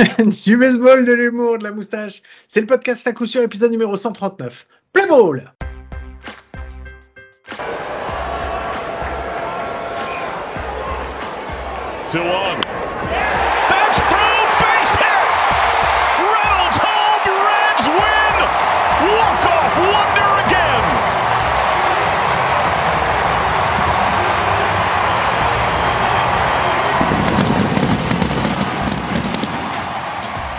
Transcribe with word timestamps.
du 0.44 0.56
baseball, 0.56 1.04
de 1.04 1.12
l'humour, 1.12 1.58
de 1.58 1.64
la 1.64 1.72
moustache. 1.72 2.22
C'est 2.48 2.60
le 2.60 2.66
podcast 2.66 3.06
à 3.06 3.12
coup 3.12 3.26
sûr, 3.26 3.42
épisode 3.42 3.70
numéro 3.70 3.96
139. 3.96 4.66
Play 4.92 5.06
ball. 5.06 5.52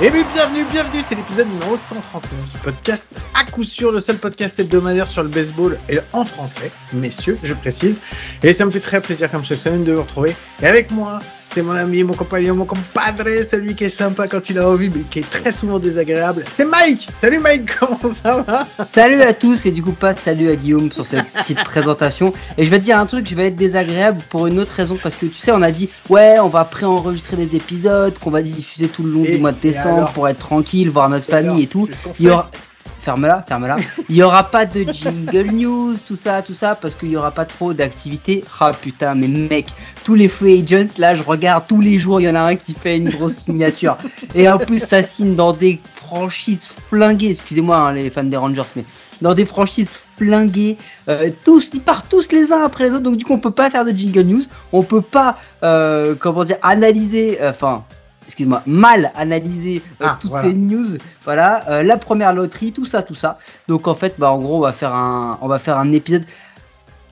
Et 0.04 0.10
bien, 0.10 0.26
bienvenue, 0.34 0.66
bienvenue, 0.72 1.02
c'est 1.08 1.14
l'épisode 1.14 1.48
numéro 1.48 1.78
139 1.78 2.52
du 2.52 2.58
podcast 2.58 3.08
à 3.36 3.44
coup 3.44 3.64
sûr, 3.64 3.92
le 3.92 4.00
seul 4.00 4.18
podcast 4.18 4.60
hebdomadaire 4.60 5.08
sur 5.08 5.22
le 5.22 5.30
baseball 5.30 5.78
et 5.90 6.00
en 6.12 6.26
français, 6.26 6.72
messieurs, 6.92 7.38
je 7.44 7.54
précise. 7.54 8.02
Et 8.42 8.52
ça 8.54 8.66
me 8.66 8.72
fait 8.72 8.80
très 8.80 9.00
plaisir 9.00 9.30
comme 9.30 9.44
chaque 9.44 9.60
semaine 9.60 9.84
de 9.84 9.92
vous 9.92 10.02
retrouver. 10.02 10.36
Et 10.60 10.66
avec 10.66 10.90
moi, 10.90 11.20
c'est 11.54 11.62
mon 11.62 11.74
ami, 11.74 12.04
mon 12.04 12.14
compagnon, 12.14 12.56
mon 12.56 12.66
compadre, 12.66 13.26
celui 13.50 13.76
qui 13.76 13.84
est 13.86 13.90
sympa 13.90 14.28
quand 14.28 14.50
il 14.50 14.58
a 14.58 14.70
envie, 14.70 14.90
mais 14.90 15.02
qui 15.02 15.20
est 15.20 15.30
très 15.30 15.52
souvent 15.52 15.80
désagréable. 15.80 16.46
C'est 16.50 16.66
Mike 16.66 17.08
Salut 17.18 17.40
Mike, 17.40 17.70
comment 17.80 18.00
ça 18.24 18.42
va? 18.42 18.68
Salut 18.94 19.22
à 19.22 19.34
tous 19.34 19.66
et 19.66 19.72
du 19.72 19.84
coup 19.84 19.92
pas 19.92 20.16
salut 20.16 20.50
à 20.50 20.56
Guillaume 20.56 20.92
sur 20.92 21.06
cette 21.06 21.26
petite 21.34 21.64
présentation. 21.64 22.32
Et 22.58 22.66
je 22.66 22.70
vais 22.70 22.80
te 22.80 22.84
dire 22.86 22.98
un 22.98 23.06
truc, 23.06 23.28
je 23.28 23.36
vais 23.36 23.48
être 23.48 23.56
désagréable 23.56 24.22
pour 24.30 24.48
une 24.48 24.60
autre 24.60 24.74
raison 24.76 24.98
parce 25.02 25.16
que 25.16 25.26
tu 25.26 25.38
sais 25.40 25.52
on 25.52 25.62
a 25.62 25.72
dit 25.72 25.90
ouais 26.10 26.38
on 26.40 26.48
va 26.50 26.64
pré-enregistrer 26.64 27.36
des 27.38 27.56
épisodes 27.56 28.18
qu'on 28.20 28.32
va 28.32 28.42
diffuser 28.42 28.88
tout 28.88 29.04
le 29.04 29.12
long 29.12 29.24
Et- 29.26 29.36
du 29.36 29.38
mois 29.42 29.52
de 29.52 29.60
décembre 29.62 29.98
alors 29.98 30.14
pour 30.14 30.28
être 30.30 30.40
tranquille, 30.40 30.90
voir 30.90 31.10
notre 31.10 31.34
alors, 31.34 31.50
famille 31.52 31.64
et 31.66 31.68
tout. 31.68 31.88
Il 32.20 32.28
y 32.28 32.30
aura 32.30 32.50
ferme-la, 33.02 33.44
ferme-la. 33.48 33.78
Il 34.10 34.16
y 34.16 34.24
aura 34.24 34.44
pas 34.44 34.66
de 34.66 34.84
jingle 34.92 35.52
news, 35.54 35.96
tout 36.08 36.16
ça, 36.16 36.42
tout 36.42 36.54
ça 36.54 36.76
parce 36.76 36.96
qu'il 36.96 37.10
y 37.10 37.18
aura 37.18 37.32
pas 37.32 37.46
trop 37.46 37.74
d'activité. 37.74 38.44
Ah 38.60 38.72
putain 38.80 39.16
mais 39.16 39.28
mec, 39.28 39.68
tous 40.04 40.16
les 40.16 40.28
free 40.28 40.62
agents 40.64 40.94
là 40.98 41.16
je 41.16 41.24
regarde 41.24 41.66
tous 41.68 41.82
les 41.82 41.98
jours 41.98 42.22
il 42.22 42.26
y 42.26 42.30
en 42.30 42.36
a 42.36 42.42
un 42.42 42.56
qui 42.56 42.74
fait 42.74 42.98
une 42.98 43.10
grosse 43.10 43.34
signature 43.34 43.98
et 44.36 44.48
en 44.50 44.58
plus 44.58 44.80
ça 44.80 45.04
signe 45.04 45.36
dans 45.36 45.54
des 45.54 45.80
franchises 45.96 46.70
flinguées. 46.90 47.32
Excusez-moi 47.32 47.78
hein, 47.78 47.94
les 47.94 48.10
fans 48.10 48.24
des 48.24 48.38
Rangers 48.38 48.64
mais 48.76 48.86
dans 49.22 49.34
des 49.34 49.46
franchises 49.46 49.90
flinguées, 50.18 50.78
euh, 51.10 51.30
tous, 51.46 51.70
ils 51.74 51.82
partent 51.82 52.10
tous 52.10 52.32
les 52.32 52.52
uns 52.52 52.64
après 52.64 52.86
les 52.86 52.92
autres, 52.92 53.04
donc 53.04 53.18
du 53.18 53.26
coup 53.26 53.34
on 53.34 53.40
peut 53.40 53.52
pas 53.52 53.70
faire 53.70 53.86
de 53.86 53.92
jingle 53.92 54.24
news, 54.24 54.44
on 54.72 54.84
peut 54.84 55.02
pas, 55.02 55.38
euh, 55.64 56.16
comment 56.20 56.44
dire, 56.44 56.58
analyser, 56.62 57.42
euh, 57.42 57.52
enfin, 57.52 57.86
excuse-moi, 58.32 58.64
mal 58.66 59.12
analyser 59.16 59.82
euh, 60.02 60.06
Ah, 60.08 60.18
toutes 60.22 60.32
voilà. 60.32 60.48
ces 60.48 60.54
news, 60.56 60.98
voilà, 61.26 61.70
euh, 61.70 61.84
la 61.84 61.98
première 61.98 62.34
loterie, 62.34 62.72
tout 62.72 62.86
ça, 62.86 63.04
tout 63.04 63.14
ça. 63.16 63.38
Donc 63.68 63.88
en 63.88 63.94
fait, 63.96 64.16
bah 64.18 64.32
en 64.32 64.40
gros 64.40 64.58
on 64.58 64.62
va 64.62 64.72
faire 64.74 64.94
un, 64.96 65.38
on 65.42 65.48
va 65.48 65.60
faire 65.60 65.78
un 65.78 65.92
épisode. 65.92 66.24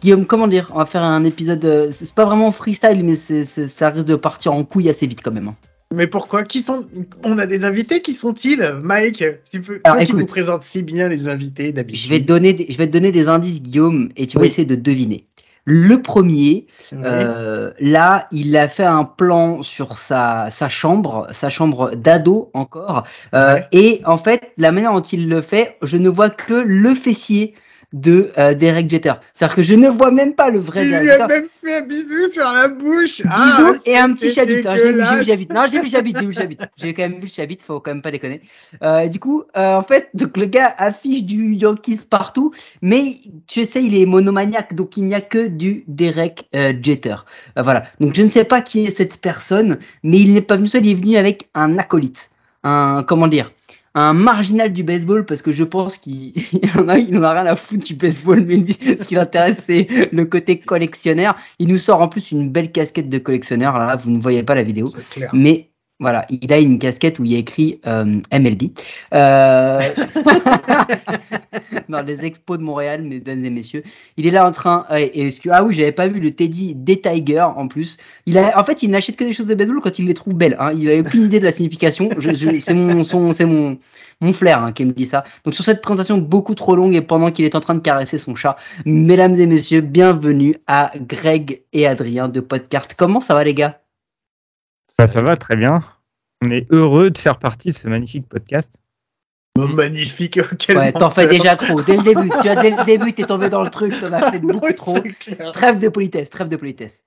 Guillaume, 0.02 0.26
comment 0.26 0.48
dire? 0.48 0.70
On 0.74 0.78
va 0.78 0.86
faire 0.86 1.04
un 1.04 1.26
épisode. 1.26 1.66
euh, 1.66 1.92
c'est 1.92 2.14
pas 2.14 2.24
vraiment 2.24 2.52
freestyle, 2.54 3.04
mais 3.04 3.16
c'est, 3.18 3.44
c'est- 3.44 3.68
ça 3.68 3.90
risque 3.90 4.06
de 4.06 4.16
partir 4.16 4.54
en 4.54 4.64
couille 4.64 4.88
assez 4.90 5.06
vite 5.08 5.20
quand 5.22 5.32
même. 5.34 5.50
hein. 5.50 5.56
Mais 5.94 6.08
pourquoi? 6.08 6.44
Qui 6.44 6.62
sont 6.62 6.86
On 7.24 7.38
a 7.38 7.46
des 7.48 7.66
invités, 7.66 8.02
qui 8.02 8.14
sont-ils? 8.14 8.62
Mike, 8.82 9.24
tu 9.52 9.60
peux... 9.60 9.82
Alors, 9.84 9.98
toi 9.98 10.06
qui 10.06 10.16
nous 10.16 10.26
présentes 10.28 10.64
si 10.64 10.84
bien 10.84 11.10
les 11.10 11.28
invités 11.28 11.74
d'habitude. 11.74 12.02
Je 12.02 12.10
vais 12.10 12.20
te 12.22 12.26
donner, 12.28 12.54
des, 12.54 12.68
je 12.70 12.78
vais 12.78 12.88
te 12.88 12.94
donner 12.94 13.12
des 13.12 13.28
indices, 13.28 13.62
Guillaume, 13.62 14.10
et 14.16 14.26
tu 14.28 14.38
vas 14.38 14.46
essayer 14.46 14.66
de 14.66 14.76
deviner. 14.76 15.26
Le 15.72 16.02
premier, 16.02 16.66
Oui. 16.92 16.98
Euh, 17.06 17.70
là, 17.80 18.26
il 18.32 18.58
a 18.58 18.68
fait 18.68 18.86
un 18.86 19.04
plan 19.04 19.62
sur 19.62 20.00
sa, 20.00 20.50
sa 20.50 20.68
chambre, 20.68 21.28
sa 21.32 21.52
chambre 21.52 21.92
d'ado 21.96 22.50
encore. 22.56 23.04
Euh. 23.36 23.60
Et 23.72 24.02
en 24.06 24.18
fait, 24.18 24.52
la 24.58 24.72
manière 24.72 24.94
dont 24.94 25.02
il 25.02 25.30
le 25.30 25.42
fait, 25.42 25.78
je 25.84 25.98
ne 25.98 26.10
vois 26.10 26.32
que 26.32 26.56
le 26.56 26.96
fessier 26.96 27.54
de 27.94 28.32
euh, 28.38 28.54
Derek 28.54 28.90
Jeter. 28.90 29.14
C'est-à-dire 29.34 29.56
que 29.56 29.64
je 29.64 29.74
ne 29.74 29.90
vois 29.90 30.12
même 30.12 30.34
pas 30.36 30.50
le 30.50 30.60
vrai 30.60 30.86
Il 30.86 30.92
Derek 30.92 31.04
lui 31.04 31.12
a 31.12 31.18
Jeter. 31.20 31.28
même 31.28 31.48
fait 31.64 31.78
un 31.78 31.82
bisou 31.82 32.32
sur 32.32 32.44
la 32.44 32.68
bouche. 32.68 33.22
Bisous 33.22 33.28
Ah, 33.30 33.72
et 33.86 33.98
un 33.98 34.14
petit 34.14 34.28
hein. 34.40 34.44
J'ai 34.46 35.36
vu, 35.36 35.46
le. 35.48 35.54
Non, 35.54 35.64
j'ai 35.70 35.78
vu 35.80 35.84
le 35.86 35.90
chabit, 35.90 36.14
j'ai 36.16 36.26
vu 36.26 36.34
le. 36.34 36.66
J'ai 36.78 36.94
quand 36.94 37.02
même 37.04 37.16
vu 37.16 37.22
le 37.22 37.28
chabit, 37.28 37.58
faut 37.66 37.80
quand 37.80 37.92
même 37.92 38.02
pas 38.02 38.12
déconner. 38.12 38.42
Euh, 38.84 39.08
du 39.08 39.20
coup, 39.20 39.44
euh, 39.58 39.76
en 39.76 39.84
fait, 39.84 40.10
donc 40.14 40.38
le 40.38 40.46
gars 40.46 40.74
affiche 40.78 41.24
du 41.24 41.54
Yankees 41.56 42.02
partout, 42.10 42.54
mais 42.82 43.16
tu 43.48 43.66
sais, 43.66 43.84
il 43.84 43.96
est 43.96 44.06
monomaniaque, 44.06 44.76
donc 44.76 44.96
il 44.98 45.06
n'y 45.06 45.16
a 45.16 45.22
que 45.22 45.48
du 45.48 45.84
Derek 45.88 46.48
euh, 46.56 46.74
Jeter. 46.82 47.16
Euh, 47.58 47.64
voilà. 47.64 47.84
Donc 48.00 48.14
je 48.14 48.22
ne 48.22 48.30
sais 48.30 48.46
pas 48.46 48.62
qui 48.62 48.86
est 48.86 48.92
cette 48.92 49.18
personne, 49.20 49.80
mais 50.04 50.20
il 50.20 50.34
n'est 50.34 50.42
pas 50.42 50.58
venu 50.58 50.68
seul, 50.68 50.86
il 50.86 50.92
est 50.92 50.96
venu 50.96 51.18
avec 51.18 51.50
un 51.56 51.78
acolyte. 51.78 52.30
Un, 52.64 53.04
comment 53.08 53.28
dire? 53.28 53.52
Un 53.96 54.14
marginal 54.14 54.72
du 54.72 54.84
baseball 54.84 55.26
parce 55.26 55.42
que 55.42 55.52
je 55.52 55.64
pense 55.64 55.98
qu'il 55.98 56.34
il 56.54 56.70
en 56.80 56.88
a, 56.88 56.98
il 56.98 57.18
en 57.18 57.24
a 57.24 57.42
rien 57.42 57.46
à 57.46 57.56
foutre 57.56 57.86
du 57.86 57.96
baseball, 57.96 58.42
mais 58.42 58.58
lui, 58.58 58.74
ce 58.74 59.06
qui 59.06 59.16
l'intéresse, 59.16 59.58
c'est 59.66 59.88
le 60.12 60.26
côté 60.26 60.60
collectionneur. 60.60 61.36
Il 61.60 61.68
nous 61.70 61.78
sort 61.78 62.02
en 62.02 62.08
plus 62.08 62.32
une 62.32 62.50
belle 62.50 62.72
casquette 62.72 63.10
de 63.10 63.18
collectionneur. 63.18 63.78
Là, 63.78 63.96
vous 63.96 64.12
ne 64.12 64.20
voyez 64.20 64.44
pas 64.44 64.56
la 64.56 64.64
vidéo, 64.64 64.86
mais 65.34 65.69
voilà, 66.00 66.26
il 66.30 66.52
a 66.54 66.60
une 66.60 66.80
casquette 66.80 67.20
où 67.20 67.26
il 67.26 67.34
y 67.34 67.36
a 67.36 67.40
écrit 67.40 67.82
euh, 67.86 68.22
MLB. 68.32 68.72
Euh... 69.14 69.82
Dans 71.90 72.02
les 72.06 72.24
expos 72.26 72.58
de 72.58 72.64
Montréal, 72.64 73.02
mesdames 73.04 73.44
et 73.44 73.50
messieurs. 73.50 73.84
Il 74.16 74.28
est 74.28 74.32
là 74.32 74.48
en 74.48 74.52
train. 74.52 74.86
euh, 74.92 75.08
et, 75.14 75.32
que- 75.34 75.50
ah 75.50 75.64
oui, 75.64 75.74
j'avais 75.74 75.92
pas 75.92 76.08
vu 76.08 76.20
le 76.20 76.32
Teddy 76.32 76.76
des 76.76 77.02
Tigers 77.02 77.48
en 77.56 77.68
plus. 77.68 77.98
Il 78.28 78.38
a, 78.38 78.58
en 78.60 78.64
fait, 78.64 78.84
il 78.84 78.92
n'achète 78.92 79.16
que 79.16 79.24
des 79.24 79.34
choses 79.34 79.48
de 79.48 79.56
baseball 79.56 79.82
quand 79.82 79.98
il 80.00 80.06
les 80.06 80.14
trouve 80.14 80.36
belles. 80.36 80.56
Hein. 80.60 80.72
Il 80.78 80.90
a 80.90 81.00
aucune 81.00 81.24
idée 81.24 81.40
de 81.40 81.46
la 81.46 81.52
signification. 81.52 82.10
C'est 82.62 82.74
mon, 82.76 83.04
son, 83.04 83.32
c'est 83.32 83.46
mon, 83.46 83.78
mon 84.22 84.34
flair 84.34 84.64
hein, 84.64 84.72
qui 84.72 84.86
me 84.86 84.92
dit 84.94 85.06
ça. 85.08 85.24
Donc 85.44 85.56
sur 85.56 85.66
cette 85.66 85.82
présentation 85.82 86.18
beaucoup 86.18 86.56
trop 86.56 86.76
longue 86.76 86.94
et 86.96 87.02
pendant 87.02 87.32
qu'il 87.32 87.44
est 87.46 87.56
en 87.56 87.60
train 87.60 87.76
de 87.76 87.80
caresser 87.80 88.18
son 88.20 88.36
chat, 88.36 88.56
mesdames 88.86 89.36
et 89.36 89.48
messieurs, 89.48 89.82
bienvenue 89.82 90.56
à 90.68 90.92
Greg 90.96 91.64
et 91.74 91.88
Adrien 91.88 92.30
de 92.30 92.40
Podcart. 92.40 92.88
Comment 92.98 93.20
ça 93.20 93.34
va 93.34 93.44
les 93.44 93.56
gars? 93.56 93.80
Ça, 95.00 95.08
ça 95.08 95.22
va 95.22 95.38
très 95.38 95.56
bien. 95.56 95.82
On 96.46 96.52
est 96.52 96.68
heureux 96.72 97.10
de 97.10 97.18
faire 97.18 97.40
partie 97.40 97.70
de 97.70 97.76
ce 97.78 97.88
magnifique 97.88 98.28
podcast. 98.28 98.82
Oh, 99.58 99.66
magnifique. 99.66 100.42
Quel 100.60 100.78
Ouais, 100.78 100.92
t'en 100.92 101.10
fais 101.10 101.26
déjà 101.26 101.56
trop. 101.56 101.82
Dès 101.82 101.96
le 101.96 102.04
début, 102.04 102.30
tu 102.42 102.50
vois, 102.50 102.62
dès 102.62 102.72
le 102.72 102.84
début, 102.84 103.14
t'es 103.14 103.24
tombé 103.24 103.48
dans 103.48 103.64
le 103.64 103.70
truc, 103.70 103.98
t'en 103.98 104.12
as 104.12 104.30
fait 104.30 104.42
beaucoup 104.42 104.74
trop. 104.74 104.98
Trêve 105.54 105.80
de 105.80 105.88
politesse, 105.88 106.30
trêve 106.30 106.50
de 106.50 106.58
politesse. 106.58 107.06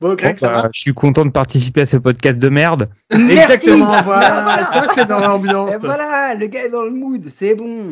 Bon, 0.00 0.14
Greg, 0.14 0.36
Bon, 0.36 0.38
ça 0.38 0.48
bah, 0.48 0.62
va 0.62 0.68
je 0.72 0.80
suis 0.80 0.94
content 0.94 1.26
de 1.26 1.32
participer 1.32 1.82
à 1.82 1.86
ce 1.86 1.98
podcast 1.98 2.38
de 2.38 2.48
merde. 2.48 2.88
Exactement, 3.10 4.02
voilà. 4.02 4.64
Ça, 4.72 4.86
c'est 4.94 5.04
dans 5.04 5.18
l'ambiance. 5.20 5.74
Et 5.74 5.76
voilà, 5.76 6.34
le 6.34 6.46
gars 6.46 6.64
est 6.64 6.70
dans 6.70 6.84
le 6.84 6.92
mood, 6.92 7.28
c'est 7.28 7.54
bon. 7.54 7.90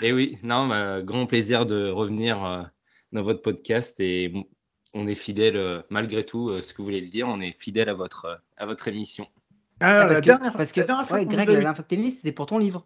Et 0.00 0.14
oui, 0.14 0.38
non, 0.42 0.68
bah, 0.68 1.02
grand 1.02 1.26
plaisir 1.26 1.66
de 1.66 1.90
revenir 1.90 2.42
euh, 2.42 2.62
dans 3.12 3.22
votre 3.22 3.42
podcast 3.42 3.94
et 4.00 4.32
on 4.94 5.06
est 5.06 5.14
fidèle 5.14 5.56
euh, 5.56 5.82
malgré 5.90 6.24
tout, 6.24 6.48
euh, 6.50 6.62
ce 6.62 6.72
que 6.72 6.78
vous 6.78 6.84
voulez 6.84 7.00
le 7.00 7.08
dire, 7.08 7.28
on 7.28 7.40
est 7.40 7.52
fidèle 7.58 7.88
à 7.88 7.94
votre 7.94 8.24
euh, 8.26 8.34
à 8.56 8.66
votre 8.66 8.88
émission. 8.88 9.26
Alors, 9.80 10.02
parce 10.08 10.14
la 10.14 10.20
que, 10.20 10.26
dernière, 10.26 10.52
parce 10.54 10.72
que 10.72 10.80
la 10.80 10.86
dernière 10.86 11.12
ouais, 11.12 11.26
Greg, 11.26 11.46
la 11.46 11.52
eu- 11.52 11.56
dernière 11.56 11.74
fois 11.74 11.84
que 11.84 11.88
t'es 11.88 11.96
venu, 11.96 12.10
c'était 12.10 12.32
pour 12.32 12.46
ton 12.46 12.58
livre. 12.58 12.84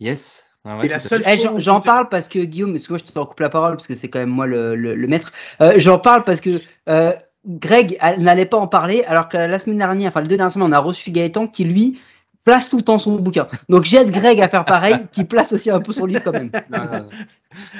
Yes. 0.00 0.44
Ah 0.64 0.76
Et 0.84 0.88
ouais, 0.88 1.00
fait. 1.00 1.22
Eh, 1.26 1.60
j'en 1.60 1.80
parle 1.80 2.08
parce 2.08 2.26
que 2.28 2.40
Guillaume, 2.40 2.72
parce 2.72 2.86
que 2.86 2.92
moi 2.92 2.98
je 2.98 3.04
te 3.12 3.18
recoupe 3.18 3.40
la 3.40 3.48
parole 3.48 3.76
parce 3.76 3.86
que 3.86 3.94
c'est 3.94 4.08
quand 4.10 4.18
même 4.18 4.28
moi 4.28 4.46
le, 4.46 4.74
le, 4.74 4.94
le 4.94 5.06
maître. 5.08 5.32
Euh, 5.60 5.74
j'en 5.76 5.98
parle 5.98 6.24
parce 6.24 6.40
que 6.40 6.50
euh, 6.88 7.12
Greg 7.46 7.96
a- 8.00 8.16
n'allait 8.16 8.44
pas 8.46 8.56
en 8.58 8.66
parler 8.66 9.04
alors 9.04 9.28
que 9.28 9.36
la 9.36 9.58
semaine 9.60 9.78
dernière, 9.78 10.08
enfin 10.08 10.20
les 10.20 10.28
deux 10.28 10.36
dernières 10.36 10.52
semaines, 10.52 10.68
on 10.68 10.72
a 10.72 10.80
reçu 10.80 11.10
Gaëtan 11.12 11.46
qui 11.46 11.64
lui 11.64 12.00
place 12.44 12.68
tout 12.68 12.78
le 12.78 12.82
temps 12.82 12.98
son 12.98 13.16
bouquin. 13.16 13.46
Donc 13.68 13.84
j'aide 13.84 14.10
Greg 14.10 14.40
à 14.40 14.48
faire 14.48 14.64
pareil, 14.64 14.96
qui 15.12 15.24
place 15.24 15.52
aussi 15.52 15.70
un 15.70 15.80
peu 15.80 15.92
son 15.92 16.06
livre 16.06 16.22
quand 16.24 16.32
même. 16.32 16.50
Non, 16.70 16.78
non, 16.84 16.98
non. 16.98 17.08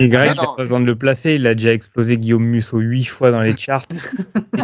Et 0.01 0.09
Greg, 0.09 0.33
il 0.33 0.37
n'a 0.37 0.43
non. 0.43 0.55
pas 0.57 0.63
besoin 0.63 0.81
de 0.81 0.87
le 0.87 0.97
placer. 0.97 1.35
Il 1.35 1.47
a 1.47 1.55
déjà 1.55 1.73
explosé 1.73 2.17
Guillaume 2.17 2.45
Musso 2.45 2.79
huit 2.79 3.05
fois 3.05 3.31
dans 3.31 3.41
les 3.41 3.57
charts. 3.57 3.85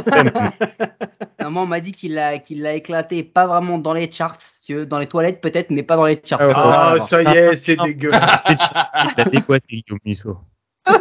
Normalement, 1.38 1.62
on 1.62 1.66
m'a 1.66 1.80
dit 1.80 1.92
qu'il 1.92 2.14
l'a 2.14 2.38
qu'il 2.38 2.64
éclaté, 2.66 3.22
pas 3.22 3.46
vraiment 3.46 3.78
dans 3.78 3.92
les 3.92 4.10
charts, 4.10 4.38
veux, 4.68 4.86
dans 4.86 4.98
les 4.98 5.06
toilettes 5.06 5.40
peut-être, 5.40 5.70
mais 5.70 5.82
pas 5.82 5.96
dans 5.96 6.06
les 6.06 6.20
charts. 6.24 6.40
Ah 6.40 6.52
Ah, 6.54 6.94
voir. 6.96 7.08
ça 7.08 7.22
y 7.22 7.36
est, 7.36 7.56
c'est 7.56 7.76
dégueulasse. 7.76 8.44
Il 8.48 9.20
a 9.20 9.24
décoité 9.26 9.82
Guillaume 9.86 10.00
Musso. 10.04 10.38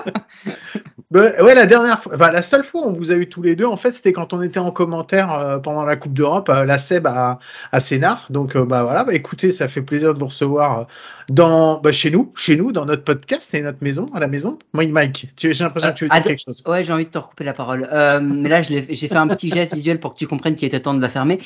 Bah, 1.13 1.29
ouais, 1.43 1.53
la 1.53 1.67
dernière 1.67 2.01
fois, 2.01 2.15
enfin, 2.15 2.31
la 2.31 2.41
seule 2.41 2.63
fois 2.63 2.81
où 2.81 2.89
on 2.89 2.91
vous 2.91 3.11
a 3.11 3.15
eu 3.15 3.29
tous 3.29 3.43
les 3.43 3.55
deux, 3.55 3.67
en 3.67 3.77
fait, 3.77 3.91
c'était 3.91 4.13
quand 4.13 4.33
on 4.33 4.41
était 4.41 4.59
en 4.59 4.71
commentaire 4.71 5.31
euh, 5.31 5.59
pendant 5.59 5.85
la 5.85 5.95
Coupe 5.95 6.13
d'Europe, 6.13 6.49
euh, 6.49 6.65
la 6.65 6.79
SEB 6.79 7.05
à, 7.05 7.37
à 7.71 7.79
Sénart. 7.79 8.25
Donc, 8.31 8.55
euh, 8.55 8.65
bah 8.65 8.81
voilà, 8.81 9.03
bah, 9.03 9.13
écoutez, 9.13 9.51
ça 9.51 9.67
fait 9.67 9.83
plaisir 9.83 10.15
de 10.15 10.19
vous 10.19 10.25
recevoir 10.25 10.79
euh, 10.79 10.83
dans, 11.29 11.79
bah, 11.79 11.91
chez 11.91 12.09
nous, 12.09 12.33
chez 12.35 12.55
nous, 12.55 12.71
dans 12.71 12.87
notre 12.87 13.03
podcast, 13.03 13.47
c'est 13.47 13.61
notre 13.61 13.77
maison, 13.81 14.09
à 14.15 14.19
la 14.19 14.25
maison. 14.25 14.57
Moi, 14.73 14.87
Mike, 14.87 15.27
j'ai 15.37 15.53
l'impression 15.53 15.91
que 15.91 15.97
tu 15.97 16.05
veux 16.05 16.09
dire 16.09 16.23
quelque 16.23 16.41
chose. 16.43 16.63
Ouais, 16.65 16.83
j'ai 16.83 16.91
envie 16.91 17.05
de 17.05 17.11
te 17.11 17.19
recouper 17.19 17.43
la 17.43 17.53
parole. 17.53 17.87
Mais 18.23 18.49
là, 18.49 18.63
j'ai 18.63 18.81
fait 18.81 19.15
un 19.15 19.27
petit 19.27 19.51
geste 19.51 19.75
visuel 19.75 19.99
pour 19.99 20.15
que 20.15 20.17
tu 20.17 20.25
comprennes 20.25 20.55
qu'il 20.55 20.67
était 20.67 20.79
temps 20.79 20.95
de 20.95 21.01
la 21.01 21.09
fermer. 21.09 21.39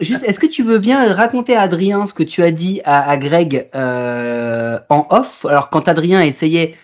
Juste, 0.00 0.22
est-ce 0.24 0.38
que 0.38 0.46
tu 0.46 0.64
veux 0.64 0.78
bien 0.78 1.14
raconter 1.14 1.56
à 1.56 1.62
Adrien 1.62 2.04
ce 2.04 2.12
que 2.12 2.24
tu 2.24 2.42
as 2.42 2.50
dit 2.50 2.82
à, 2.84 3.08
à 3.08 3.16
Greg 3.16 3.70
en 3.72 5.06
off? 5.08 5.46
Alors, 5.46 5.70
quand 5.70 5.88
Adrien 5.88 6.20
essayait 6.20 6.76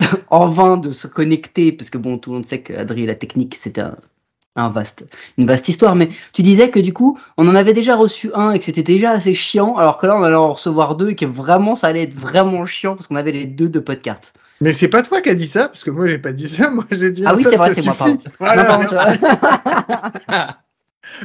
en 0.30 0.48
vain 0.48 0.76
de 0.76 0.90
se 0.90 1.06
connecter, 1.06 1.72
parce 1.72 1.90
que 1.90 1.98
bon, 1.98 2.18
tout 2.18 2.30
le 2.30 2.36
monde 2.36 2.46
sait 2.46 2.60
qu'Adrien, 2.60 3.06
la 3.06 3.14
technique, 3.14 3.56
c'est 3.56 3.78
un, 3.78 3.96
un 4.56 4.68
vaste, 4.68 5.04
une 5.38 5.46
vaste 5.46 5.68
histoire. 5.68 5.94
Mais 5.94 6.08
tu 6.32 6.42
disais 6.42 6.70
que 6.70 6.80
du 6.80 6.92
coup, 6.92 7.18
on 7.36 7.48
en 7.48 7.54
avait 7.54 7.72
déjà 7.72 7.96
reçu 7.96 8.30
un 8.34 8.52
et 8.52 8.58
que 8.58 8.64
c'était 8.64 8.82
déjà 8.82 9.10
assez 9.10 9.34
chiant, 9.34 9.76
alors 9.76 9.98
que 9.98 10.06
là, 10.06 10.16
on 10.16 10.22
allait 10.22 10.34
en 10.34 10.52
recevoir 10.52 10.96
deux 10.96 11.10
et 11.10 11.16
que 11.16 11.26
vraiment, 11.26 11.74
ça 11.74 11.88
allait 11.88 12.02
être 12.02 12.14
vraiment 12.14 12.64
chiant 12.64 12.94
parce 12.94 13.06
qu'on 13.06 13.16
avait 13.16 13.32
les 13.32 13.46
deux 13.46 13.68
de 13.68 13.78
podcast. 13.78 14.32
Mais 14.62 14.74
c'est 14.74 14.88
pas 14.88 15.02
toi 15.02 15.22
qui 15.22 15.30
as 15.30 15.34
dit 15.34 15.46
ça, 15.46 15.68
parce 15.68 15.84
que 15.84 15.90
moi 15.90 16.06
j'ai 16.06 16.18
pas 16.18 16.32
dit 16.32 16.48
ça, 16.48 16.70
moi 16.74 16.84
j'ai 16.90 17.10
dit 17.10 17.24
Ah 17.24 17.34
oui, 17.34 17.44
c'est 17.44 17.56
vrai, 17.56 17.72
c'est 17.74 17.84
moi, 17.84 17.94
pardon. 17.94 18.18
Voilà, 18.38 18.78
Non. 18.78 20.46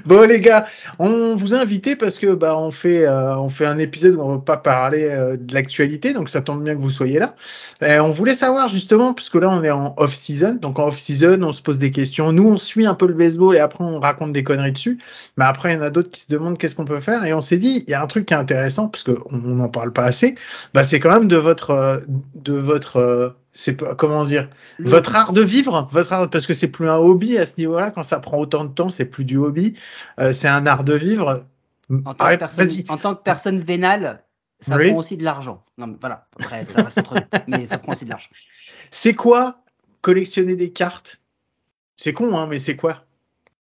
Bon 0.06 0.28
les 0.28 0.40
gars, 0.40 0.66
on 1.00 1.36
vous 1.36 1.54
a 1.54 1.60
invité 1.60 1.96
parce 1.96 2.20
que 2.20 2.34
bah 2.34 2.58
on 2.58 2.72
fait 2.72 3.06
euh, 3.06 3.38
on 3.38 3.50
fait 3.50 3.66
un 3.66 3.78
épisode 3.78 4.16
où 4.16 4.22
on 4.22 4.36
va 4.36 4.42
pas 4.42 4.58
parler 4.58 5.04
euh, 5.04 5.38
de 5.38 5.54
l'actualité, 5.54 6.14
donc 6.14 6.30
ça 6.30 6.42
tombe 6.42 6.64
bien 6.64 6.76
que 6.76 6.82
vous 6.82 6.90
soyez 6.90 7.20
là. 7.20 7.36
Euh, 7.82 8.00
on 8.00 8.10
voulait 8.10 8.34
savoir 8.34 8.68
justement 8.68 9.14
puisque 9.14 9.36
là 9.36 9.50
on 9.50 9.64
est 9.64 9.72
en 9.72 9.94
off 9.98 10.14
season, 10.14 10.56
donc 10.56 10.80
en 10.80 10.88
off 10.88 10.98
season 10.98 11.42
on 11.44 11.54
se 11.54 11.62
pose 11.62 11.78
des 11.78 11.92
questions. 11.92 12.32
Nous 12.32 12.48
on 12.48 12.58
suit 12.58 12.86
un 12.86 12.96
peu 12.96 13.08
le 13.08 13.14
baseball 13.14 13.56
et 13.56 13.60
après 13.60 13.84
on 13.84 14.00
raconte 14.00 14.32
des 14.32 14.44
conneries 14.44 14.72
dessus. 14.74 14.98
Mais 15.38 15.46
après 15.46 15.74
il 15.74 15.78
y 15.78 15.80
en 15.80 15.84
a 15.84 15.90
d'autres 15.90 16.10
qui 16.10 16.22
se 16.22 16.30
demandent 16.30 16.58
qu'est-ce 16.58 16.76
qu'on 16.76 16.86
peut 16.86 17.00
faire 17.00 17.24
et 17.24 17.34
on 17.34 17.42
s'est 17.42 17.58
dit 17.58 17.84
il 17.88 17.90
y 17.90 17.94
a 17.94 18.02
un 18.02 18.08
truc 18.08 18.26
qui 18.26 18.34
est 18.34 18.38
intéressant 18.38 18.88
parce 18.90 19.04
que 19.04 19.18
on 19.32 19.38
n'en 19.38 19.70
parle 19.70 19.94
pas 19.94 20.06
assez. 20.06 20.36
Bah 20.74 20.84
c'est 20.84 21.00
quand 21.00 21.12
même 21.12 21.28
de 21.28 21.38
votre 21.38 22.02
de 22.36 22.54
votre 22.54 23.36
c'est 23.56 23.74
pas 23.78 23.96
comment 23.96 24.26
dire 24.26 24.50
votre 24.80 25.16
art 25.16 25.34
de 25.34 25.42
vivre, 25.42 25.88
votre 25.92 26.14
art, 26.14 26.30
parce 26.30 26.46
que 26.46 26.54
c'est 26.54 26.68
plus 26.68 26.90
un 26.90 26.98
hobby 26.98 27.38
à 27.38 27.46
ce 27.46 27.54
niveau-là. 27.58 27.90
Quand 27.90 28.04
ça 28.04 28.20
prend 28.20 28.38
autant 28.38 28.66
de 28.66 28.74
temps, 28.74 28.90
c'est 28.90 29.06
plus 29.06 29.24
du 29.24 29.38
hobby. 29.38 29.76
Euh, 30.20 30.34
c'est 30.34 30.50
un 30.50 30.68
art 30.68 30.84
de 30.84 30.94
vivre. 30.94 31.46
En 32.06 32.14
tant, 32.14 32.30
que 32.30 32.36
personne, 32.36 32.68
vas-y. 32.68 32.86
en 32.90 32.98
tant 32.98 33.16
que 33.16 33.24
personne 33.24 33.60
vénale, 33.60 34.24
ça 34.60 34.76
Oui. 34.76 34.90
prend 34.90 35.00
aussi 35.00 35.18
de 35.18 35.24
l'argent. 35.24 35.64
Non, 35.78 35.88
mais 35.88 35.98
voilà, 36.00 36.28
après, 36.40 36.66
ça 36.66 36.84
reste 36.84 36.98
entre 37.00 37.16
mais 37.48 37.66
ça 37.66 37.78
prend 37.78 37.94
aussi 37.94 38.06
de 38.06 38.10
l'argent. 38.10 38.30
C'est 38.92 39.14
quoi 39.14 39.62
collectionner 40.02 40.56
des 40.56 40.72
cartes? 40.72 41.22
C'est 41.98 42.12
con, 42.14 42.38
hein, 42.38 42.48
mais 42.48 42.60
c'est 42.60 42.76
quoi? 42.76 43.06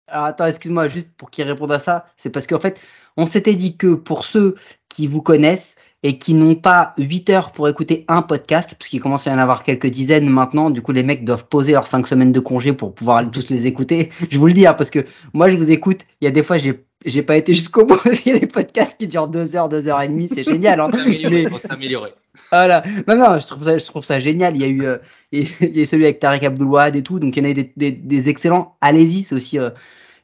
Alors, 0.09 0.27
attends, 0.27 0.47
excuse-moi, 0.47 0.89
juste 0.89 1.13
pour 1.17 1.31
qu'il 1.31 1.45
réponde 1.45 1.73
à 1.73 1.79
ça, 1.79 2.07
c'est 2.17 2.31
parce 2.31 2.47
qu'en 2.47 2.61
fait, 2.61 2.81
on 3.17 3.27
s'était 3.27 3.55
dit 3.55 3.77
que 3.77 3.95
pour 3.95 4.25
ceux 4.25 4.57
qui 4.89 5.07
vous 5.07 5.23
connaissent 5.23 5.77
et 6.07 6.19
qui 6.19 6.35
n'ont 6.35 6.55
pas 6.55 6.95
8 6.99 7.31
heures 7.31 7.51
pour 7.51 7.69
écouter 7.69 8.05
un 8.07 8.23
podcast, 8.23 8.77
parce 8.79 8.89
qu'il 8.89 9.01
commence 9.01 9.27
à 9.27 9.33
y 9.33 9.35
en 9.35 9.39
avoir 9.39 9.65
quelques 9.65 9.89
dizaines 9.89 10.31
maintenant, 10.31 10.71
du 10.71 10.81
coup 10.81 10.93
les 10.93 11.03
mecs 11.03 11.25
doivent 11.25 11.49
poser 11.49 11.73
leurs 11.73 11.89
5 11.89 12.07
semaines 12.07 12.31
de 12.31 12.39
congé 12.39 12.73
pour 12.73 12.95
pouvoir 12.95 13.29
tous 13.33 13.51
les 13.51 13.67
écouter. 13.67 14.11
Je 14.31 14.39
vous 14.39 14.47
le 14.47 14.53
dis, 14.53 14.69
hein, 14.69 14.75
parce 14.75 14.91
que 14.91 15.01
moi 15.33 15.51
je 15.51 15.57
vous 15.57 15.73
écoute, 15.73 16.03
il 16.21 16.27
y 16.27 16.29
a 16.29 16.31
des 16.31 16.45
fois 16.45 16.59
j'ai 16.59 16.85
j'ai 17.05 17.23
pas 17.23 17.37
été 17.37 17.55
jusqu'au 17.55 17.85
bout, 17.85 17.99
parce 18.05 18.21
qu'il 18.21 18.33
y 18.33 18.37
a 18.37 18.39
des 18.39 18.47
podcasts 18.47 18.97
qui 18.97 19.09
durent 19.09 19.27
2 19.27 19.57
heures, 19.57 19.69
2 19.69 19.89
heures 19.89 20.01
et 20.01 20.07
demie, 20.07 20.29
c'est 20.29 20.45
génial. 20.45 20.81
Hein. 20.81 20.91
Mais- 20.93 21.45
s'améliorer. 21.69 22.15
Voilà. 22.53 22.85
Non, 23.09 23.17
non, 23.17 23.41
je 23.41 23.47
trouve 23.49 23.65
ça, 23.65 23.77
je 23.77 23.87
trouve 23.87 24.05
ça 24.05 24.21
génial. 24.21 24.55
Il 24.55 24.63
y 24.63 24.65
a 24.65 24.69
eu, 24.69 24.85
euh, 24.85 24.99
il 25.33 25.77
y 25.77 25.83
a 25.83 25.87
celui 25.87 26.05
avec 26.05 26.21
Tarek 26.21 26.45
Abdoulouad 26.45 26.95
et 26.95 27.03
tout, 27.03 27.19
donc 27.19 27.37
il 27.37 27.43
y 27.43 27.43
en 27.43 27.49
a 27.49 27.51
eu 27.51 27.55
des, 27.55 27.73
des, 27.77 27.91
des 27.91 28.29
excellents. 28.29 28.77
Allez-y, 28.81 29.25
c'est 29.25 29.35
aussi 29.35 29.59
euh, 29.59 29.71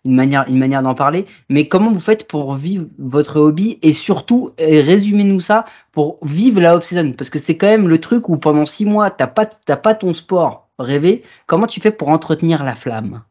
une 0.04 0.14
manière, 0.14 0.44
une 0.48 0.58
manière 0.58 0.82
d'en 0.82 0.94
parler. 0.94 1.26
Mais 1.48 1.68
comment 1.68 1.92
vous 1.92 2.00
faites 2.00 2.26
pour 2.26 2.54
vivre 2.54 2.86
votre 2.98 3.40
hobby 3.40 3.78
et 3.82 3.92
surtout, 3.92 4.50
résumez-nous 4.58 5.40
ça 5.40 5.64
pour 5.92 6.18
vivre 6.22 6.60
la 6.60 6.76
off-season? 6.76 7.12
Parce 7.12 7.30
que 7.30 7.38
c'est 7.38 7.56
quand 7.56 7.68
même 7.68 7.88
le 7.88 8.00
truc 8.00 8.28
où 8.28 8.36
pendant 8.38 8.66
six 8.66 8.84
mois 8.84 9.10
t'as 9.10 9.26
pas, 9.26 9.46
t'as 9.46 9.76
pas 9.76 9.94
ton 9.94 10.14
sport 10.14 10.68
rêvé. 10.78 11.22
Comment 11.46 11.66
tu 11.66 11.80
fais 11.80 11.92
pour 11.92 12.08
entretenir 12.08 12.64
la 12.64 12.74
flamme? 12.74 13.22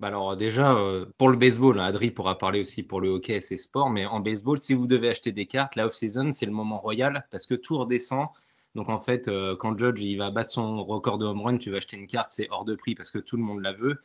Bah 0.00 0.08
alors 0.08 0.36
déjà, 0.36 0.76
euh, 0.76 1.06
pour 1.18 1.28
le 1.28 1.36
baseball, 1.36 1.80
hein, 1.80 1.84
Adri 1.84 2.12
pourra 2.12 2.38
parler 2.38 2.60
aussi 2.60 2.84
pour 2.84 3.00
le 3.00 3.08
hockey 3.08 3.34
et 3.34 3.40
ses 3.40 3.56
sports, 3.56 3.90
mais 3.90 4.06
en 4.06 4.20
baseball, 4.20 4.56
si 4.56 4.72
vous 4.72 4.86
devez 4.86 5.08
acheter 5.08 5.32
des 5.32 5.46
cartes, 5.46 5.74
la 5.74 5.86
off-season, 5.86 6.30
c'est 6.30 6.46
le 6.46 6.52
moment 6.52 6.78
royal 6.78 7.26
parce 7.32 7.46
que 7.46 7.54
tout 7.54 7.76
redescend. 7.76 8.28
Donc 8.76 8.90
en 8.90 9.00
fait, 9.00 9.26
euh, 9.26 9.56
quand 9.56 9.76
Judge 9.76 10.00
il 10.00 10.16
va 10.16 10.30
battre 10.30 10.52
son 10.52 10.84
record 10.84 11.18
de 11.18 11.26
home 11.26 11.42
run, 11.42 11.58
tu 11.58 11.70
vas 11.70 11.78
acheter 11.78 11.96
une 11.96 12.06
carte, 12.06 12.30
c'est 12.30 12.46
hors 12.50 12.64
de 12.64 12.76
prix 12.76 12.94
parce 12.94 13.10
que 13.10 13.18
tout 13.18 13.36
le 13.36 13.42
monde 13.42 13.60
la 13.60 13.72
veut. 13.72 14.00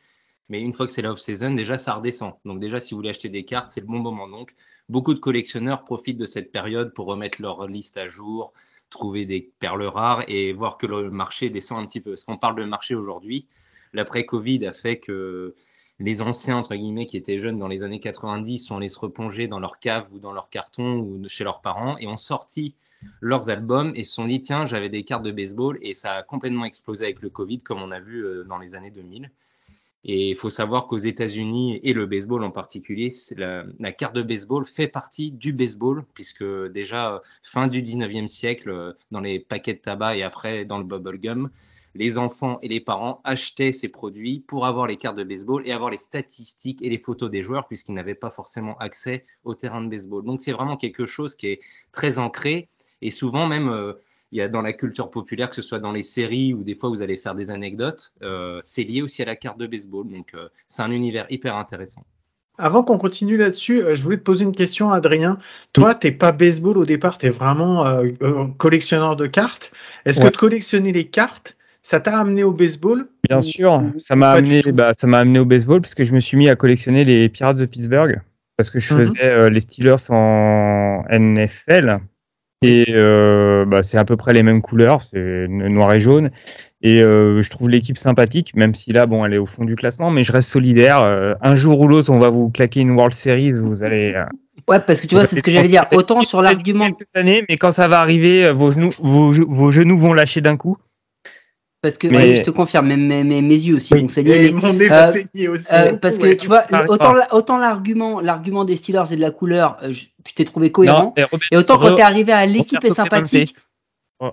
Mais 0.50 0.62
une 0.62 0.74
fois 0.74 0.86
que 0.86 0.92
c'est 0.92 1.02
la 1.02 1.12
off-season, 1.12 1.52
déjà 1.52 1.78
ça 1.78 1.96
redescend. 1.96 2.34
Donc 2.46 2.60
déjà, 2.60 2.80
si 2.80 2.94
vous 2.94 2.98
voulez 2.98 3.10
acheter 3.10 3.30
des 3.30 3.46
cartes, 3.46 3.70
c'est 3.72 3.82
le 3.82 3.88
bon 3.88 4.00
moment. 4.00 4.28
Donc 4.28 4.54
beaucoup 4.90 5.14
de 5.14 5.20
collectionneurs 5.20 5.84
profitent 5.84 6.18
de 6.18 6.26
cette 6.26 6.52
période 6.52 6.94
pour 6.94 7.08
remettre 7.08 7.42
leur 7.42 7.68
liste 7.68 7.98
à 7.98 8.06
jour, 8.06 8.54
trouver 8.90 9.26
des 9.26 9.52
perles 9.60 9.86
rares 9.86 10.24
et 10.28 10.54
voir 10.54 10.78
que 10.78 10.86
le 10.86 11.10
marché 11.10 11.50
descend 11.50 11.84
un 11.84 11.88
petit 11.88 12.02
peu. 12.02 12.12
Parce 12.12 12.26
qu'on 12.26 12.38
parle 12.38 12.60
de 12.60 12.66
marché 12.66 12.96
aujourd'hui, 12.96 13.48
l'après-Covid 13.94 14.66
a 14.66 14.74
fait 14.74 15.00
que 15.00 15.56
les 16.00 16.22
anciens, 16.22 16.58
entre 16.58 16.76
guillemets, 16.76 17.06
qui 17.06 17.18
étaient 17.18 17.38
jeunes 17.38 17.60
dans 17.60 17.68
les 17.68 17.84
années 17.84 18.00
90, 18.00 18.60
sont 18.60 18.78
allés 18.78 18.90
se 18.90 19.00
replonger 19.00 19.48
dans 19.48 19.60
leur 19.60 19.80
cave 19.80 20.08
ou 20.12 20.20
dans 20.20 20.34
leur 20.34 20.50
carton 20.50 20.98
ou 21.00 21.28
chez 21.28 21.44
leurs 21.44 21.62
parents 21.62 21.98
et 21.98 22.08
ont 22.08 22.18
sorti 22.18 22.76
leurs 23.22 23.50
albums 23.50 23.94
et 23.96 24.04
se 24.04 24.14
sont 24.14 24.26
dit, 24.26 24.42
tiens, 24.42 24.66
j'avais 24.66 24.90
des 24.90 25.04
cartes 25.04 25.24
de 25.24 25.32
baseball 25.32 25.78
et 25.82 25.94
ça 25.94 26.14
a 26.14 26.24
complètement 26.24 26.66
explosé 26.66 27.06
avec 27.06 27.22
le 27.22 27.30
Covid, 27.30 27.62
comme 27.62 27.82
on 27.82 27.92
a 27.92 28.00
vu 28.00 28.26
euh, 28.26 28.44
dans 28.44 28.58
les 28.58 28.76
années 28.76 28.92
2000. 28.92 29.30
Et 30.06 30.32
il 30.32 30.36
faut 30.36 30.50
savoir 30.50 30.88
qu'aux 30.88 30.98
États-Unis 30.98 31.80
et 31.82 31.94
le 31.94 32.06
baseball 32.06 32.44
en 32.44 32.52
particulier, 32.52 33.10
la 33.38 33.92
carte 33.94 34.16
de 34.16 34.22
baseball 34.22 34.66
fait 34.66 34.88
partie 34.88 35.32
du 35.32 35.54
baseball, 35.54 36.04
puisque 36.14 36.44
déjà 36.44 37.16
euh, 37.16 37.20
fin 37.42 37.68
du 37.68 37.82
19e 37.82 38.28
siècle, 38.28 38.70
euh, 38.70 38.94
dans 39.12 39.22
les 39.22 39.40
paquets 39.40 39.74
de 39.74 39.80
tabac 39.80 40.18
et 40.18 40.24
après 40.24 40.66
dans 40.66 40.78
le 40.78 40.84
bubble 40.84 41.20
gum, 41.20 41.50
les 41.96 42.18
enfants 42.18 42.60
et 42.62 42.68
les 42.68 42.80
parents 42.80 43.22
achetaient 43.24 43.72
ces 43.72 43.88
produits 43.88 44.40
pour 44.40 44.66
avoir 44.66 44.88
les 44.88 44.98
cartes 44.98 45.16
de 45.16 45.24
baseball 45.24 45.66
et 45.66 45.72
avoir 45.72 45.90
les 45.90 45.98
statistiques 45.98 46.82
et 46.82 46.90
les 46.90 46.98
photos 46.98 47.30
des 47.30 47.44
joueurs, 47.44 47.68
puisqu'ils 47.68 47.94
n'avaient 47.94 48.16
pas 48.16 48.32
forcément 48.32 48.78
accès 48.80 49.26
au 49.44 49.54
terrain 49.54 49.82
de 49.82 49.90
baseball. 49.90 50.26
Donc 50.26 50.42
c'est 50.42 50.52
vraiment 50.52 50.76
quelque 50.76 51.06
chose 51.06 51.36
qui 51.36 51.48
est 51.48 51.62
très 51.92 52.20
ancré 52.20 52.68
et 53.02 53.12
souvent 53.12 53.48
même 53.48 53.70
euh, 53.70 53.94
il 54.34 54.38
y 54.38 54.42
a 54.42 54.50
dans 54.50 54.64
la 54.64 54.74
culture 54.74 55.12
populaire, 55.12 55.48
que 55.50 55.56
ce 55.56 55.62
soit 55.62 55.78
dans 55.80 55.92
les 55.92 56.02
séries 56.02 56.56
ou 56.56 56.64
des 56.64 56.74
fois 56.74 56.90
vous 56.90 57.04
allez 57.04 57.18
faire 57.18 57.36
des 57.36 57.52
anecdotes, 57.52 58.14
euh, 58.24 58.58
c'est 58.64 58.82
lié 58.84 59.04
aussi 59.04 59.22
à 59.22 59.26
la 59.26 59.36
carte 59.36 59.60
de 59.60 59.68
baseball. 59.68 60.08
Donc 60.10 60.32
euh, 60.34 60.50
c'est 60.68 60.82
un 60.82 60.90
univers 60.90 61.28
hyper 61.30 61.56
intéressant. 61.56 62.02
Avant 62.58 62.84
qu'on 62.84 62.98
continue 62.98 63.38
là-dessus, 63.38 63.82
euh, 63.84 63.94
je 63.96 64.04
voulais 64.04 64.18
te 64.18 64.24
poser 64.24 64.44
une 64.44 64.56
question, 64.56 64.90
Adrien. 64.90 65.38
Toi, 65.74 65.94
t'es 65.94 66.12
pas 66.12 66.32
baseball 66.32 66.80
au 66.80 66.86
départ, 66.86 67.20
t'es 67.20 67.30
vraiment 67.30 67.86
euh, 67.86 68.06
euh, 68.24 68.48
collectionneur 68.58 69.16
de 69.16 69.28
cartes. 69.28 69.72
Est-ce 70.06 70.20
Ouais. 70.20 70.26
que 70.26 70.32
de 70.32 70.38
collectionner 70.38 70.92
les 70.92 71.06
cartes, 71.08 71.56
ça 71.84 72.00
t'a 72.00 72.18
amené 72.18 72.44
au 72.44 72.52
baseball 72.54 73.08
Bien 73.30 73.38
Ou- 73.40 73.44
sûr, 73.44 73.84
ou 73.96 74.00
ça 74.00 74.16
m'a 74.16 74.32
amené, 74.32 74.62
tout 74.62 74.72
bah, 74.74 74.94
ça 74.96 75.06
m'a 75.06 75.20
amené 75.20 75.40
au 75.40 75.46
baseball 75.46 75.80
parce 75.82 75.94
que 75.94 76.04
je 76.04 76.14
me 76.14 76.20
suis 76.20 76.38
mis 76.38 76.50
à 76.50 76.56
collectionner 76.56 77.04
les 77.04 77.30
Pirates 77.30 77.58
de 77.58 77.66
Pittsburgh 77.66 78.20
parce 78.58 78.70
que 78.72 78.80
je 78.80 78.94
Mhm. 78.94 79.00
faisais 79.06 79.30
euh, 79.30 79.50
les 79.52 79.62
Steelers 79.62 80.10
en 80.10 81.04
NFL 81.10 82.00
et 82.64 82.86
euh, 82.90 83.66
bah, 83.66 83.84
c'est 83.84 83.98
à 83.98 84.06
peu 84.06 84.16
près 84.16 84.34
les 84.34 84.42
mêmes 84.42 84.62
couleurs, 84.62 85.02
c'est 85.04 85.48
noir 85.48 85.94
et 85.94 86.00
jaune 86.00 86.32
et 86.82 87.02
euh, 87.02 87.42
je 87.42 87.50
trouve 87.50 87.70
l'équipe 87.70 87.98
sympathique 87.98 88.56
même 88.56 88.74
si 88.74 88.92
là 88.92 89.06
bon 89.06 89.26
elle 89.26 89.34
est 89.34 89.38
au 89.38 89.46
fond 89.46 89.64
du 89.64 89.76
classement 89.76 90.12
mais 90.12 90.24
je 90.24 90.32
reste 90.32 90.50
solidaire. 90.50 91.02
Euh, 91.02 91.34
un 91.42 91.56
jour 91.56 91.80
ou 91.80 91.88
l'autre 91.88 92.12
on 92.12 92.20
va 92.20 92.30
vous 92.30 92.50
claquer 92.50 92.80
une 92.80 92.92
World 92.92 93.14
Series, 93.14 93.52
vous 93.52 93.84
allez. 93.84 94.14
Ouais, 94.70 94.80
parce 94.80 95.02
que 95.02 95.08
tu 95.08 95.16
vois, 95.16 95.26
c'est 95.26 95.36
ce 95.36 95.44
que 95.44 95.52
j'allais 95.52 95.68
dire. 95.68 95.86
Autant 95.92 96.22
sur 96.22 96.42
l'argument 96.42 96.86
quelques 96.86 97.16
années, 97.16 97.44
mais 97.50 97.58
quand 97.58 97.74
ça 97.74 97.90
va 97.90 98.00
arriver, 98.00 98.50
vos 98.54 98.72
genoux, 98.72 98.92
vos, 99.00 99.32
vos 99.32 99.72
genoux 99.72 99.98
vont 99.98 100.14
lâcher 100.14 100.40
d'un 100.40 100.56
coup. 100.56 100.78
Parce 101.84 101.98
que 101.98 102.08
Mais- 102.08 102.16
ouais, 102.18 102.36
je 102.38 102.42
te 102.44 102.50
confirme, 102.50 102.88
mes, 102.88 102.96
mes, 102.96 103.26
mes, 103.26 103.42
mes 103.42 103.56
yeux 103.60 103.76
aussi 103.76 103.94
Oui. 103.94 104.02
vont 104.04 104.08
saigner. 104.08 104.46
Et 104.46 104.52
mais, 104.54 104.62
mon 104.62 104.72
nez 104.72 104.86
euh, 104.86 104.90
va 104.90 105.12
saigner 105.12 105.50
aussi. 105.50 105.66
euh, 105.74 105.98
parce 105.98 106.18
que 106.18 106.24
Ouais. 106.24 106.38
tu 106.38 106.48
vois, 106.48 106.62
autant, 106.88 107.14
autant 107.34 107.58
l'argument, 107.58 108.22
l'argument 108.22 108.64
des 108.64 108.78
Steelers 108.78 109.12
et 109.12 109.18
de 109.18 109.22
la 109.22 109.32
couleur, 109.32 109.78
euh, 109.84 109.92
je, 109.92 110.06
je 110.26 110.34
t'ai 110.34 110.46
trouvé 110.46 110.72
cohérent. 110.72 111.14
et 111.18 111.24
Robert- 111.24 111.48
et 111.52 111.58
autant 111.58 111.78
quand 111.78 111.96
t'es 111.96 112.02
arrivé 112.02 112.32
à 112.32 112.46
l'équipe 112.46 112.82
est 112.86 112.94
sympathique. 112.94 113.56
Oh. 114.22 114.32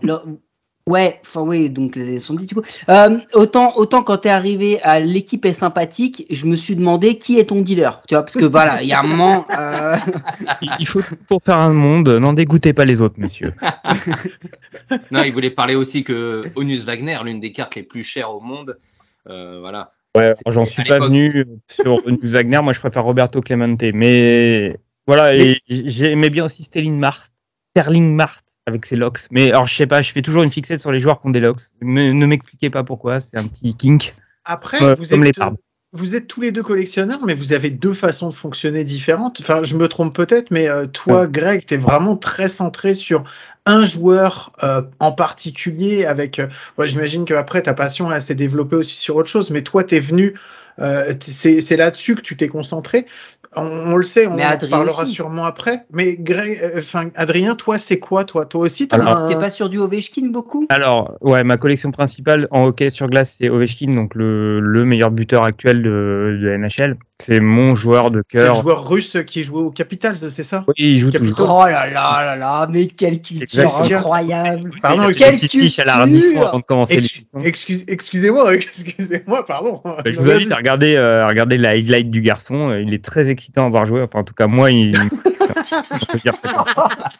Ouais, 0.90 1.20
enfin 1.24 1.40
oui, 1.42 1.70
donc 1.70 1.96
les 1.96 2.20
sont 2.20 2.34
dit 2.34 2.46
du 2.46 2.54
coup. 2.54 2.62
Euh, 2.88 3.18
autant, 3.34 3.72
autant 3.76 4.02
quand 4.02 4.18
t'es 4.18 4.28
arrivé 4.28 4.80
à 4.82 5.00
l'équipe 5.00 5.44
est 5.46 5.52
sympathique, 5.52 6.26
je 6.30 6.46
me 6.46 6.56
suis 6.56 6.76
demandé 6.76 7.16
qui 7.18 7.38
est 7.38 7.46
ton 7.46 7.60
dealer, 7.62 8.02
tu 8.08 8.14
vois, 8.14 8.24
parce 8.24 8.36
que 8.36 8.44
voilà, 8.44 8.82
il 8.82 8.88
y 8.88 8.92
a 8.92 9.00
un 9.00 9.04
moment. 9.04 9.46
euh, 9.58 9.96
Il- 10.78 10.86
faut 10.86 11.00
tout 11.02 11.14
pour 11.28 11.40
faire 11.44 11.58
un 11.60 11.72
monde. 11.72 12.08
N'en 12.08 12.32
dégoûtez 12.32 12.72
pas 12.72 12.84
les 12.84 13.00
autres, 13.00 13.16
messieurs. 13.18 13.54
Non, 15.12 15.22
il 15.22 15.32
voulait 15.32 15.50
parler 15.50 15.74
aussi 15.76 16.02
que 16.02 16.44
Onus 16.56 16.84
Wagner, 16.84 17.16
l'une 17.24 17.38
des 17.40 17.52
cartes 17.52 17.76
les 17.76 17.82
plus 17.84 18.02
chères 18.02 18.34
au 18.34 18.40
monde, 18.40 18.76
euh, 19.28 19.58
voilà. 19.60 19.90
Ouais, 20.16 20.32
j'en 20.48 20.64
suis 20.64 20.82
pas 20.82 20.98
venu 20.98 21.46
sur 21.68 22.04
Onus 22.06 22.24
Wagner. 22.24 22.58
Moi, 22.62 22.72
je 22.72 22.80
préfère 22.80 23.04
Roberto 23.04 23.40
Clemente. 23.40 23.82
Mais 23.94 24.76
voilà, 25.06 25.34
et 25.36 25.58
j'aimais 25.68 26.30
bien 26.30 26.44
aussi 26.44 26.64
Sterling 26.64 26.98
Mart, 26.98 27.30
Sterling 27.70 28.14
Mart 28.14 28.42
avec 28.70 28.86
ses 28.86 28.96
locks. 28.96 29.20
Mais 29.30 29.50
alors, 29.50 29.66
je 29.66 29.74
sais 29.74 29.86
pas, 29.86 30.00
je 30.00 30.12
fais 30.12 30.22
toujours 30.22 30.42
une 30.42 30.50
fixette 30.50 30.80
sur 30.80 30.92
les 30.92 31.00
joueurs 31.00 31.20
qui 31.20 31.26
ont 31.26 31.30
des 31.30 31.40
locks. 31.40 31.60
Ne 31.82 32.26
m'expliquez 32.26 32.70
pas 32.70 32.84
pourquoi. 32.84 33.20
C'est 33.20 33.38
un 33.38 33.46
petit 33.46 33.74
kink. 33.74 34.14
Après, 34.44 34.78
vous, 34.94 35.04
comme 35.04 35.24
êtes, 35.24 35.38
vous 35.92 36.16
êtes 36.16 36.26
tous 36.26 36.40
les 36.40 36.52
deux 36.52 36.62
collectionneurs, 36.62 37.20
mais 37.26 37.34
vous 37.34 37.52
avez 37.52 37.70
deux 37.70 37.92
façons 37.92 38.28
de 38.28 38.34
fonctionner 38.34 38.84
différentes. 38.84 39.40
Enfin, 39.40 39.62
je 39.62 39.76
me 39.76 39.88
trompe 39.88 40.14
peut-être, 40.14 40.50
mais 40.50 40.68
euh, 40.68 40.86
toi, 40.86 41.26
Greg, 41.26 41.66
tu 41.66 41.74
es 41.74 41.76
vraiment 41.76 42.16
très 42.16 42.48
centré 42.48 42.94
sur 42.94 43.24
un 43.66 43.84
joueur 43.84 44.52
euh, 44.62 44.82
en 45.00 45.12
particulier. 45.12 46.06
Avec, 46.06 46.38
euh, 46.38 46.46
ouais, 46.78 46.86
j'imagine 46.86 47.24
qu'après 47.24 47.62
ta 47.62 47.74
passion 47.74 48.08
s'est 48.20 48.34
développée 48.34 48.76
aussi 48.76 48.96
sur 48.96 49.16
autre 49.16 49.28
chose, 49.28 49.50
mais 49.50 49.62
toi, 49.62 49.84
tu 49.84 49.96
es 49.96 50.00
venu. 50.00 50.34
euh, 50.80 51.14
c'est 51.20 51.76
là-dessus 51.76 52.14
que 52.14 52.22
tu 52.22 52.36
t'es 52.36 52.48
concentré. 52.48 53.06
On, 53.56 53.62
on 53.92 53.96
le 53.96 54.04
sait, 54.04 54.26
on 54.26 54.34
en 54.38 54.58
parlera 54.70 55.02
aussi. 55.02 55.12
sûrement 55.12 55.44
après. 55.44 55.86
Mais 55.92 56.16
Greg, 56.16 56.60
euh, 56.62 56.78
enfin, 56.78 57.10
Adrien, 57.16 57.56
toi, 57.56 57.78
c'est 57.78 57.98
quoi, 57.98 58.24
toi? 58.24 58.46
Toi 58.46 58.62
aussi, 58.62 58.86
t'as 58.88 58.96
Alors, 58.96 59.16
un- 59.24 59.28
T'es 59.28 59.36
pas 59.36 59.50
sur 59.50 59.68
du 59.68 59.78
Ovechkin 59.78 60.28
beaucoup? 60.28 60.66
Alors, 60.68 61.16
ouais, 61.20 61.42
ma 61.42 61.56
collection 61.56 61.90
principale 61.90 62.46
en 62.52 62.66
hockey 62.66 62.90
sur 62.90 63.08
glace, 63.08 63.36
c'est 63.40 63.48
Ovechkin, 63.48 63.94
donc 63.94 64.14
le, 64.14 64.60
le 64.60 64.84
meilleur 64.84 65.10
buteur 65.10 65.42
actuel 65.44 65.82
de, 65.82 66.38
de 66.40 66.48
la 66.48 66.58
NHL. 66.58 66.96
C'est 67.20 67.40
mon 67.40 67.74
joueur 67.74 68.10
de 68.10 68.22
c'est 68.30 68.38
le 68.38 68.44
cœur. 68.46 68.54
joueur 68.56 68.88
russe 68.88 69.16
qui 69.26 69.42
joue 69.42 69.58
au 69.58 69.70
Capitals, 69.70 70.16
c'est 70.18 70.42
ça 70.42 70.64
Oui, 70.68 70.74
il 70.78 70.98
joue 70.98 71.10
Capitals. 71.10 71.30
toujours. 71.34 71.60
Oh 71.62 71.66
là 71.68 71.86
là 71.90 72.24
là 72.24 72.36
là, 72.36 72.68
mais 72.70 72.86
quelle 72.86 73.20
culture 73.22 73.62
Exactement. 73.62 73.98
incroyable 73.98 74.70
Pardon, 74.82 75.08
quelle 75.16 75.34
à 75.34 75.38
culture 75.38 75.84
Radisson 75.86 76.42
avant 76.42 76.58
de 76.58 76.64
commencer 76.64 76.94
Ex- 76.94 77.02
l'émission. 77.16 77.48
excuse- 77.48 77.84
Excusez-moi, 77.88 78.54
excusez-moi, 78.54 79.44
pardon. 79.46 79.82
Je 80.06 80.18
vous 80.18 80.30
invite 80.30 80.50
à 80.52 80.56
regarder, 80.56 80.96
euh, 80.96 81.22
à 81.22 81.26
regarder 81.28 81.56
la 81.56 81.70
highlight 81.70 82.10
du 82.10 82.20
garçon. 82.20 82.70
Euh, 82.70 82.80
Il 82.82 82.94
est 82.94 83.04
très 83.04 83.28
excitant 83.30 83.66
à 83.66 83.68
voir 83.70 83.84
jouer. 83.86 84.02
Enfin, 84.02 84.20
en 84.20 84.24
tout 84.24 84.34
cas, 84.34 84.46
moi, 84.46 84.70
il. 84.70 84.96
On 84.98 86.06
peut 86.12 86.18
dire 86.18 86.34
ça. 86.42 86.64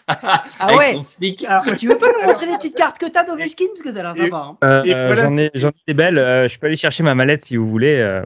Ah 0.09 0.43
Avec 0.61 0.77
ouais. 0.79 0.99
Alors, 1.47 1.65
tu 1.77 1.89
veux 1.89 1.97
pas 1.99 2.07
nous 2.09 2.27
montrer 2.27 2.47
les 2.47 2.57
petites 2.57 2.77
cartes 2.77 2.99
que 2.99 3.07
t'as 3.07 3.25
d'Ovechkin 3.25 3.67
Parce 3.75 3.83
que 3.83 3.93
ça 3.93 4.01
a 4.01 4.15
l'air 4.15 4.17
sympa. 4.25 4.37
hein. 4.47 4.57
Euh, 4.65 4.83
Et 4.85 4.93
voilà, 4.93 5.25
j'en 5.25 5.37
ai, 5.37 5.51
j'en 5.55 5.69
ai 5.69 5.73
des 5.89 5.95
belles. 5.95 6.19
Euh, 6.19 6.49
je 6.49 6.59
peux 6.59 6.67
aller 6.67 6.77
chercher 6.77 7.03
ma 7.03 7.15
mallette 7.15 7.45
si 7.45 7.57
vous 7.57 7.69
voulez. 7.69 7.97
Euh, 7.99 8.23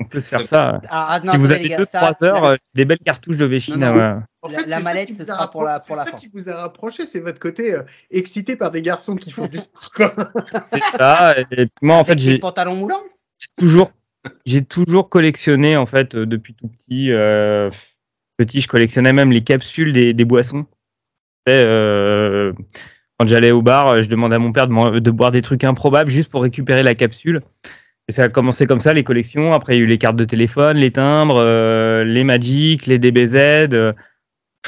on 0.00 0.04
peut 0.04 0.20
se 0.20 0.28
faire 0.28 0.42
ça. 0.42 0.80
Ah, 0.90 1.15
ah, 1.16 1.26
non, 1.26 1.32
si 1.32 1.38
vous 1.38 1.52
avez 1.52 1.68
gars, 1.68 1.84
ça, 1.86 2.12
2-3 2.12 2.24
heures, 2.24 2.42
la- 2.42 2.50
euh, 2.52 2.56
des 2.74 2.84
belles 2.84 2.98
cartouches 3.04 3.36
d'Ovechkin. 3.36 3.76
Non, 3.76 3.94
non. 3.94 4.00
à- 4.00 4.22
En 4.42 4.48
La- 4.48 4.58
fait, 4.60 4.66
la 4.66 4.76
c'est 4.78 4.82
mallette, 4.84 5.16
ce 5.16 5.24
sera 5.24 5.50
pour 5.50 5.64
la- 5.64 5.80
pour 5.80 5.96
la 5.96 6.04
C'est 6.04 6.10
fin. 6.10 6.16
ça 6.16 6.20
qui 6.22 6.30
vous 6.32 6.48
a 6.48 6.56
rapproché, 6.56 7.04
c'est 7.06 7.20
votre 7.20 7.38
côté 7.40 7.74
euh, 7.74 7.82
excité 8.10 8.56
par 8.56 8.70
des 8.70 8.82
garçons 8.82 9.16
qui 9.16 9.30
font 9.30 9.46
du 9.46 9.58
sport. 9.58 10.12
C'est 10.72 10.96
ça. 10.98 11.34
Et 11.52 11.66
moi, 11.82 11.96
en 11.96 12.04
fait, 12.04 12.18
j'ai 12.18 12.32
les 12.34 12.38
pantalons 12.38 12.76
moulants 12.76 13.02
toujours, 13.58 13.90
j'ai 14.44 14.64
toujours 14.64 15.08
collectionné 15.08 15.76
en 15.76 15.86
fait 15.86 16.14
euh, 16.14 16.26
depuis 16.26 16.54
tout 16.54 16.68
petit. 16.68 17.10
euh, 17.12 17.70
petit, 18.38 18.60
je 18.60 18.68
collectionnais 18.68 19.12
même 19.12 19.32
les 19.32 19.42
capsules 19.42 19.92
des, 19.92 20.12
des 20.14 20.24
boissons. 20.24 20.66
Euh, 21.48 22.52
quand 23.18 23.26
j'allais 23.26 23.50
au 23.50 23.62
bar, 23.62 24.02
je 24.02 24.08
demandais 24.08 24.36
à 24.36 24.38
mon 24.38 24.52
père 24.52 24.66
de, 24.68 24.98
de 24.98 25.10
boire 25.10 25.32
des 25.32 25.42
trucs 25.42 25.64
improbables 25.64 26.10
juste 26.10 26.30
pour 26.30 26.42
récupérer 26.42 26.82
la 26.82 26.94
capsule. 26.94 27.40
Et 28.08 28.12
ça 28.12 28.24
a 28.24 28.28
commencé 28.28 28.66
comme 28.66 28.80
ça, 28.80 28.92
les 28.92 29.02
collections. 29.04 29.52
Après, 29.52 29.74
il 29.74 29.78
y 29.78 29.80
a 29.80 29.84
eu 29.84 29.86
les 29.86 29.98
cartes 29.98 30.16
de 30.16 30.24
téléphone, 30.24 30.76
les 30.76 30.92
timbres, 30.92 31.40
euh, 31.40 32.04
les 32.04 32.22
Magic, 32.24 32.86
les 32.86 32.98
DBZ. 32.98 33.34
euh. 33.74 33.92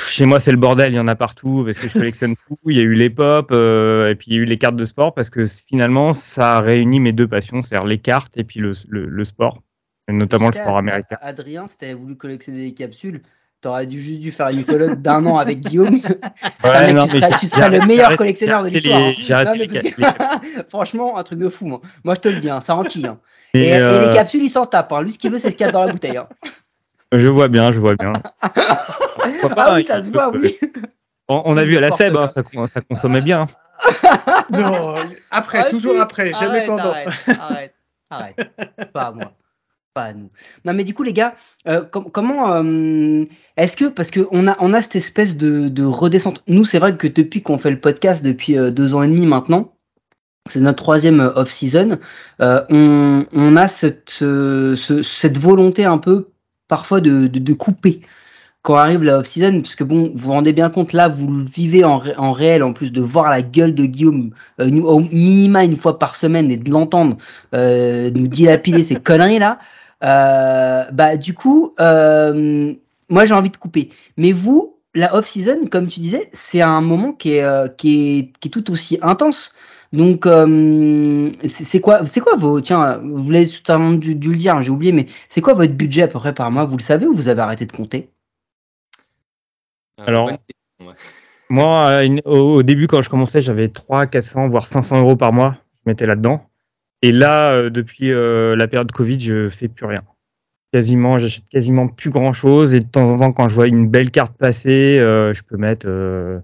Chez 0.09 0.27
moi, 0.27 0.39
c'est 0.39 0.53
le 0.53 0.57
bordel, 0.57 0.93
il 0.93 0.97
y 0.97 1.01
en 1.01 1.09
a 1.09 1.17
partout 1.17 1.65
parce 1.65 1.79
que 1.79 1.89
je 1.89 1.93
collectionne 1.95 2.35
tout. 2.49 2.59
Il 2.67 2.77
y 2.77 2.81
a 2.81 2.83
eu 2.85 2.95
les 2.95 3.11
pop, 3.11 3.51
euh, 3.51 4.11
et 4.11 4.15
puis 4.15 4.29
il 4.31 4.35
y 4.37 4.39
a 4.39 4.43
eu 4.43 4.45
les 4.45 4.59
cartes 4.59 4.77
de 4.77 4.85
sport 4.85 5.13
parce 5.15 5.29
que 5.31 5.45
finalement, 5.47 6.13
ça 6.13 6.57
a 6.57 6.61
réuni 6.61 7.01
mes 7.01 7.13
deux 7.13 7.27
passions, 7.29 7.63
c'est-à-dire 7.63 7.87
les 7.87 7.99
cartes 7.99 8.37
et 8.37 8.45
puis 8.45 8.61
le, 8.61 8.73
le, 8.89 9.07
le 9.07 9.25
sport, 9.25 9.63
et 10.09 10.13
notamment 10.13 10.49
le 10.49 10.53
Tu 10.55 10.59
sport 10.61 10.79
américain. 10.79 11.17
Ad- 11.21 11.41
Adrien, 11.41 11.67
si 11.67 11.77
t'avais 11.79 11.95
voulu 11.95 12.17
collectionner 12.17 12.63
des 12.65 12.75
capsules, 12.75 13.23
t'aurais 13.61 13.87
dû 13.87 14.01
juste 14.01 14.21
dû 14.21 14.33
faire 14.33 14.49
une 14.49 14.65
coloc 14.65 15.01
d'un 15.01 15.25
an 15.27 15.37
avec 15.39 15.61
Guillaume. 15.61 16.01
Non, 16.65 17.07
tu 17.07 17.15
mais 17.15 17.21
seras, 17.21 17.69
tu 17.69 17.71
le 17.79 17.87
meilleur 17.87 18.17
collectionneur 18.17 18.63
de 18.63 18.69
l'histoire. 18.69 19.55
les- 19.55 19.95
Franchement, 20.69 21.17
un 21.19 21.23
truc 21.23 21.39
de 21.39 21.49
fou. 21.49 21.73
hein. 21.75 21.81
Moi, 22.05 22.15
je 22.15 22.21
te 22.21 22.29
le 22.29 22.37
dis, 22.41 22.51
hein, 22.51 22.61
ça 22.61 22.75
enquille. 22.77 23.07
Hein. 23.07 23.19
Et, 23.55 23.61
Et, 23.61 23.69
et 23.69 23.75
euh, 23.79 24.09
les 24.09 24.15
capsules, 24.15 24.43
il 24.43 24.49
s'en 24.51 24.67
tape. 24.67 24.93
Hein. 24.93 25.03
Lui, 25.03 25.13
ce 25.13 25.19
qu'il 25.19 25.31
veut, 25.33 25.39
c'est 25.39 25.51
ce 25.51 25.57
qu'il 25.57 25.67
y 25.67 25.69
a 25.69 25.73
dans 25.73 25.85
la 25.85 25.93
bouteille. 25.93 26.17
Hein. 26.17 26.29
Je 27.13 27.27
vois 27.29 27.49
bien, 27.49 27.73
je 27.73 27.81
vois 27.81 27.95
bien. 27.95 28.13
Ah 29.57 29.75
oui, 29.75 29.85
ça 29.85 30.03
se 30.03 30.11
voit, 30.11 30.31
oui. 30.31 30.59
On, 31.29 31.43
on 31.45 31.57
a 31.57 31.65
vu 31.65 31.77
à 31.77 31.81
la 31.81 31.91
SEB, 31.91 32.17
hein, 32.17 32.27
ça, 32.29 32.43
ça 32.67 32.81
consommait 32.81 33.21
bien. 33.21 33.47
non, 34.51 34.97
après, 35.31 35.63
Ah, 35.67 35.71
toujours 35.71 36.01
après, 36.01 36.33
jamais 36.33 36.59
Arrête, 36.59 36.67
pendant. 36.67 36.91
Arrête, 36.91 37.09
arrête, 37.29 37.75
arrête. 38.11 38.93
Pas 38.93 39.03
à 39.03 39.13
moi. 39.13 39.33
Non, 40.65 40.73
mais 40.75 40.85
du 40.85 40.95
coup, 40.95 41.03
les 41.03 41.13
gars, 41.13 41.35
euh, 41.67 41.83
com- 41.83 42.07
comment 42.13 42.53
euh, 42.53 43.25
est-ce 43.57 43.77
que 43.77 43.87
parce 43.87 44.11
que 44.11 44.27
on 44.31 44.47
a 44.49 44.57
on 44.61 44.73
a 44.73 44.83
cette 44.83 44.97
espèce 44.97 45.37
de, 45.37 45.69
de 45.69 45.85
redescente. 45.85 46.43
Nous, 46.49 46.65
c'est 46.65 46.79
vrai 46.79 46.97
que 46.97 47.07
depuis 47.09 47.43
qu'on 47.43 47.59
fait 47.59 47.71
le 47.71 47.81
podcast 47.81 48.23
depuis 48.25 48.57
euh, 48.57 48.71
deux 48.71 48.95
ans 48.95 49.03
et 49.03 49.09
demi 49.09 49.27
maintenant, 49.27 49.75
c'est 50.49 50.61
notre 50.61 50.83
troisième 50.83 51.21
off-season. 51.37 51.99
on, 52.41 53.57
a 53.57 53.69
cette 53.69 54.11
ce- 54.77 55.03
cette 55.03 55.39
volonté 55.39 55.85
un 55.85 55.99
peu 55.99 56.29
parfois 56.69 57.01
de, 57.01 57.27
couper 57.53 58.01
quand 58.63 58.75
arrive 58.75 59.03
la 59.03 59.19
off-season, 59.19 59.61
parce 59.61 59.75
que 59.77 59.85
bon, 59.85 60.11
vous 60.15 60.19
vous 60.25 60.31
rendez 60.33 60.53
bien 60.53 60.69
compte 60.69 60.93
là, 60.93 61.09
vous 61.09 61.29
le 61.33 61.45
vivez 61.45 61.85
en, 61.85 61.99
ré- 61.99 62.15
en 62.19 62.33
réel, 62.33 62.63
en 62.63 62.73
plus 62.73 62.91
de 62.93 63.01
voir 63.01 63.31
la 63.31 63.41
gueule 63.41 63.73
de 63.75 63.85
Guillaume 63.85 64.31
au 64.59 65.01
minima 65.01 65.65
une 65.65 65.77
fois 65.77 65.99
par 65.99 66.17
semaine 66.17 66.51
et 66.51 66.57
de 66.57 66.71
l'entendre 66.71 67.17
euh, 67.55 68.11
nous 68.11 68.27
dilapider 68.27 68.83
ces 68.85 68.97
conneries 68.97 69.39
là. 69.39 69.59
Euh, 70.05 70.85
bah 70.93 71.17
du 71.17 71.35
coup, 71.35 71.75
euh, 71.81 72.73
moi 73.09 73.27
j'ai 73.27 73.35
envie 73.35 73.51
de 73.51 73.57
couper. 73.57 73.91
Mais 74.17 74.33
vous, 74.33 74.77
la 74.95 75.15
off-season, 75.15 75.67
comme 75.71 75.89
tu 75.89 76.01
disais, 76.01 76.29
c'est 76.33 76.63
un 76.63 76.81
moment 76.81 77.13
qui 77.13 77.35
est, 77.35 77.43
euh, 77.45 77.69
qui 77.69 78.19
est, 78.19 78.33
qui 78.41 78.49
est 78.49 78.51
tout 78.51 78.71
aussi 78.71 78.99
intense. 79.03 79.53
Donc, 79.93 80.27
euh, 80.27 81.31
c'est 81.47 81.81
quoi, 81.81 82.05
c'est 82.05 82.21
quoi 82.21 82.37
vos, 82.37 82.61
tiens, 82.61 83.01
vous 83.03 83.31
l'avez 83.31 83.49
totalement 83.49 83.93
dû, 83.93 84.15
dû 84.15 84.31
le 84.33 84.37
dire, 84.37 84.57
hein, 84.57 84.63
j'ai 84.63 84.71
oublié, 84.71 84.93
mais 84.93 85.07
c'est 85.31 85.41
quoi 85.41 85.55
votre 85.55 85.73
budget 85.73 86.03
à 86.03 86.09
peu 86.09 86.19
près 86.19 86.35
par 86.35 86.51
mois? 86.51 86.67
Vous 86.67 86.77
le 86.77 86.83
savez 86.83 87.07
ou 87.07 87.15
vous 87.15 87.29
avez 87.29 87.41
arrêté 87.41 87.65
de 87.65 87.73
compter? 87.73 88.11
Alors, 90.07 90.27
ouais. 90.27 90.39
Moi, 91.49 91.87
euh, 91.87 92.03
une- 92.03 92.21
au, 92.27 92.57
au 92.57 92.63
début, 92.63 92.87
quand 92.87 93.01
je 93.01 93.09
commençais, 93.09 93.41
j'avais 93.41 93.69
300, 93.69 94.07
400, 94.09 94.49
voire 94.49 94.67
500 94.67 95.01
euros 95.01 95.17
par 95.17 95.33
mois. 95.33 95.57
Je 95.85 95.91
mettais 95.91 96.05
là-dedans. 96.07 96.43
Et 97.03 97.13
là, 97.13 97.53
euh, 97.53 97.71
depuis 97.71 98.13
euh, 98.13 98.57
la 98.57 98.67
période 98.69 98.91
Covid, 98.91 99.21
je 99.21 99.49
fais 99.49 99.69
plus 99.69 99.87
rien. 99.87 100.03
Quasiment, 100.73 101.19
j'achète 101.19 101.49
quasiment 101.49 101.89
plus 101.89 102.11
grand-chose. 102.11 102.75
Et 102.75 102.81
de 102.81 102.87
temps 102.87 103.09
en 103.11 103.19
temps, 103.19 103.33
quand 103.33 103.49
je 103.49 103.55
vois 103.55 103.69
une 103.69 103.89
belle 103.89 104.11
carte 104.11 104.37
passer, 104.37 104.99
euh, 104.99 105.33
je 105.33 105.43
peux 105.43 105.57
mettre 105.57 105.87
euh, 105.89 106.41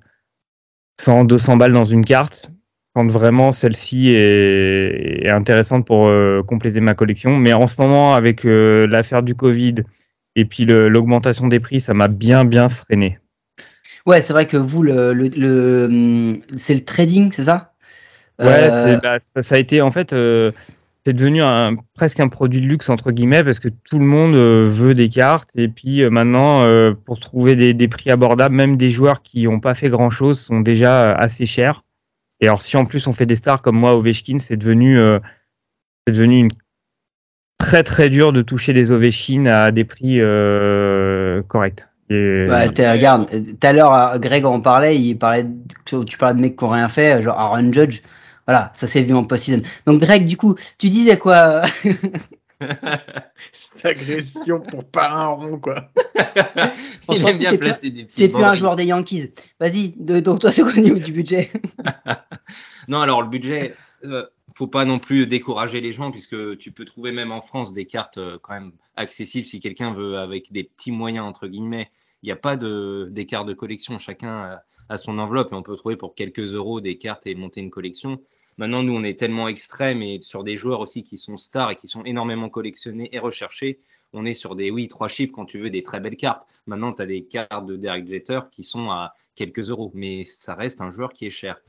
100, 1.01 1.25
200 1.25 1.57
balles 1.57 1.73
dans 1.73 1.85
une 1.85 2.05
carte. 2.05 2.51
Quand 2.95 3.11
vraiment 3.11 3.51
celle-ci 3.51 4.11
est, 4.15 5.29
intéressante 5.29 5.85
pour 5.85 6.09
compléter 6.47 6.79
ma 6.79 6.95
collection. 6.95 7.37
Mais 7.37 7.53
en 7.53 7.67
ce 7.67 7.75
moment, 7.81 8.15
avec 8.15 8.45
l'affaire 8.45 9.25
du 9.25 9.35
Covid 9.35 9.75
et 10.37 10.45
puis 10.45 10.65
l'augmentation 10.65 11.49
des 11.49 11.59
prix, 11.59 11.81
ça 11.81 11.93
m'a 11.93 12.07
bien, 12.07 12.45
bien 12.45 12.69
freiné. 12.69 13.19
Ouais, 14.07 14.23
c'est 14.23 14.33
vrai 14.33 14.47
que 14.47 14.57
vous, 14.57 14.85
le, 14.85 15.13
le, 15.13 15.27
le, 15.27 15.85
hum, 15.87 16.41
c'est 16.57 16.75
le 16.75 16.85
trading, 16.85 17.33
c'est 17.33 17.47
ça? 17.47 17.74
Ouais, 18.39 18.69
Euh, 18.73 18.97
bah, 19.03 19.21
ça, 19.21 19.43
ça 19.43 19.55
a 19.55 19.59
été 19.59 19.81
en 19.81 19.91
fait, 19.91 20.13
euh, 20.13 20.51
c'est 21.07 21.13
devenu 21.13 21.43
un, 21.43 21.77
presque 21.95 22.19
un 22.21 22.29
produit 22.29 22.61
de 22.61 22.67
luxe 22.67 22.89
entre 22.89 23.13
guillemets 23.13 23.45
parce 23.45 23.61
que 23.61 23.69
tout 23.69 23.99
le 23.99 24.05
monde 24.07 24.35
euh, 24.35 24.67
veut 24.69 24.95
des 24.95 25.09
cartes 25.09 25.51
et 25.55 25.69
puis 25.69 26.09
maintenant 26.11 26.63
pour 27.05 27.21
trouver 27.21 27.57
des, 27.57 27.75
des 27.75 27.89
prix 27.89 28.11
abordables, 28.11 28.55
même 28.55 28.77
des 28.77 28.91
joueurs 28.91 29.23
qui 29.23 29.45
n'ont 29.45 29.61
pas 29.61 29.75
fait 29.75 29.91
grand 29.91 30.11
chose 30.11 30.41
sont 30.41 30.61
déjà 30.61 31.15
assez 31.15 31.47
chers. 31.47 31.85
Et 32.41 32.47
alors 32.49 32.63
si 32.63 32.77
en 32.77 32.85
plus 32.87 33.07
on 33.07 33.13
fait 33.13 33.27
des 33.27 33.37
stars 33.37 33.63
comme 33.63 33.77
moi 33.77 33.95
Ovechkin, 33.95 34.39
c'est 34.39 34.57
devenu 34.57 34.99
c'est 36.07 36.13
devenu 36.13 36.39
une 36.41 36.51
très 37.59 37.83
très 37.83 38.11
dur 38.11 38.33
de 38.33 38.43
toucher 38.43 38.73
des 38.73 38.91
Ovechkin 38.91 39.47
à 39.47 39.71
des 39.71 39.85
prix 39.85 40.19
corrects. 41.49 41.87
Et- 42.11 42.45
t'es- 42.75 42.91
regarde, 42.91 43.29
tout 43.31 43.67
à 43.67 43.73
l'heure, 43.73 44.19
Greg 44.21 44.45
en 44.45 44.61
parlait, 44.61 44.99
il 44.99 45.15
parlait, 45.17 45.47
tu 45.87 46.19
parlais 46.19 46.35
de 46.35 46.41
mecs 46.41 46.57
qui 46.57 46.65
n'ont 46.65 46.71
rien 46.71 46.89
fait, 46.89 47.23
genre 47.23 47.39
Aaron 47.39 47.73
Judge. 47.73 48.01
Voilà, 48.47 48.73
ça 48.75 48.87
s'est 48.87 49.03
vu 49.03 49.15
en 49.15 49.25
post-season. 49.25 49.63
Donc, 49.87 50.01
Greg, 50.01 50.27
du 50.27 50.37
coup, 50.37 50.55
tu 50.79 50.89
disais 50.91 51.19
quoi 51.19 51.63
Cette 53.53 53.85
agression 53.85 54.61
pour 54.61 54.85
pas 54.85 55.11
un 55.11 55.27
rond, 55.29 55.59
quoi. 55.61 55.89
Il 57.13 57.27
aime 57.27 57.39
bien 57.39 57.51
c'est 57.51 57.59
plus- 57.59 57.69
placer 57.69 57.91
des 57.91 58.05
petits 58.05 58.15
C'est 58.23 58.29
plus 58.29 58.43
un 58.43 58.55
joueur 58.55 58.77
des 58.77 58.85
Yankees. 58.85 59.33
Vas-y, 59.61 59.95
de- 59.97 60.21
donc 60.21 60.41
toi, 60.41 60.51
c'est 60.51 60.63
quoi 60.63 60.73
au 60.73 60.81
niveau 60.81 60.99
du 60.99 61.13
budget 61.13 61.51
Non, 62.89 63.01
alors 63.01 63.23
le 63.23 63.29
budget, 63.29 63.75
euh, 64.05 64.25
faut 64.55 64.67
pas 64.67 64.85
non 64.85 64.99
plus 64.99 65.27
décourager 65.27 65.81
les 65.81 65.93
gens 65.93 66.11
puisque 66.11 66.57
tu 66.59 66.71
peux 66.73 66.85
trouver 66.85 67.13
même 67.13 67.33
en 67.33 67.43
France 67.43 67.73
des 67.75 67.87
cartes 67.87 68.19
euh, 68.19 68.39
quand 68.41 68.55
même 68.55 68.73
accessibles 68.97 69.47
si 69.47 69.61
quelqu'un 69.61 69.93
veut 69.93 70.17
avec 70.19 70.53
des 70.53 70.65
petits 70.65 70.93
moyens 70.93 71.27
entre 71.27 71.49
guillemets. 71.49 71.91
Il 72.23 72.27
n'y 72.27 72.33
a 72.33 72.37
pas 72.37 72.57
de 72.57 73.09
des 73.11 73.27
cartes 73.27 73.49
de 73.49 73.53
collection, 73.55 73.99
chacun 73.99 74.29
a, 74.31 74.63
a 74.89 74.97
son 74.97 75.19
enveloppe 75.19 75.53
et 75.53 75.57
on 75.57 75.63
peut 75.63 75.77
trouver 75.77 75.97
pour 75.97 76.15
quelques 76.15 76.55
euros 76.55 76.81
des 76.81 76.97
cartes 76.97 77.27
et 77.27 77.35
monter 77.35 77.61
une 77.61 77.71
collection. 77.71 78.21
Maintenant, 78.57 78.83
nous, 78.83 78.95
on 78.95 79.03
est 79.03 79.19
tellement 79.19 79.49
extrême 79.49 80.03
et 80.03 80.21
sur 80.21 80.45
des 80.45 80.57
joueurs 80.57 80.81
aussi 80.81 81.03
qui 81.03 81.19
sont 81.19 81.37
stars 81.37 81.73
et 81.73 81.77
qui 81.77 81.89
sont 81.89 82.05
énormément 82.05 82.49
collectionnés 82.49 83.09
et 83.13 83.19
recherchés. 83.19 83.81
On 84.13 84.25
est 84.25 84.35
sur 84.35 84.55
des, 84.55 84.71
oui, 84.71 84.87
trois 84.87 85.09
chiffres 85.09 85.33
quand 85.33 85.45
tu 85.45 85.59
veux 85.59 85.71
des 85.71 85.83
très 85.83 85.99
belles 85.99 86.17
cartes. 86.17 86.47
Maintenant, 86.67 86.93
tu 86.93 87.03
as 87.03 87.07
des 87.07 87.25
cartes 87.25 87.67
de 87.67 87.77
Derek 87.77 88.07
Jeter 88.07 88.41
qui 88.51 88.63
sont 88.63 88.91
à 88.91 89.15
quelques 89.35 89.71
euros, 89.71 89.91
mais 89.95 90.25
ça 90.25 90.55
reste 90.55 90.81
un 90.81 90.93
joueur 90.93 91.13
qui 91.13 91.27
est 91.27 91.31
cher. 91.31 91.61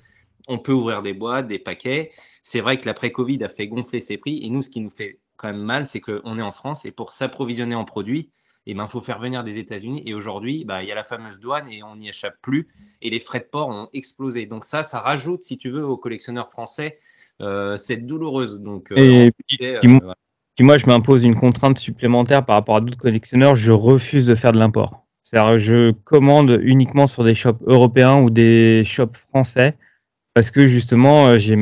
On 0.47 0.59
peut 0.59 0.73
ouvrir 0.73 1.01
des 1.01 1.13
boîtes, 1.13 1.47
des 1.47 1.57
paquets. 1.57 2.11
C'est 2.43 2.61
vrai 2.61 2.77
que 2.77 2.85
l'après-Covid 2.85 3.43
a 3.43 3.49
fait 3.49 3.67
gonfler 3.67 3.99
ses 3.99 4.17
prix. 4.17 4.43
Et 4.43 4.49
nous, 4.49 4.61
ce 4.61 4.69
qui 4.69 4.79
nous 4.79 4.91
fait 4.91 5.19
quand 5.37 5.47
même 5.47 5.63
mal, 5.63 5.85
c'est 5.85 6.01
qu'on 6.01 6.37
est 6.37 6.43
en 6.43 6.51
France 6.51 6.85
et 6.85 6.91
pour 6.91 7.13
s'approvisionner 7.13 7.75
en 7.75 7.85
produits, 7.85 8.29
il 8.65 8.75
ben, 8.75 8.87
faut 8.87 9.01
faire 9.01 9.19
venir 9.19 9.43
des 9.43 9.59
États-Unis. 9.59 10.03
Et 10.05 10.13
aujourd'hui, 10.13 10.65
bah, 10.65 10.83
il 10.83 10.89
y 10.89 10.91
a 10.91 10.95
la 10.95 11.03
fameuse 11.03 11.39
douane 11.39 11.71
et 11.71 11.83
on 11.83 11.95
n'y 11.95 12.09
échappe 12.09 12.35
plus. 12.41 12.67
Et 13.01 13.09
les 13.09 13.19
frais 13.19 13.39
de 13.39 13.45
port 13.45 13.69
ont 13.69 13.89
explosé. 13.93 14.45
Donc 14.45 14.65
ça, 14.65 14.83
ça 14.83 14.99
rajoute, 14.99 15.43
si 15.43 15.57
tu 15.57 15.69
veux, 15.69 15.85
aux 15.85 15.97
collectionneurs 15.97 16.49
français 16.49 16.97
euh, 17.41 17.77
cette 17.77 18.05
douloureuse. 18.05 18.61
Donc, 18.61 18.91
euh, 18.91 18.95
Et 18.97 19.27
en 19.27 19.31
puis- 19.79 19.87
moi- 19.87 19.99
voilà. 20.01 20.15
Si 20.57 20.63
moi 20.63 20.77
je 20.77 20.85
m'impose 20.85 21.25
une 21.25 21.35
contrainte 21.35 21.77
supplémentaire 21.77 22.45
par 22.45 22.55
rapport 22.55 22.77
à 22.77 22.81
d'autres 22.81 22.97
collectionneurs, 22.97 23.57
je 23.57 23.73
refuse 23.73 24.25
de 24.25 24.35
faire 24.35 24.53
de 24.53 24.57
l'import. 24.57 25.05
C'est-à-dire 25.21 25.57
je 25.57 25.91
commande 25.91 26.59
uniquement 26.63 27.07
sur 27.07 27.25
des 27.25 27.35
shops 27.35 27.61
européens 27.67 28.21
ou 28.21 28.29
des 28.29 28.83
shops 28.85 29.17
français 29.29 29.75
parce 30.33 30.51
que 30.51 30.65
justement 30.65 31.27
euh, 31.27 31.37
j'ai 31.37 31.57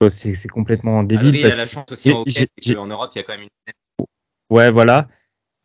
oh, 0.00 0.08
c'est 0.08 0.48
complètement 0.48 1.04
débile. 1.04 1.28
Adrien 1.28 1.42
parce 1.42 1.54
a 1.54 1.58
la 1.58 1.66
chance 1.66 1.92
aussi 1.92 2.76
en 2.76 2.86
Europe, 2.86 3.12
il 3.14 3.18
y 3.18 3.20
a 3.20 3.24
quand 3.24 3.34
même 3.34 3.42
une. 3.42 4.06
Ouais, 4.50 4.72
voilà. 4.72 5.06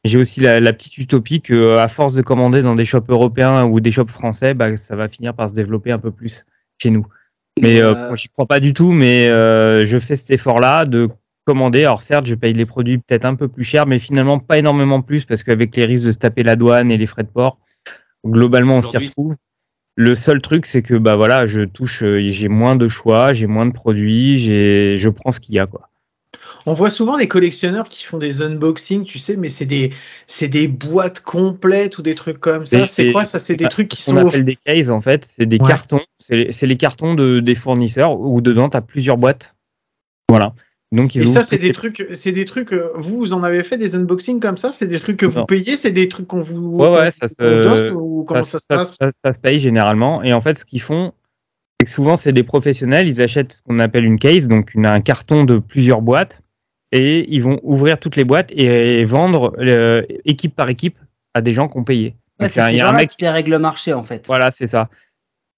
J'ai 0.05 0.17
aussi 0.17 0.39
la, 0.39 0.62
la 0.62 0.71
petite 0.71 0.97
utopie 0.97 1.41
que, 1.41 1.53
euh, 1.53 1.79
à 1.79 1.89
force 1.89 2.13
de 2.13 2.21
commander 2.21 2.62
dans 2.62 2.75
des 2.75 2.85
shops 2.85 3.09
européens 3.09 3.65
ou 3.65 3.81
des 3.81 3.91
shops 3.91 4.12
français, 4.12 4.53
bah, 4.53 4.77
ça 4.77 4.95
va 4.95 5.09
finir 5.09 5.33
par 5.33 5.50
se 5.50 5.53
développer 5.53 5.91
un 5.91 6.00
peu 6.00 6.12
plus 6.12 6.45
chez 6.81 6.91
nous. 6.91 7.05
Mais 7.62 7.81
euh, 7.81 7.95
Euh, 8.12 8.15
j'y 8.15 8.29
crois 8.29 8.45
pas 8.45 8.59
du 8.59 8.74
tout, 8.74 8.91
mais 8.91 9.27
euh, 9.27 9.85
je 9.85 9.97
fais 9.97 10.15
cet 10.15 10.29
effort-là 10.31 10.85
de 10.85 11.09
commander. 11.45 11.81
Alors 11.85 12.01
certes, 12.01 12.25
je 12.25 12.35
paye 12.35 12.53
les 12.53 12.65
produits 12.65 12.97
peut-être 12.97 13.25
un 13.25 13.35
peu 13.35 13.47
plus 13.47 13.63
cher, 13.63 13.88
mais 13.88 14.00
finalement 14.00 14.39
pas 14.39 14.57
énormément 14.57 15.01
plus 15.01 15.25
parce 15.25 15.43
qu'avec 15.43 15.75
les 15.75 15.85
risques 15.85 16.05
de 16.05 16.12
se 16.12 16.17
taper 16.17 16.43
la 16.43 16.55
douane 16.55 16.91
et 16.91 16.97
les 16.97 17.05
frais 17.07 17.24
de 17.24 17.29
port, 17.29 17.59
globalement 18.25 18.77
on 18.77 18.81
s'y 18.81 18.97
retrouve. 18.97 19.35
Le 19.95 20.13
seul 20.15 20.41
truc, 20.41 20.65
c'est 20.65 20.81
que 20.81 20.95
bah 20.95 21.15
voilà, 21.15 21.45
je 21.45 21.62
touche, 21.62 22.03
euh, 22.03 22.19
j'ai 22.27 22.50
moins 22.50 22.75
de 22.75 22.89
choix, 22.89 23.31
j'ai 23.31 23.47
moins 23.47 23.65
de 23.65 23.71
produits, 23.71 24.38
j'ai, 24.38 24.97
je 24.97 25.09
prends 25.09 25.31
ce 25.31 25.39
qu'il 25.39 25.55
y 25.55 25.59
a 25.59 25.67
quoi. 25.67 25.89
On 26.67 26.74
voit 26.74 26.89
souvent 26.89 27.17
des 27.17 27.27
collectionneurs 27.27 27.88
qui 27.88 28.05
font 28.05 28.17
des 28.17 28.41
unboxings, 28.41 29.03
tu 29.05 29.19
sais, 29.19 29.38
mais 29.38 29.50
c'est 29.50 29.65
des, 29.65 29.93
c'est 30.25 30.48
des 30.48 30.67
boîtes 30.67 31.19
complètes 31.22 31.98
ou 32.00 32.01
des 32.01 32.15
trucs 32.15 32.39
comme 32.39 32.65
ça. 32.65 32.88
C'est 32.88 33.12
quoi 33.12 33.24
ça? 33.24 33.38
C'est 33.38 33.55
des 33.55 33.67
trucs 33.67 33.88
qui 33.88 34.01
sont. 34.01 34.17
appelle 34.17 34.45
des 34.45 34.57
cases, 34.65 34.89
en 34.89 35.00
fait, 35.01 35.25
c'est 35.25 35.45
des 35.45 35.57
Ouais. 35.60 35.67
cartons. 35.67 36.01
C'est 36.19 36.65
les, 36.65 36.77
cartons 36.77 37.13
de, 37.13 37.39
des 37.39 37.53
fournisseurs 37.55 38.19
où 38.19 38.41
dedans, 38.41 38.67
tu 38.69 38.77
as 38.77 38.81
plusieurs 38.81 39.17
boîtes. 39.17 39.55
Voilà. 40.29 40.53
Donc, 40.91 41.13
ils 41.13 41.24
Et 41.24 41.27
ça, 41.27 41.43
c'est 41.43 41.57
des 41.57 41.72
trucs, 41.72 42.07
c'est 42.13 42.31
des 42.31 42.45
trucs. 42.45 42.72
euh, 42.74 42.89
Vous, 42.95 43.17
vous 43.17 43.34
en 43.34 43.43
avez 43.43 43.63
fait 43.63 43.77
des 43.77 43.95
unboxings 43.95 44.39
comme 44.39 44.57
ça? 44.57 44.72
C'est 44.72 44.88
des 44.88 45.00
trucs 45.00 45.17
que 45.17 45.25
vous 45.25 45.39
Non. 45.39 45.45
payez? 45.45 45.75
C'est 45.75 45.91
des 45.91 46.07
trucs 46.07 46.27
qu'on 46.27 46.41
vous. 46.41 46.77
Ouais, 46.77 46.89
ouais, 46.89 47.12
ça 47.12 47.27
se- 47.27 47.36
vous 47.39 47.63
donne 47.69 47.91
ou 47.95 48.24
comment 48.24 48.43
ça, 48.43 48.51
ça, 48.51 48.60
se 48.60 48.65
passe? 48.67 48.95
ça- 48.98 49.12
ça 49.12 49.34
se 49.34 49.39
paye 49.39 49.60
généralement. 49.60 50.24
Et 50.24 50.34
en 50.34 50.41
fait, 50.41 50.57
ce 50.57 50.65
qu'ils 50.65 50.81
font, 50.81 51.12
c'est 51.79 51.86
que 51.86 51.91
souvent, 51.91 52.17
c'est 52.17 52.31
des 52.34 52.43
professionnels. 52.43 53.07
Ils 53.07 53.22
achètent 53.22 53.53
ce 53.53 53.62
qu'on 53.62 53.79
appelle 53.79 54.05
une 54.05 54.17
case, 54.17 54.48
donc 54.48 54.74
une- 54.74 54.86
un 54.86 55.01
carton 55.01 55.43
de 55.43 55.60
plusieurs 55.60 56.01
boîtes. 56.01 56.41
Et 56.98 57.25
ils 57.34 57.42
vont 57.44 57.60
ouvrir 57.64 58.00
toutes 58.00 58.16
les 58.16 58.24
boîtes 58.24 58.52
et, 58.54 59.04
vendre 59.06 59.54
euh, 59.60 60.02
équipe 60.24 60.56
par 60.56 60.70
équipe 60.70 60.98
à 61.34 61.42
des 61.42 61.52
gens 61.52 61.68
qui 61.68 61.78
ont 61.78 61.84
payé. 61.84 62.16
ouais, 62.40 62.46
Donc, 62.48 62.52
c'est 62.52 62.74
il 62.74 62.78
y 62.78 62.82
a- 62.82 62.86
ces 62.86 62.94
un 62.94 62.98
mec. 62.98 63.10
qui 63.10 63.18
les 63.22 63.30
règlent 63.30 63.52
le 63.52 63.60
marché 63.60 63.92
en 63.94 64.04
fait. 64.04 64.24
Voilà, 64.28 64.52
c'est 64.52 64.68
ça. 64.68 64.90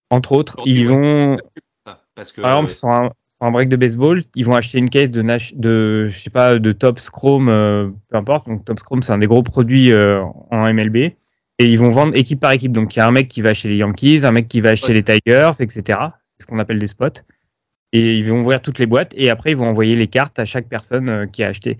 Entre 0.09 0.31
autres, 0.31 0.57
ils 0.65 0.87
vont, 0.87 1.37
ça, 1.85 2.01
Parce 2.15 2.31
que 2.31 2.41
Par 2.41 2.51
exemple, 2.51 2.71
sur 2.71 2.89
un, 2.89 3.11
sur 3.29 3.45
un 3.47 3.51
break 3.51 3.69
de 3.69 3.75
baseball, 3.75 4.23
ils 4.35 4.45
vont 4.45 4.55
acheter 4.55 4.79
une 4.79 4.89
case 4.89 5.11
de, 5.11 5.21
Nash- 5.21 5.53
de 5.55 6.07
je 6.07 6.17
sais 6.19 6.29
pas, 6.29 6.57
de 6.57 6.71
Topps 6.71 7.09
Chrome, 7.09 7.49
euh, 7.49 7.89
peu 8.09 8.17
importe. 8.17 8.47
Donc 8.47 8.65
Topps 8.65 8.81
Chrome, 8.81 9.03
c'est 9.03 9.11
un 9.13 9.17
des 9.19 9.27
gros 9.27 9.43
produits 9.43 9.91
euh, 9.91 10.23
en 10.49 10.65
MLB. 10.73 10.95
Et 11.59 11.65
ils 11.65 11.77
vont 11.77 11.89
vendre 11.89 12.15
équipe 12.15 12.39
par 12.39 12.51
équipe. 12.53 12.71
Donc 12.71 12.95
il 12.95 12.99
y 12.99 13.01
a 13.01 13.07
un 13.07 13.11
mec 13.11 13.27
qui 13.27 13.41
va 13.41 13.49
acheter 13.49 13.69
les 13.69 13.77
Yankees, 13.77 14.21
un 14.23 14.31
mec 14.31 14.47
qui 14.47 14.61
va 14.61 14.69
acheter 14.69 14.87
Ouais. 14.89 14.93
les 14.95 15.03
Tigers, 15.03 15.51
etc. 15.59 15.81
C'est 16.25 16.43
ce 16.43 16.47
qu'on 16.47 16.59
appelle 16.59 16.79
des 16.79 16.87
spots. 16.87 17.21
Et 17.93 18.15
ils 18.15 18.29
vont 18.29 18.39
ouvrir 18.39 18.61
toutes 18.61 18.79
les 18.79 18.85
boîtes 18.85 19.13
et 19.15 19.29
après 19.29 19.51
ils 19.51 19.57
vont 19.57 19.67
envoyer 19.67 19.95
les 19.95 20.07
cartes 20.07 20.39
à 20.39 20.45
chaque 20.45 20.67
personne 20.67 21.09
euh, 21.09 21.25
qui 21.25 21.43
a 21.43 21.47
acheté. 21.47 21.77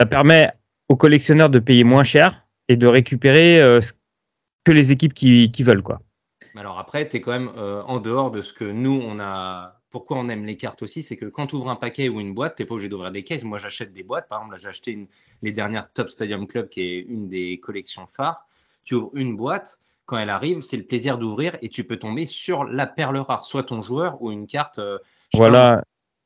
Ça 0.00 0.06
permet 0.06 0.50
aux 0.88 0.96
collectionneurs 0.96 1.50
de 1.50 1.58
payer 1.58 1.84
moins 1.84 2.04
cher 2.04 2.46
et 2.68 2.76
de 2.76 2.86
récupérer 2.86 3.60
euh, 3.60 3.80
ce 3.80 3.92
que 4.64 4.72
les 4.72 4.92
équipes 4.92 5.14
qui, 5.14 5.62
veulent 5.62 5.82
quoi. 5.82 6.00
Alors 6.56 6.78
après, 6.78 7.08
tu 7.08 7.16
es 7.16 7.20
quand 7.20 7.32
même 7.32 7.50
euh, 7.56 7.82
en 7.82 8.00
dehors 8.00 8.30
de 8.30 8.42
ce 8.42 8.52
que 8.52 8.64
nous, 8.64 9.00
on 9.04 9.20
a. 9.20 9.76
Pourquoi 9.90 10.18
on 10.18 10.28
aime 10.28 10.44
les 10.44 10.56
cartes 10.56 10.82
aussi, 10.82 11.02
c'est 11.02 11.16
que 11.16 11.26
quand 11.26 11.48
tu 11.48 11.56
ouvres 11.56 11.68
un 11.68 11.76
paquet 11.76 12.08
ou 12.08 12.20
une 12.20 12.32
boîte, 12.32 12.54
tu 12.56 12.64
pas 12.64 12.74
obligé 12.74 12.88
d'ouvrir 12.88 13.10
des 13.10 13.24
caisses. 13.24 13.42
Moi, 13.42 13.58
j'achète 13.58 13.92
des 13.92 14.04
boîtes. 14.04 14.28
Par 14.28 14.38
exemple, 14.38 14.54
là, 14.54 14.60
j'ai 14.62 14.68
acheté 14.68 15.08
les 15.42 15.50
dernières 15.50 15.92
Top 15.92 16.08
Stadium 16.08 16.46
Club, 16.46 16.68
qui 16.68 16.82
est 16.82 17.00
une 17.00 17.28
des 17.28 17.58
collections 17.58 18.06
phares. 18.06 18.46
Tu 18.84 18.94
ouvres 18.94 19.10
une 19.14 19.34
boîte, 19.34 19.80
quand 20.06 20.16
elle 20.16 20.30
arrive, 20.30 20.60
c'est 20.60 20.76
le 20.76 20.84
plaisir 20.84 21.18
d'ouvrir 21.18 21.56
et 21.60 21.68
tu 21.68 21.82
peux 21.82 21.96
tomber 21.96 22.26
sur 22.26 22.62
la 22.62 22.86
perle 22.86 23.18
rare, 23.18 23.44
soit 23.44 23.64
ton 23.64 23.82
joueur 23.82 24.22
ou 24.22 24.30
une 24.30 24.46
carte 24.46 24.80
Voilà. 25.34 25.82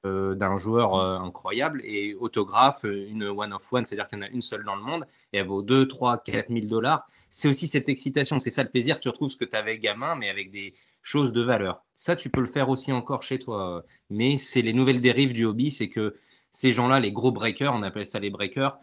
euh, 0.06 0.34
d'un 0.34 0.58
joueur 0.58 0.96
euh, 0.96 1.18
incroyable 1.18 1.80
et 1.84 2.14
autographe 2.14 2.84
euh, 2.84 3.08
une 3.08 3.24
one 3.24 3.52
of 3.52 3.72
one, 3.72 3.86
c'est-à-dire 3.86 4.08
qu'il 4.08 4.18
y 4.18 4.22
en 4.22 4.24
a 4.24 4.28
une 4.28 4.42
seule 4.42 4.64
dans 4.64 4.76
le 4.76 4.82
monde 4.82 5.06
et 5.32 5.38
elle 5.38 5.46
vaut 5.46 5.62
2, 5.62 5.88
3, 5.88 6.18
4 6.18 6.48
000 6.52 6.66
dollars. 6.66 7.06
C'est 7.30 7.48
aussi 7.48 7.68
cette 7.68 7.88
excitation, 7.88 8.38
c'est 8.38 8.50
ça 8.50 8.62
le 8.62 8.68
plaisir. 8.68 9.00
Tu 9.00 9.08
retrouves 9.08 9.30
ce 9.30 9.36
que 9.36 9.44
tu 9.44 9.56
avais 9.56 9.78
gamin, 9.78 10.14
mais 10.14 10.28
avec 10.28 10.50
des 10.50 10.74
choses 11.02 11.32
de 11.32 11.42
valeur. 11.42 11.82
Ça, 11.94 12.16
tu 12.16 12.28
peux 12.30 12.40
le 12.40 12.46
faire 12.46 12.68
aussi 12.68 12.92
encore 12.92 13.22
chez 13.22 13.38
toi. 13.38 13.84
Mais 14.10 14.36
c'est 14.36 14.62
les 14.62 14.72
nouvelles 14.72 15.00
dérives 15.00 15.32
du 15.32 15.44
hobby, 15.44 15.70
c'est 15.70 15.88
que 15.88 16.16
ces 16.50 16.72
gens-là, 16.72 17.00
les 17.00 17.12
gros 17.12 17.32
breakers, 17.32 17.74
on 17.74 17.82
appelle 17.82 18.06
ça 18.06 18.20
les 18.20 18.30
breakers, 18.30 18.78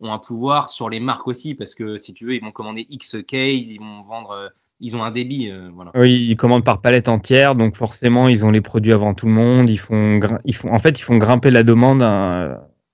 ont 0.00 0.12
un 0.12 0.18
pouvoir 0.18 0.70
sur 0.70 0.88
les 0.88 1.00
marques 1.00 1.26
aussi, 1.26 1.54
parce 1.54 1.74
que 1.74 1.96
si 1.96 2.14
tu 2.14 2.26
veux, 2.26 2.34
ils 2.34 2.42
vont 2.42 2.52
commander 2.52 2.86
X 2.90 3.16
case, 3.26 3.68
ils 3.68 3.78
vont 3.78 4.02
vendre, 4.02 4.30
euh, 4.30 4.48
ils 4.80 4.96
ont 4.96 5.02
un 5.02 5.10
débit. 5.10 5.50
euh, 5.50 5.70
voilà. 5.74 5.90
Oui, 5.94 6.26
ils 6.28 6.36
commandent 6.36 6.64
par 6.64 6.80
palette 6.80 7.08
entière, 7.08 7.54
donc 7.54 7.74
forcément 7.76 8.28
ils 8.28 8.44
ont 8.44 8.50
les 8.50 8.60
produits 8.60 8.92
avant 8.92 9.14
tout 9.14 9.26
le 9.26 9.32
monde. 9.32 9.70
Ils 9.70 9.78
font, 9.78 10.20
ils 10.44 10.54
font, 10.54 10.72
en 10.72 10.78
fait, 10.78 10.98
ils 10.98 11.02
font 11.02 11.16
grimper 11.16 11.50
la 11.50 11.62
demande. 11.62 12.00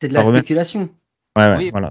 C'est 0.01 0.09
de 0.09 0.15
la 0.15 0.25
spéculation. 0.25 0.89
Ouais, 1.39 1.49
ouais, 1.49 1.57
Oui. 1.59 1.71
voilà. 1.71 1.91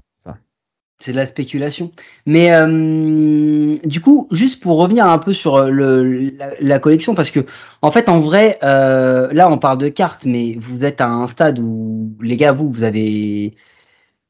C'est 1.04 1.10
de 1.10 1.16
la 1.16 1.26
spéculation. 1.26 1.90
Mais 2.26 2.52
euh, 2.54 3.74
du 3.84 4.00
coup, 4.00 4.28
juste 4.30 4.62
pour 4.62 4.78
revenir 4.78 5.04
un 5.04 5.18
peu 5.18 5.32
sur 5.32 5.56
euh, 5.56 5.68
le, 5.68 6.30
la, 6.38 6.50
la 6.60 6.78
collection, 6.78 7.16
parce 7.16 7.32
que 7.32 7.40
en 7.80 7.90
fait, 7.90 8.08
en 8.08 8.20
vrai, 8.20 8.56
euh, 8.62 9.28
là, 9.32 9.50
on 9.50 9.58
parle 9.58 9.78
de 9.78 9.88
cartes, 9.88 10.26
mais 10.26 10.54
vous 10.60 10.84
êtes 10.84 11.00
à 11.00 11.08
un 11.08 11.26
stade 11.26 11.58
où, 11.58 12.16
les 12.22 12.36
gars, 12.36 12.52
vous, 12.52 12.68
vous 12.68 12.84
avez, 12.84 13.56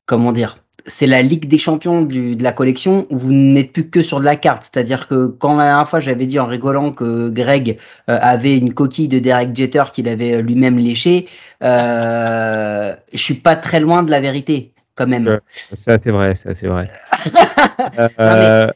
comment 0.07 0.33
dire, 0.33 0.62
c'est 0.87 1.07
la 1.07 1.23
Ligue 1.23 1.47
des 1.49 1.59
Champions 1.59 2.03
du- 2.03 2.37
de 2.37 2.43
la 2.43 2.53
collection 2.53 3.07
où 3.11 3.19
vous 3.19 3.33
n'êtes 3.33 3.73
plus 3.73 3.89
que 3.89 4.03
sur 4.03 4.21
de 4.21 4.25
la 4.25 4.37
carte. 4.37 4.69
C'est-à-dire 4.71 5.09
que 5.09 5.27
quand 5.27 5.57
la 5.57 5.65
dernière 5.67 5.89
fois, 5.89 6.01
j'avais 6.01 6.27
dit 6.27 6.39
en 6.39 6.47
rigolant 6.47 6.93
que 6.93 7.29
Greg 7.31 7.79
euh, 8.11 8.19
avait 8.21 8.57
une 8.57 8.75
coquille 8.75 9.09
de 9.09 9.19
Derek 9.19 9.55
Jeter 9.57 9.85
qu'il 9.93 10.09
avait 10.09 10.43
lui-même 10.43 10.79
léché, 10.79 11.29
euh, 11.63 12.95
je 13.13 13.19
suis 13.19 13.35
pas 13.35 13.57
très 13.57 13.81
loin 13.81 14.03
de 14.03 14.11
la 14.11 14.21
vérité, 14.21 14.73
quand 14.95 15.07
même. 15.07 15.39
C'est 15.73 15.91
assez 15.93 16.11
vrai, 16.11 16.35
c'est 16.35 16.49
assez 16.51 16.67
vrai. 16.67 16.91
Euh, 18.21 18.71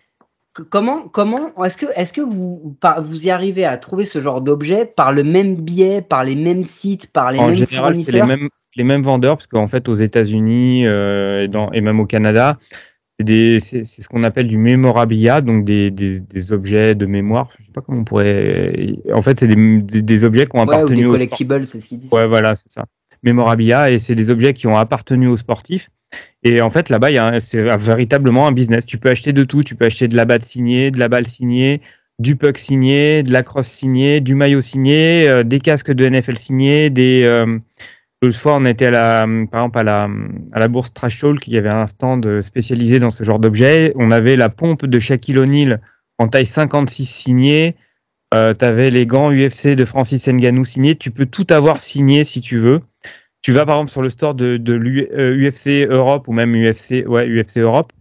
Comment, 0.71 1.03
comment, 1.09 1.53
est-ce 1.65 1.77
que, 1.77 1.85
est-ce 1.97 2.15
que 2.15 2.23
vous, 2.23 2.75
par- 2.81 3.03
vous 3.03 3.27
y 3.27 3.31
arrivez 3.31 3.67
à 3.67 3.77
trouver 3.77 4.07
ce 4.07 4.21
genre 4.21 4.41
d'objet 4.41 4.87
par 4.87 5.13
le 5.13 5.23
même 5.23 5.55
biais, 5.55 6.01
par 6.01 6.25
les 6.25 6.35
mêmes 6.35 6.65
sites, 6.65 7.09
par 7.13 7.31
les 7.31 7.39
en 7.41 7.49
mêmes 7.49 7.57
général, 7.57 7.95
c'est 7.97 8.11
les 8.13 8.21
fournisseurs? 8.21 8.27
mêmes, 8.27 8.49
les 8.77 8.85
mêmes 8.85 9.03
vendeurs, 9.03 9.37
parce 9.37 9.47
qu'en 9.47 9.67
fait, 9.67 9.89
aux 9.89 9.95
États-Unis 9.95 10.87
euh, 10.87 11.45
et, 11.45 11.49
dans- 11.49 11.71
et 11.73 11.81
même 11.81 12.01
au 12.01 12.07
Canada, 12.07 12.59
c'est 13.19 13.25
des- 13.25 13.61
ce 13.61 14.09
qu'on 14.09 14.23
appelle 14.23 14.47
du 14.47 14.59
memorabilia, 14.59 15.41
donc 15.41 15.65
des, 15.65 15.91
des, 15.91 16.21
des 16.21 16.53
objets 16.53 16.95
de 16.95 17.07
mémoire. 17.07 17.49
Je 17.59 17.65
sais 17.65 17.73
pas 17.73 17.81
comment 17.81 18.01
on 18.01 18.05
pourrait. 18.05 18.95
En 19.13 19.23
fait, 19.23 19.39
c'est 19.39 19.49
des, 19.49 19.81
des, 19.81 20.03
des 20.03 20.25
objets 20.25 20.45
qui 20.47 20.57
ont 20.57 20.61
Ouais, 20.61 20.67
ou 20.67 20.71
appartenu 20.71 20.97
des 20.97 21.05
aux 21.07 21.11
collectibles, 21.13 21.67
c'est 21.67 21.81
ce 21.81 21.89
qu'ils 21.89 22.01
disent. 22.01 22.13
Ouais, 22.13 22.27
voilà, 22.27 22.57
c'est 22.57 22.71
ça. 22.71 22.85
Memorabilia, 23.23 23.91
et 23.91 23.99
c'est 23.99 24.15
des 24.15 24.31
objets 24.31 24.53
qui 24.53 24.67
ont 24.67 24.77
appartenu 24.77 25.29
aux 25.29 25.37
sportifs. 25.39 25.89
Et 26.45 26.61
en 26.61 26.71
fait, 26.71 26.91
là-bas, 26.91 27.41
c'est 27.41 27.63
véritablement 27.63 28.47
un 28.47 28.53
business. 28.53 28.87
Tu 28.87 28.99
peux 28.99 29.09
acheter 29.11 29.33
de 29.33 29.43
tout. 29.45 29.65
Tu 29.65 29.75
peux 29.75 29.87
acheter 29.87 30.07
de 30.09 30.15
la 30.17 30.25
batte 30.27 30.43
signée, 30.45 30.91
de 30.91 30.99
la 30.99 31.09
balle 31.09 31.27
signée, 31.27 31.81
du 32.19 32.37
puck 32.37 32.57
signé, 32.59 33.23
de 33.23 33.33
la 33.33 33.43
crosse 33.43 33.67
signée, 33.67 34.21
du 34.21 34.35
maillot 34.35 34.61
signé, 34.61 35.29
euh, 35.29 35.43
des 35.43 35.59
casques 35.59 35.91
de 35.91 36.09
NFL 36.09 36.37
signés, 36.39 36.91
des. 36.91 37.23
Euh, 37.25 37.59
L'autre 38.27 38.41
fois, 38.41 38.57
on 38.57 38.65
était 38.65 38.87
à 38.87 38.91
la, 38.91 39.27
par 39.53 39.61
exemple, 39.61 39.79
à 39.79 39.85
la, 39.85 40.09
à 40.53 40.59
la 40.59 40.67
bourse 40.67 40.93
Trash 40.93 41.21
Talk, 41.21 41.47
il 41.47 41.57
avait 41.57 41.69
un 41.69 41.87
stand 41.87 42.41
spécialisé 42.41 42.99
dans 42.99 43.13
ce 43.13 43.23
genre 43.23 43.39
d'objets. 43.39 43.93
On 43.95 44.11
avait 44.11 44.35
la 44.35 44.49
pompe 44.49 44.85
de 44.85 44.99
Shaquille 44.99 45.39
O'Neal 45.39 45.81
en 46.19 46.27
taille 46.27 46.45
56 46.47 47.07
signée. 47.07 47.77
Euh, 48.35 48.53
tu 48.53 48.65
avais 48.65 48.91
les 48.91 49.07
gants 49.07 49.31
UFC 49.31 49.77
de 49.77 49.85
Francis 49.85 50.27
Ngannou 50.27 50.65
signés. 50.65 50.97
Tu 50.97 51.13
peux 51.13 51.27
tout 51.27 51.47
avoir 51.51 51.79
signé 51.79 52.25
si 52.25 52.41
tu 52.41 52.59
veux. 52.59 52.81
Tu 53.43 53.53
vas 53.53 53.65
par 53.65 53.77
exemple 53.77 53.93
sur 53.93 54.03
le 54.03 54.09
store 54.11 54.35
de, 54.35 54.57
de 54.57 54.73
l'U- 54.73 55.07
euh, 55.17 55.87
Europe 55.89 56.27
ou 56.27 56.33
même 56.33 56.53
UFC, 56.57 57.07
ouais, 57.07 57.29
UFC 57.29 57.59
Europe. 57.59 57.93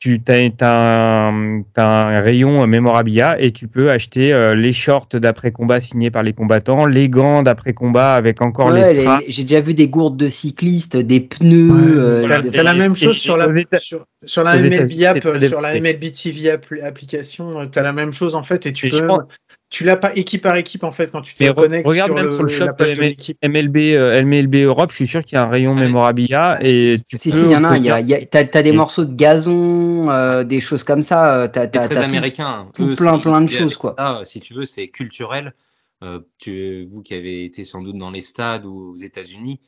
Tu 0.00 0.20
as, 0.28 1.28
un, 1.76 2.20
rayon 2.20 2.62
euh, 2.62 2.66
memorabilia 2.66 3.40
et 3.40 3.50
tu 3.50 3.66
peux 3.66 3.90
acheter 3.90 4.32
euh, 4.32 4.54
les 4.54 4.72
shorts 4.72 5.08
d'après-combat 5.14 5.80
signés 5.80 6.12
par 6.12 6.22
les 6.22 6.32
combattants, 6.32 6.86
les 6.86 7.08
gants 7.08 7.42
d'après-combat 7.42 8.14
avec 8.14 8.40
encore 8.40 8.70
Ouais, 8.70 8.92
les. 8.92 9.06
J'ai 9.26 9.42
déjà 9.42 9.60
vu 9.60 9.74
des 9.74 9.88
gourdes 9.88 10.16
de 10.16 10.28
cyclistes, 10.30 10.96
des 10.96 11.18
pneus. 11.18 11.70
Ouais, 11.72 11.98
euh, 12.30 12.42
de- 12.42 12.60
la 12.60 12.74
même 12.74 12.94
chose 12.94 13.16
sur 13.16 13.36
la, 13.36 13.48
sur, 13.78 14.06
sur 14.24 14.44
la 14.44 14.56
MLB 14.56 15.02
app, 15.04 15.20
très 15.20 15.48
sur 15.48 15.60
la. 15.60 15.74
MLB 15.80 16.12
TV 16.12 16.48
appli- 16.48 16.80
application, 16.82 17.60
euh, 17.60 17.66
t'as 17.66 17.82
la 17.82 17.92
même 17.92 18.12
chose 18.12 18.36
en 18.36 18.44
fait 18.44 18.66
et 18.66 18.72
tu 18.72 18.86
Et 18.86 18.90
peux, 18.90 18.98
je 18.98 19.04
pense- 19.04 19.22
tu 19.70 19.84
l'as 19.84 19.96
pas 19.96 20.14
équipe 20.16 20.42
par 20.42 20.56
équipe 20.56 20.82
en 20.84 20.92
fait 20.92 21.10
quand 21.10 21.20
tu 21.22 21.34
te 21.34 21.42
Mais 21.44 21.52
connectes 21.54 21.86
regarde 21.86 22.08
sur, 22.08 22.14
même 22.14 22.26
le, 22.26 22.32
sur 22.32 22.42
le 22.44 22.48
shop 22.48 22.64
la 22.66 22.72
page 22.72 22.90
de 22.90 22.94
de 22.94 23.00
ML 23.00 23.08
l'équipe. 23.10 23.38
MLB, 23.42 23.76
euh, 23.94 24.22
MLB 24.22 24.54
Europe, 24.64 24.90
je 24.90 24.96
suis 24.96 25.06
sûr 25.06 25.22
qu'il 25.24 25.36
y 25.36 25.38
a 25.38 25.44
un 25.44 25.48
rayon 25.48 25.74
Ouais. 25.74 25.82
memorabilia 25.82 26.58
et 26.62 26.96
tu 27.06 27.18
Si, 27.18 27.30
peux 27.30 27.36
si, 27.36 27.44
il 27.44 27.50
y 27.50 27.56
en 27.56 27.64
a 27.64 27.68
un. 27.68 27.76
il 27.76 27.84
Y 27.84 27.90
a, 27.90 27.96
obtenir- 27.98 28.00
il 28.00 28.08
y 28.10 28.14
a- 28.14 28.26
t'as, 28.26 28.44
t'as 28.44 28.62
des 28.62 28.70
Et- 28.70 28.72
morceaux 28.72 29.04
de 29.04 29.14
gazon, 29.14 30.10
euh, 30.10 30.44
des 30.44 30.60
choses 30.60 30.84
comme 30.84 31.02
ça. 31.02 31.34
euh, 31.42 31.48
T'as, 31.48 31.62
C'est 31.64 31.70
t'as, 31.72 31.86
très 31.86 31.94
t'as 31.96 32.04
américain. 32.04 32.70
tout 32.74 32.88
Eux, 32.88 32.94
plein, 32.94 33.18
plein 33.18 33.40
de 33.42 33.48
choses, 33.48 33.76
quoi. 33.76 33.94
ça, 33.98 34.22
si 34.24 34.40
tu 34.40 34.54
veux, 34.54 34.64
c'est 34.66 34.88
culturel. 34.88 35.54
Euh, 36.02 36.20
tu, 36.38 36.86
vous 36.90 37.02
qui 37.02 37.12
avez 37.14 37.44
été 37.44 37.64
sans 37.64 37.82
doute 37.82 37.98
dans 37.98 38.10
les 38.10 38.20
stades 38.22 38.64
ou 38.64 38.92
aux 38.92 38.96
États-Unis, 38.96 39.60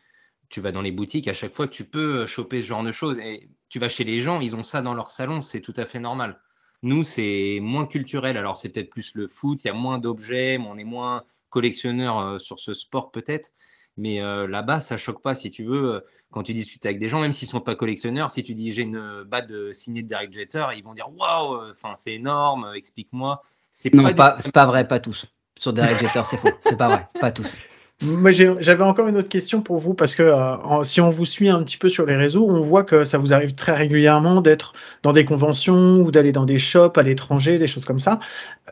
tu 0.48 0.60
vas 0.60 0.72
dans 0.72 0.82
les 0.82 0.92
boutiques, 0.92 1.28
à 1.28 1.32
chaque 1.34 1.54
fois, 1.54 1.68
tu 1.68 1.84
peux 1.84 2.24
choper 2.26 2.62
ce 2.62 2.66
genre 2.66 2.82
de 2.84 2.92
choses. 2.92 3.18
Et 3.18 3.48
tu 3.68 3.78
vas 3.80 3.88
chez 3.88 4.04
les 4.04 4.18
gens, 4.20 4.40
ils 4.40 4.56
ont 4.56 4.62
ça 4.62 4.80
dans 4.82 4.94
leur 4.94 5.10
salon, 5.10 5.40
c'est 5.42 5.60
tout 5.60 5.74
à 5.76 5.84
fait 5.86 6.00
normal. 6.00 6.38
Nous, 6.82 7.04
c'est 7.04 7.58
moins 7.60 7.86
culturel. 7.86 8.36
Alors, 8.36 8.58
c'est 8.58 8.70
peut-être 8.70 8.90
plus 8.90 9.14
le 9.14 9.26
foot, 9.26 9.62
il 9.64 9.66
y 9.66 9.70
a 9.70 9.74
moins 9.74 9.98
d'objets, 9.98 10.58
on 10.58 10.78
est 10.78 10.84
moins 10.84 11.24
collectionneur 11.50 12.18
euh, 12.18 12.38
sur 12.38 12.58
ce 12.58 12.72
sport 12.72 13.10
peut-être. 13.10 13.52
Mais 13.96 14.22
euh, 14.22 14.46
là-bas, 14.46 14.80
ça 14.80 14.96
choque 14.96 15.20
pas, 15.20 15.34
si 15.34 15.50
tu 15.50 15.64
veux, 15.64 15.94
euh, 15.94 16.00
quand 16.30 16.44
tu 16.44 16.54
discutes 16.54 16.86
avec 16.86 16.98
des 16.98 17.08
gens, 17.08 17.20
même 17.20 17.32
s'ils 17.32 17.48
sont 17.48 17.60
pas 17.60 17.74
collectionneurs, 17.74 18.30
si 18.30 18.42
tu 18.42 18.54
dis 18.54 18.72
j'ai 18.72 18.82
une 18.82 19.24
batte 19.24 19.50
signée 19.72 20.02
de 20.02 20.08
Derek 20.08 20.32
Jeter, 20.32 20.66
ils 20.76 20.84
vont 20.84 20.94
dire 20.94 21.10
waouh, 21.14 21.70
enfin 21.70 21.94
c'est 21.96 22.14
énorme, 22.14 22.72
explique-moi. 22.74 23.42
C'est 23.70 23.92
non, 23.92 24.14
pas, 24.14 24.36
c'est 24.40 24.54
pas 24.54 24.64
vrai, 24.64 24.86
pas 24.86 25.00
tous. 25.00 25.26
Sur 25.58 25.72
Derek 25.72 25.98
Jeter, 25.98 26.22
c'est 26.24 26.38
faux, 26.38 26.50
c'est 26.64 26.76
pas 26.76 26.88
vrai, 26.88 27.08
pas 27.20 27.32
tous. 27.32 27.58
Moi, 28.02 28.32
j'avais 28.32 28.82
encore 28.82 29.08
une 29.08 29.18
autre 29.18 29.28
question 29.28 29.60
pour 29.60 29.76
vous 29.76 29.92
parce 29.92 30.14
que 30.14 30.22
euh, 30.22 30.84
si 30.84 31.02
on 31.02 31.10
vous 31.10 31.26
suit 31.26 31.50
un 31.50 31.62
petit 31.62 31.76
peu 31.76 31.90
sur 31.90 32.06
les 32.06 32.16
réseaux, 32.16 32.46
on 32.48 32.60
voit 32.62 32.82
que 32.82 33.04
ça 33.04 33.18
vous 33.18 33.34
arrive 33.34 33.52
très 33.52 33.74
régulièrement 33.74 34.40
d'être 34.40 34.72
dans 35.02 35.12
des 35.12 35.26
conventions 35.26 36.00
ou 36.00 36.10
d'aller 36.10 36.32
dans 36.32 36.46
des 36.46 36.58
shops 36.58 36.96
à 36.96 37.02
l'étranger, 37.02 37.58
des 37.58 37.66
choses 37.66 37.84
comme 37.84 38.00
ça. 38.00 38.18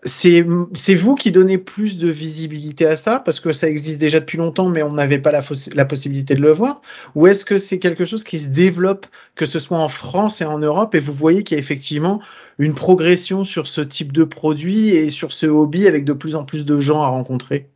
C'est 0.04 0.40
vous 0.40 1.14
qui 1.14 1.30
donnez 1.30 1.58
plus 1.58 1.98
de 1.98 2.08
visibilité 2.08 2.86
à 2.86 2.96
ça 2.96 3.20
parce 3.20 3.40
que 3.40 3.52
ça 3.52 3.68
existe 3.68 3.98
déjà 3.98 4.18
depuis 4.20 4.38
longtemps, 4.38 4.70
mais 4.70 4.82
on 4.82 4.92
n'avait 4.92 5.18
pas 5.18 5.30
la, 5.30 5.42
la, 5.74 5.84
possibilité 5.84 6.34
de 6.34 6.40
le 6.40 6.52
voir? 6.52 6.80
Ou 7.14 7.26
est-ce 7.26 7.44
que 7.44 7.58
c'est 7.58 7.78
quelque 7.78 8.06
chose 8.06 8.24
qui 8.24 8.38
se 8.38 8.48
développe, 8.48 9.06
que 9.34 9.44
ce 9.44 9.58
soit 9.58 9.78
en 9.78 9.88
France 9.88 10.40
et 10.40 10.46
en 10.46 10.58
Europe, 10.58 10.94
et 10.94 11.00
vous 11.00 11.12
voyez 11.12 11.42
qu'il 11.42 11.56
y 11.56 11.58
a 11.58 11.60
effectivement 11.60 12.22
une 12.58 12.74
progression 12.74 13.44
sur 13.44 13.66
ce 13.66 13.82
type 13.82 14.12
de 14.12 14.24
produit 14.24 14.88
et 14.88 15.10
sur 15.10 15.32
ce 15.32 15.44
hobby 15.44 15.86
avec 15.86 16.06
de 16.06 16.14
plus 16.14 16.34
en 16.34 16.44
plus 16.44 16.64
de 16.64 16.80
gens 16.80 17.02
à 17.02 17.08
rencontrer? 17.08 17.68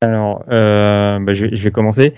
Alors, 0.00 0.44
euh, 0.50 1.18
bah, 1.20 1.34
je, 1.34 1.46
vais, 1.46 1.70
commencer. 1.70 2.14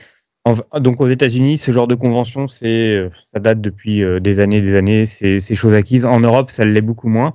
donc 0.78 1.00
aux 1.00 1.08
États-Unis, 1.08 1.58
ce 1.58 1.72
genre 1.72 1.88
de 1.88 1.96
convention, 1.96 2.46
c'est, 2.46 3.10
ça 3.32 3.40
date 3.40 3.60
depuis 3.60 4.04
euh, 4.04 4.20
des 4.20 4.38
années, 4.38 4.60
des 4.60 4.76
années. 4.76 5.06
C'est, 5.06 5.40
chose 5.54 5.74
acquise. 5.74 6.06
En 6.06 6.20
Europe, 6.20 6.50
ça 6.50 6.64
l'est 6.64 6.80
beaucoup 6.80 7.08
moins, 7.08 7.34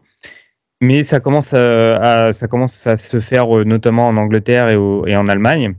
mais 0.82 1.04
ça 1.04 1.20
commence 1.20 1.54
à, 1.54 2.32
ça 2.34 2.48
commence 2.48 2.88
à 2.88 2.96
se 2.96 3.20
faire 3.20 3.58
euh, 3.58 3.64
notamment 3.66 4.08
en 4.08 4.16
Angleterre 4.16 4.70
et, 4.70 4.78
et, 5.12 5.16
en 5.18 5.28
Allemagne. 5.28 5.76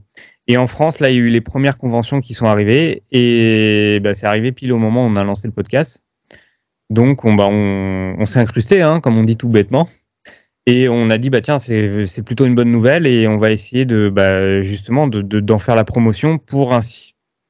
Et 0.49 0.57
en 0.59 0.67
France, 0.67 1.01
là, 1.01 1.11
il 1.11 1.17
y 1.17 1.19
a 1.19 1.23
eu 1.23 1.29
les 1.29 1.43
premières 1.43 1.79
conventions 1.79 2.21
qui 2.21 2.35
sont 2.35 2.47
arrivées, 2.47 3.03
et 3.11 4.01
bah, 4.03 4.15
c'est 4.15 4.27
arrivé 4.27 4.53
pile 4.53 4.73
au 4.73 4.79
moment 4.79 5.05
où 5.05 5.09
on 5.09 5.17
a 5.17 5.25
lancé 5.25 5.47
le 5.47 5.53
podcast. 5.53 6.05
Donc, 6.91 7.25
on, 7.25 7.35
bah, 7.35 7.47
on, 7.49 8.17
on 8.19 8.27
s'est 8.27 8.41
incrusté, 8.41 8.83
hein, 8.83 9.01
comme 9.01 9.19
on 9.19 9.25
dit 9.25 9.37
tout 9.37 9.49
bêtement. 9.49 9.89
Et 10.71 10.87
on 10.87 11.09
a 11.09 11.17
dit, 11.17 11.31
bah 11.31 11.41
tiens, 11.41 11.59
c'est 11.59 12.23
plutôt 12.23 12.45
une 12.45 12.55
bonne 12.55 12.71
nouvelle 12.71 13.07
et 13.07 13.27
on 13.27 13.39
va 13.39 13.53
essayer 13.53 13.87
de, 13.87 14.11
bah, 14.11 14.61
justement, 14.61 15.07
d'en 15.07 15.23
de, 15.23 15.57
faire 15.57 15.75
la 15.75 15.85
promotion 15.85 16.37
pour, 16.37 16.79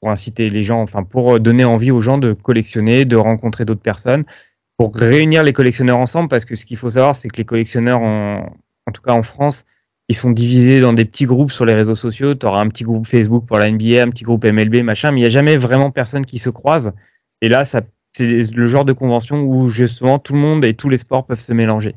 inciter 0.04 0.48
les 0.50 0.62
gens, 0.62 0.80
enfin, 0.80 1.02
pour 1.02 1.40
donner 1.40 1.64
envie 1.64 1.90
aux 1.90 2.00
gens 2.00 2.18
de 2.18 2.32
collectionner, 2.32 3.06
de 3.06 3.16
rencontrer 3.16 3.64
d'autres 3.64 3.82
personnes, 3.82 4.24
pour 4.76 4.94
réunir 4.94 5.42
les 5.42 5.52
collectionneurs 5.52 5.98
ensemble, 5.98 6.28
parce 6.28 6.44
que 6.44 6.54
ce 6.54 6.64
qu'il 6.64 6.76
faut 6.76 6.90
savoir, 6.90 7.16
c'est 7.16 7.28
que 7.28 7.38
les 7.38 7.44
collectionneurs, 7.44 8.02
en, 8.02 8.56
en 8.86 8.92
tout 8.92 9.02
cas 9.02 9.14
en 9.14 9.24
France, 9.24 9.64
ils 10.08 10.14
sont 10.14 10.30
divisés 10.30 10.80
dans 10.80 10.92
des 10.92 11.04
petits 11.04 11.26
groupes 11.26 11.50
sur 11.50 11.64
les 11.64 11.74
réseaux 11.74 11.96
sociaux. 11.96 12.36
Tu 12.36 12.46
auras 12.46 12.60
un 12.60 12.68
petit 12.68 12.84
groupe 12.84 13.04
Facebook 13.04 13.46
pour 13.46 13.58
la 13.58 13.68
NBA, 13.68 14.00
un 14.00 14.10
petit 14.10 14.22
groupe 14.22 14.44
MLB, 14.44 14.84
machin, 14.84 15.10
mais 15.10 15.18
il 15.18 15.22
n'y 15.22 15.26
a 15.26 15.30
jamais 15.30 15.56
vraiment 15.56 15.90
personne 15.90 16.24
qui 16.24 16.38
se 16.38 16.50
croise. 16.50 16.92
Et 17.42 17.48
là, 17.48 17.64
c'est 17.64 17.82
le 18.54 18.66
genre 18.68 18.84
de 18.84 18.92
convention 18.92 19.42
où 19.42 19.70
justement 19.70 20.20
tout 20.20 20.34
le 20.34 20.38
monde 20.38 20.64
et 20.64 20.74
tous 20.74 20.88
les 20.88 20.98
sports 20.98 21.26
peuvent 21.26 21.40
se 21.40 21.52
mélanger. 21.52 21.96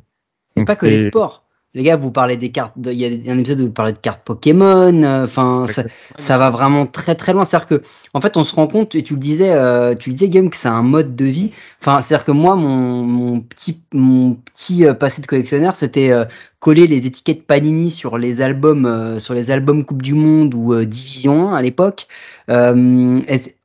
Pas 0.65 0.75
que 0.75 0.85
les 0.85 1.07
sports. 1.07 1.43
Les 1.73 1.83
gars, 1.83 1.95
vous 1.95 2.11
parlez 2.11 2.35
des 2.35 2.51
cartes. 2.51 2.73
Il 2.83 2.91
y 2.91 3.05
a 3.05 3.31
un 3.31 3.37
épisode 3.37 3.61
où 3.61 3.65
vous 3.67 3.71
parlez 3.71 3.93
de 3.93 3.97
cartes 3.97 4.21
Pokémon. 4.25 5.03
Euh, 5.03 5.23
enfin, 5.23 5.67
ça, 6.19 6.37
va 6.37 6.49
vraiment 6.49 6.85
très 6.85 7.15
très 7.15 7.31
loin. 7.31 7.45
C'est-à-dire 7.45 7.67
que, 7.67 7.81
en 8.13 8.19
fait, 8.19 8.35
on 8.35 8.43
se 8.43 8.53
rend 8.53 8.67
compte 8.67 8.93
et 8.93 9.03
tu 9.03 9.13
le 9.13 9.19
disais, 9.19 9.51
euh, 9.53 9.95
tu 9.95 10.09
le 10.09 10.15
disais, 10.15 10.27
Game, 10.27 10.49
que 10.49 10.57
c'est 10.57 10.67
un 10.67 10.81
mode 10.81 11.15
de 11.15 11.23
vie. 11.23 11.51
Enfin, 11.79 12.01
c'est-à-dire 12.01 12.25
que 12.25 12.33
moi, 12.33 12.57
mon, 12.57 13.03
mon 13.03 13.39
petit 13.39 13.81
mon 13.93 14.33
petit 14.33 14.85
euh, 14.85 14.93
passé 14.93 15.21
de 15.21 15.27
collectionneur, 15.27 15.77
c'était 15.77 16.11
coller 16.59 16.87
les 16.87 17.07
étiquettes 17.07 17.47
Panini 17.47 17.89
sur 17.89 18.17
les 18.17 18.41
albums, 18.41 19.17
sur 19.19 19.33
les 19.33 19.49
albums 19.49 19.85
Coupe 19.85 20.01
du 20.01 20.13
Monde 20.13 20.53
ou 20.53 20.75
Division 20.83 21.51
1 21.51 21.55
à 21.55 21.61
l'époque. 21.61 22.07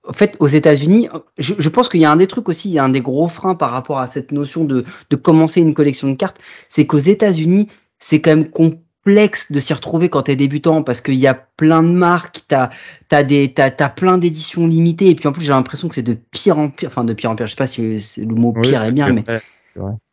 En 0.08 0.12
fait, 0.12 0.36
aux 0.40 0.46
États-Unis, 0.46 1.08
je, 1.38 1.54
je, 1.58 1.68
pense 1.68 1.88
qu'il 1.88 2.00
y 2.00 2.04
a 2.04 2.10
un 2.10 2.16
des 2.16 2.26
trucs 2.26 2.48
aussi, 2.48 2.68
il 2.68 2.74
y 2.74 2.78
a 2.78 2.84
un 2.84 2.88
des 2.88 3.00
gros 3.00 3.28
freins 3.28 3.54
par 3.54 3.70
rapport 3.70 3.98
à 3.98 4.06
cette 4.06 4.32
notion 4.32 4.64
de, 4.64 4.84
de 5.10 5.16
commencer 5.16 5.60
une 5.60 5.74
collection 5.74 6.08
de 6.08 6.14
cartes, 6.14 6.38
c'est 6.68 6.86
qu'aux 6.86 6.98
États-Unis, 6.98 7.68
c'est 7.98 8.20
quand 8.20 8.30
même 8.30 8.50
complexe 8.50 9.50
de 9.50 9.60
s'y 9.60 9.72
retrouver 9.72 10.08
quand 10.08 10.24
tu 10.24 10.32
es 10.32 10.36
débutant 10.36 10.82
parce 10.82 11.00
qu'il 11.00 11.14
y 11.14 11.26
a 11.26 11.34
plein 11.34 11.82
de 11.82 11.88
marques, 11.88 12.42
tu 12.48 12.54
as, 12.54 12.70
as, 13.10 13.88
plein 13.90 14.18
d'éditions 14.18 14.66
limitées, 14.66 15.10
et 15.10 15.14
puis 15.14 15.28
en 15.28 15.32
plus, 15.32 15.44
j'ai 15.44 15.52
l'impression 15.52 15.88
que 15.88 15.94
c'est 15.94 16.02
de 16.02 16.14
pire 16.14 16.58
en 16.58 16.70
pire, 16.70 16.88
enfin 16.88 17.04
de 17.04 17.12
pire 17.12 17.30
en 17.30 17.36
pire, 17.36 17.46
je 17.46 17.52
sais 17.52 17.56
pas 17.56 17.66
si 17.66 18.00
le 18.18 18.34
mot 18.34 18.52
pire 18.52 18.84
est 18.84 18.92
bien, 18.92 19.12
mais. 19.12 19.24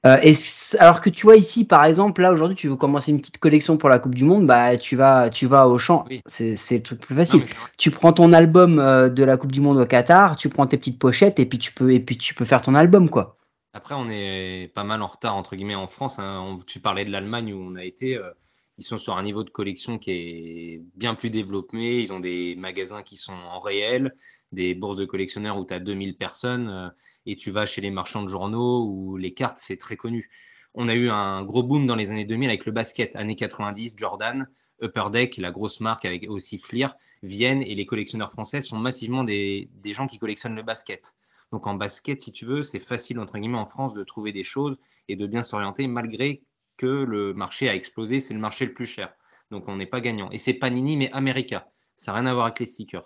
Euh, 0.06 0.18
et 0.22 0.34
alors 0.80 1.02
que 1.02 1.10
tu 1.10 1.26
vois 1.26 1.36
ici, 1.36 1.66
par 1.66 1.86
exemple, 1.86 2.22
là 2.22 2.32
aujourd'hui, 2.32 2.56
tu 2.56 2.68
veux 2.68 2.76
commencer 2.76 3.12
une 3.12 3.20
petite 3.20 3.38
collection 3.38 3.78
pour 3.78 3.90
la 3.90 4.00
Coupe 4.00 4.16
du 4.16 4.26
Monde, 4.26 4.46
bah 4.46 4.78
tu 4.78 4.96
vas, 4.96 5.30
tu 5.30 5.48
vas 5.48 5.68
au 5.68 5.78
champ. 5.78 6.06
C'est 6.26 6.56
le 6.72 6.82
truc 6.82 7.00
plus 7.00 7.16
facile. 7.16 7.46
tu 7.78 7.92
prends 7.92 8.14
ton 8.14 8.34
album 8.34 8.80
euh, 8.80 9.10
de 9.10 9.24
la 9.24 9.38
Coupe 9.38 9.52
du 9.52 9.62
Monde 9.62 9.78
au 9.78 9.86
Qatar, 9.86 10.36
tu 10.36 10.50
prends 10.50 10.68
tes 10.68 10.78
petites 10.78 11.00
pochettes 11.00 11.40
et 11.40 11.46
puis 11.46 11.58
tu 11.58 11.74
peux, 11.74 11.94
et 11.94 12.00
puis 12.00 12.18
tu 12.18 12.34
peux 12.34 12.46
faire 12.46 12.62
ton 12.62 12.76
album, 12.76 13.10
quoi. 13.10 13.38
Après, 13.74 13.96
on 13.96 14.08
est 14.08 14.72
pas 14.76 14.84
mal 14.84 15.02
en 15.02 15.08
retard 15.08 15.36
entre 15.36 15.56
guillemets 15.56 15.76
en 15.76 15.88
France. 15.88 16.20
Hein. 16.20 16.60
tu 16.68 16.80
parlais 16.80 17.06
de 17.06 17.12
l'Allemagne 17.12 17.54
où 17.54 17.58
on 17.58 17.76
a 17.76 17.84
été. 17.84 18.18
Euh, 18.18 18.30
ils 18.78 18.84
sont 18.84 18.98
sur 18.98 19.18
un 19.18 19.24
niveau 19.24 19.44
de 19.44 19.50
collection 19.50 19.98
qui 19.98 20.12
est 20.12 20.82
bien 20.96 21.16
plus 21.16 21.30
développé. 21.30 22.02
Ils 22.02 22.12
ont 22.12 22.20
des 22.20 22.56
magasins 22.56 23.04
qui 23.04 23.18
sont 23.18 23.34
en 23.34 23.60
réel, 23.60 24.16
des 24.52 24.74
bourses 24.74 24.98
de 24.98 25.06
collectionneurs 25.06 25.58
où 25.58 25.66
tu 25.66 25.74
as 25.74 25.80
2000 25.80 26.18
personnes 26.18 26.92
et 27.26 27.36
tu 27.36 27.52
vas 27.52 27.66
chez 27.66 27.82
les 27.82 27.92
marchands 27.92 28.24
de 28.24 28.30
journaux 28.30 28.86
ou 28.86 29.18
les 29.18 29.34
cartes, 29.34 29.58
c'est 29.60 29.78
très 29.78 29.96
connu. 29.96 30.30
On 30.74 30.88
a 30.88 30.96
eu 30.96 31.10
un 31.10 31.44
gros 31.44 31.64
boom 31.64 31.86
dans 31.86 31.96
les 31.96 32.12
années 32.12 32.26
2000 32.26 32.50
avec 32.50 32.66
le 32.66 32.72
basket, 32.72 33.16
années 33.16 33.36
90, 33.36 33.94
Jordan, 33.98 34.48
Upper 34.82 35.06
Deck, 35.12 35.38
la 35.38 35.52
grosse 35.52 35.80
marque 35.80 36.06
avec 36.06 36.30
aussi 36.30 36.58
Fleer, 36.58 36.96
viennent 37.22 37.62
et 37.62 37.76
les 37.76 37.86
collectionneurs 37.86 38.32
français 38.32 38.62
sont 38.62 38.80
massivement 38.80 39.24
des, 39.24 39.70
des 39.76 39.94
gens 39.94 40.08
qui 40.08 40.20
collectionnent 40.20 40.56
le 40.56 40.64
basket. 40.64 41.16
Donc 41.52 41.68
en 41.68 41.76
basket, 41.76 42.20
si 42.22 42.32
tu 42.32 42.46
veux, 42.46 42.64
c'est 42.64 42.80
facile 42.80 43.20
entre 43.20 43.38
guillemets 43.38 43.60
en 43.60 43.68
France 43.68 43.94
de 43.94 44.04
trouver 44.04 44.32
des 44.32 44.44
choses 44.44 44.78
et 45.08 45.16
de 45.16 45.28
bien 45.28 45.44
s'orienter 45.44 45.88
malgré 45.88 46.44
que 46.78 46.88
le 46.88 47.34
marché 47.34 47.70
a 47.70 47.76
explosé, 47.76 48.20
c'est 48.20 48.34
le 48.34 48.40
marché 48.40 48.66
le 48.66 48.74
plus 48.74 48.88
cher. 48.88 49.14
Donc 49.52 49.68
on 49.68 49.76
n'est 49.76 49.86
pas 49.86 50.02
gagnant. 50.02 50.32
Et 50.32 50.40
c'est 50.40 50.54
Panini 50.54 50.98
mais 50.98 51.12
America. 51.12 51.70
Ça 51.96 52.12
n'a 52.12 52.20
rien 52.20 52.28
à 52.28 52.34
voir 52.34 52.48
avec 52.48 52.60
les 52.60 52.66
stickers. 52.66 53.06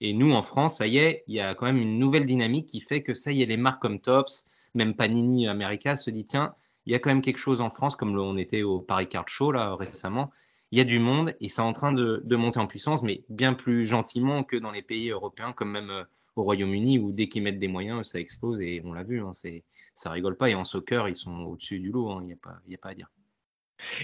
Et 0.00 0.12
nous, 0.12 0.32
en 0.32 0.42
France, 0.42 0.76
ça 0.78 0.86
y 0.86 0.98
est, 0.98 1.24
il 1.26 1.34
y 1.34 1.40
a 1.40 1.54
quand 1.54 1.66
même 1.66 1.78
une 1.78 1.98
nouvelle 1.98 2.26
dynamique 2.26 2.66
qui 2.66 2.80
fait 2.80 3.02
que 3.02 3.14
ça 3.14 3.32
y 3.32 3.42
est, 3.42 3.46
les 3.46 3.56
marques 3.56 3.80
comme 3.80 4.00
Tops, 4.00 4.46
même 4.74 4.94
Panini 4.94 5.48
America 5.48 5.96
se 5.96 6.10
dit 6.10 6.26
tiens, 6.26 6.54
il 6.84 6.92
y 6.92 6.94
a 6.94 6.98
quand 6.98 7.10
même 7.10 7.22
quelque 7.22 7.38
chose 7.38 7.60
en 7.60 7.70
France, 7.70 7.96
comme 7.96 8.16
on 8.16 8.36
était 8.36 8.62
au 8.62 8.80
Paris 8.80 9.08
Card 9.08 9.28
Show 9.28 9.52
là 9.52 9.74
récemment. 9.74 10.30
Il 10.70 10.78
y 10.78 10.80
a 10.80 10.84
du 10.84 10.98
monde 10.98 11.34
et 11.40 11.48
c'est 11.48 11.62
en 11.62 11.72
train 11.72 11.92
de, 11.92 12.22
monter 12.36 12.60
en 12.60 12.66
puissance, 12.66 13.02
mais 13.02 13.24
bien 13.28 13.54
plus 13.54 13.86
gentiment 13.86 14.44
que 14.44 14.56
dans 14.56 14.70
les 14.70 14.82
pays 14.82 15.10
européens, 15.10 15.52
comme 15.52 15.70
même 15.70 15.90
euh, 15.90 16.04
au 16.36 16.42
Royaume-Uni, 16.42 16.98
où 16.98 17.12
dès 17.12 17.28
qu'ils 17.28 17.42
mettent 17.42 17.58
des 17.58 17.68
moyens, 17.68 18.08
ça 18.08 18.20
explose 18.20 18.60
et 18.60 18.82
on 18.84 18.92
l'a 18.92 19.04
vu, 19.04 19.20
hein, 19.22 19.32
c'est, 19.32 19.64
ça 19.94 20.10
rigole 20.10 20.36
pas. 20.36 20.50
Et 20.50 20.54
en 20.54 20.64
soccer, 20.64 21.08
ils 21.08 21.16
sont 21.16 21.44
au-dessus 21.44 21.78
du 21.78 21.90
lot, 21.90 22.10
hein, 22.10 22.18
il 22.22 22.26
n'y 22.26 22.32
a, 22.34 22.36
a 22.36 22.78
pas 22.78 22.88
à 22.90 22.94
dire. 22.94 23.08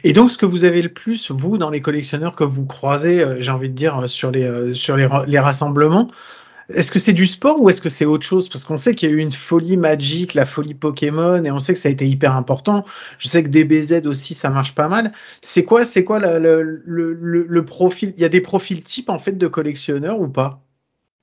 Et 0.05 0.13
donc, 0.13 0.31
ce 0.31 0.39
que 0.39 0.47
vous 0.47 0.65
avez 0.65 0.83
le 0.83 0.89
plus, 0.89 1.31
vous, 1.31 1.59
dans 1.59 1.71
les 1.71 1.81
collectionneurs 1.81 2.35
que 2.35 2.45
vous 2.45 2.67
croisez, 2.67 3.21
euh, 3.21 3.37
j'ai 3.41 3.51
envie 3.51 3.69
de 3.69 3.75
dire, 3.75 4.03
euh, 4.03 4.07
sur 4.07 4.31
les, 4.31 4.45
euh, 4.45 4.75
sur 4.75 4.97
les, 4.97 5.07
rassemblements, 5.39 6.09
est-ce 6.69 6.93
que 6.93 6.99
c'est 6.99 7.13
du 7.13 7.27
sport 7.27 7.61
ou 7.61 7.69
est-ce 7.69 7.83
que 7.83 7.89
c'est 7.89 8.05
autre 8.05 8.25
chose? 8.25 8.49
Parce 8.49 8.65
qu'on 8.65 8.79
sait 8.79 8.95
qu'il 8.95 9.09
y 9.11 9.13
a 9.13 9.15
eu 9.15 9.19
une 9.19 9.33
folie 9.33 9.77
Magic, 9.77 10.35
la 10.35 10.47
folie 10.47 10.75
Pokémon, 10.75 11.43
et 11.45 11.51
on 11.51 11.59
sait 11.59 11.75
que 11.75 11.79
ça 11.79 11.89
a 11.89 11.93
été 11.93 12.07
hyper 12.07 12.37
important. 12.37 12.85
Je 13.19 13.29
sais 13.29 13.43
que 13.43 13.49
DBZ 13.49 14.07
aussi, 14.07 14.35
ça 14.35 14.49
marche 14.49 14.75
pas 14.75 14.89
mal. 14.89 15.13
C'est 15.43 15.65
quoi, 15.65 15.85
c'est 15.85 16.05
quoi 16.05 16.19
le, 16.19 16.83
le, 16.85 17.65
profil? 17.65 18.13
Il 18.17 18.23
y 18.23 18.25
a 18.25 18.29
des 18.29 18.41
profils 18.41 18.83
types 18.83 19.11
en 19.11 19.19
fait 19.19 19.37
de 19.37 19.47
collectionneurs 19.49 20.21
ou 20.21 20.29
pas? 20.29 20.63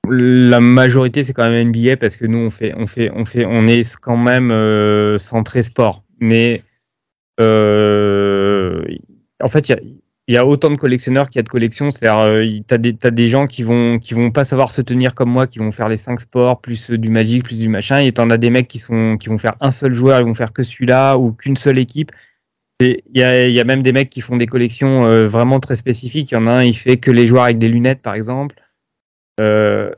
La 0.08 0.60
majorité, 0.60 1.24
c'est 1.24 1.32
quand 1.32 1.48
même 1.48 1.68
NBA 1.68 1.96
parce 1.96 2.16
que 2.16 2.26
nous, 2.26 2.38
on 2.38 2.50
fait, 2.50 2.74
on 2.76 2.86
fait, 2.86 3.10
on 3.14 3.24
fait, 3.24 3.44
on 3.46 3.66
est 3.66 3.96
quand 3.96 4.16
même 4.16 5.18
centré 5.18 5.62
sport. 5.62 6.04
Mais 6.20 6.62
euh, 7.40 8.09
en 9.40 9.48
fait, 9.48 9.68
il 9.68 10.34
y 10.34 10.36
a, 10.36 10.46
autant 10.46 10.70
de 10.70 10.76
collectionneurs 10.76 11.28
qu'il 11.28 11.38
y 11.38 11.40
a 11.40 11.42
de 11.42 11.48
collections. 11.48 11.90
C'est-à-dire, 11.90 12.20
euh, 12.20 12.60
t'as 12.66 12.78
des, 12.78 12.92
des 12.92 13.28
gens 13.28 13.46
qui 13.46 13.62
vont, 13.62 13.98
qui 13.98 14.14
vont 14.14 14.30
pas 14.30 14.44
savoir 14.44 14.70
se 14.70 14.82
tenir 14.82 15.14
comme 15.14 15.30
moi, 15.30 15.46
qui 15.46 15.58
vont 15.58 15.72
faire 15.72 15.88
les 15.88 15.96
5 15.96 16.20
sports, 16.20 16.60
plus 16.60 16.90
du 16.90 17.08
Magic, 17.08 17.44
plus 17.44 17.58
du 17.58 17.68
machin. 17.68 17.98
Et 17.98 18.12
t'en 18.12 18.30
as 18.30 18.36
des 18.36 18.50
mecs 18.50 18.68
qui 18.68 18.78
sont, 18.78 19.16
qui 19.18 19.28
vont 19.28 19.38
faire 19.38 19.56
un 19.60 19.70
seul 19.70 19.92
joueur, 19.92 20.20
ils 20.20 20.26
vont 20.26 20.34
faire 20.34 20.52
que 20.52 20.62
celui-là 20.62 21.16
ou 21.16 21.32
qu'une 21.32 21.56
seule 21.56 21.78
équipe. 21.78 22.12
Il 22.80 23.00
y 23.14 23.22
a, 23.22 23.46
y 23.48 23.60
a, 23.60 23.64
même 23.64 23.82
des 23.82 23.92
mecs 23.92 24.08
qui 24.08 24.22
font 24.22 24.36
des 24.36 24.46
collections 24.46 25.06
euh, 25.06 25.28
vraiment 25.28 25.60
très 25.60 25.76
spécifiques. 25.76 26.30
Il 26.30 26.34
y 26.34 26.38
en 26.38 26.46
a 26.46 26.52
un, 26.52 26.62
il 26.62 26.74
fait 26.76 26.96
que 26.96 27.10
les 27.10 27.26
joueurs 27.26 27.44
avec 27.44 27.58
des 27.58 27.68
lunettes, 27.68 28.00
par 28.00 28.14
exemple. 28.14 28.56
Euh, 29.38 29.90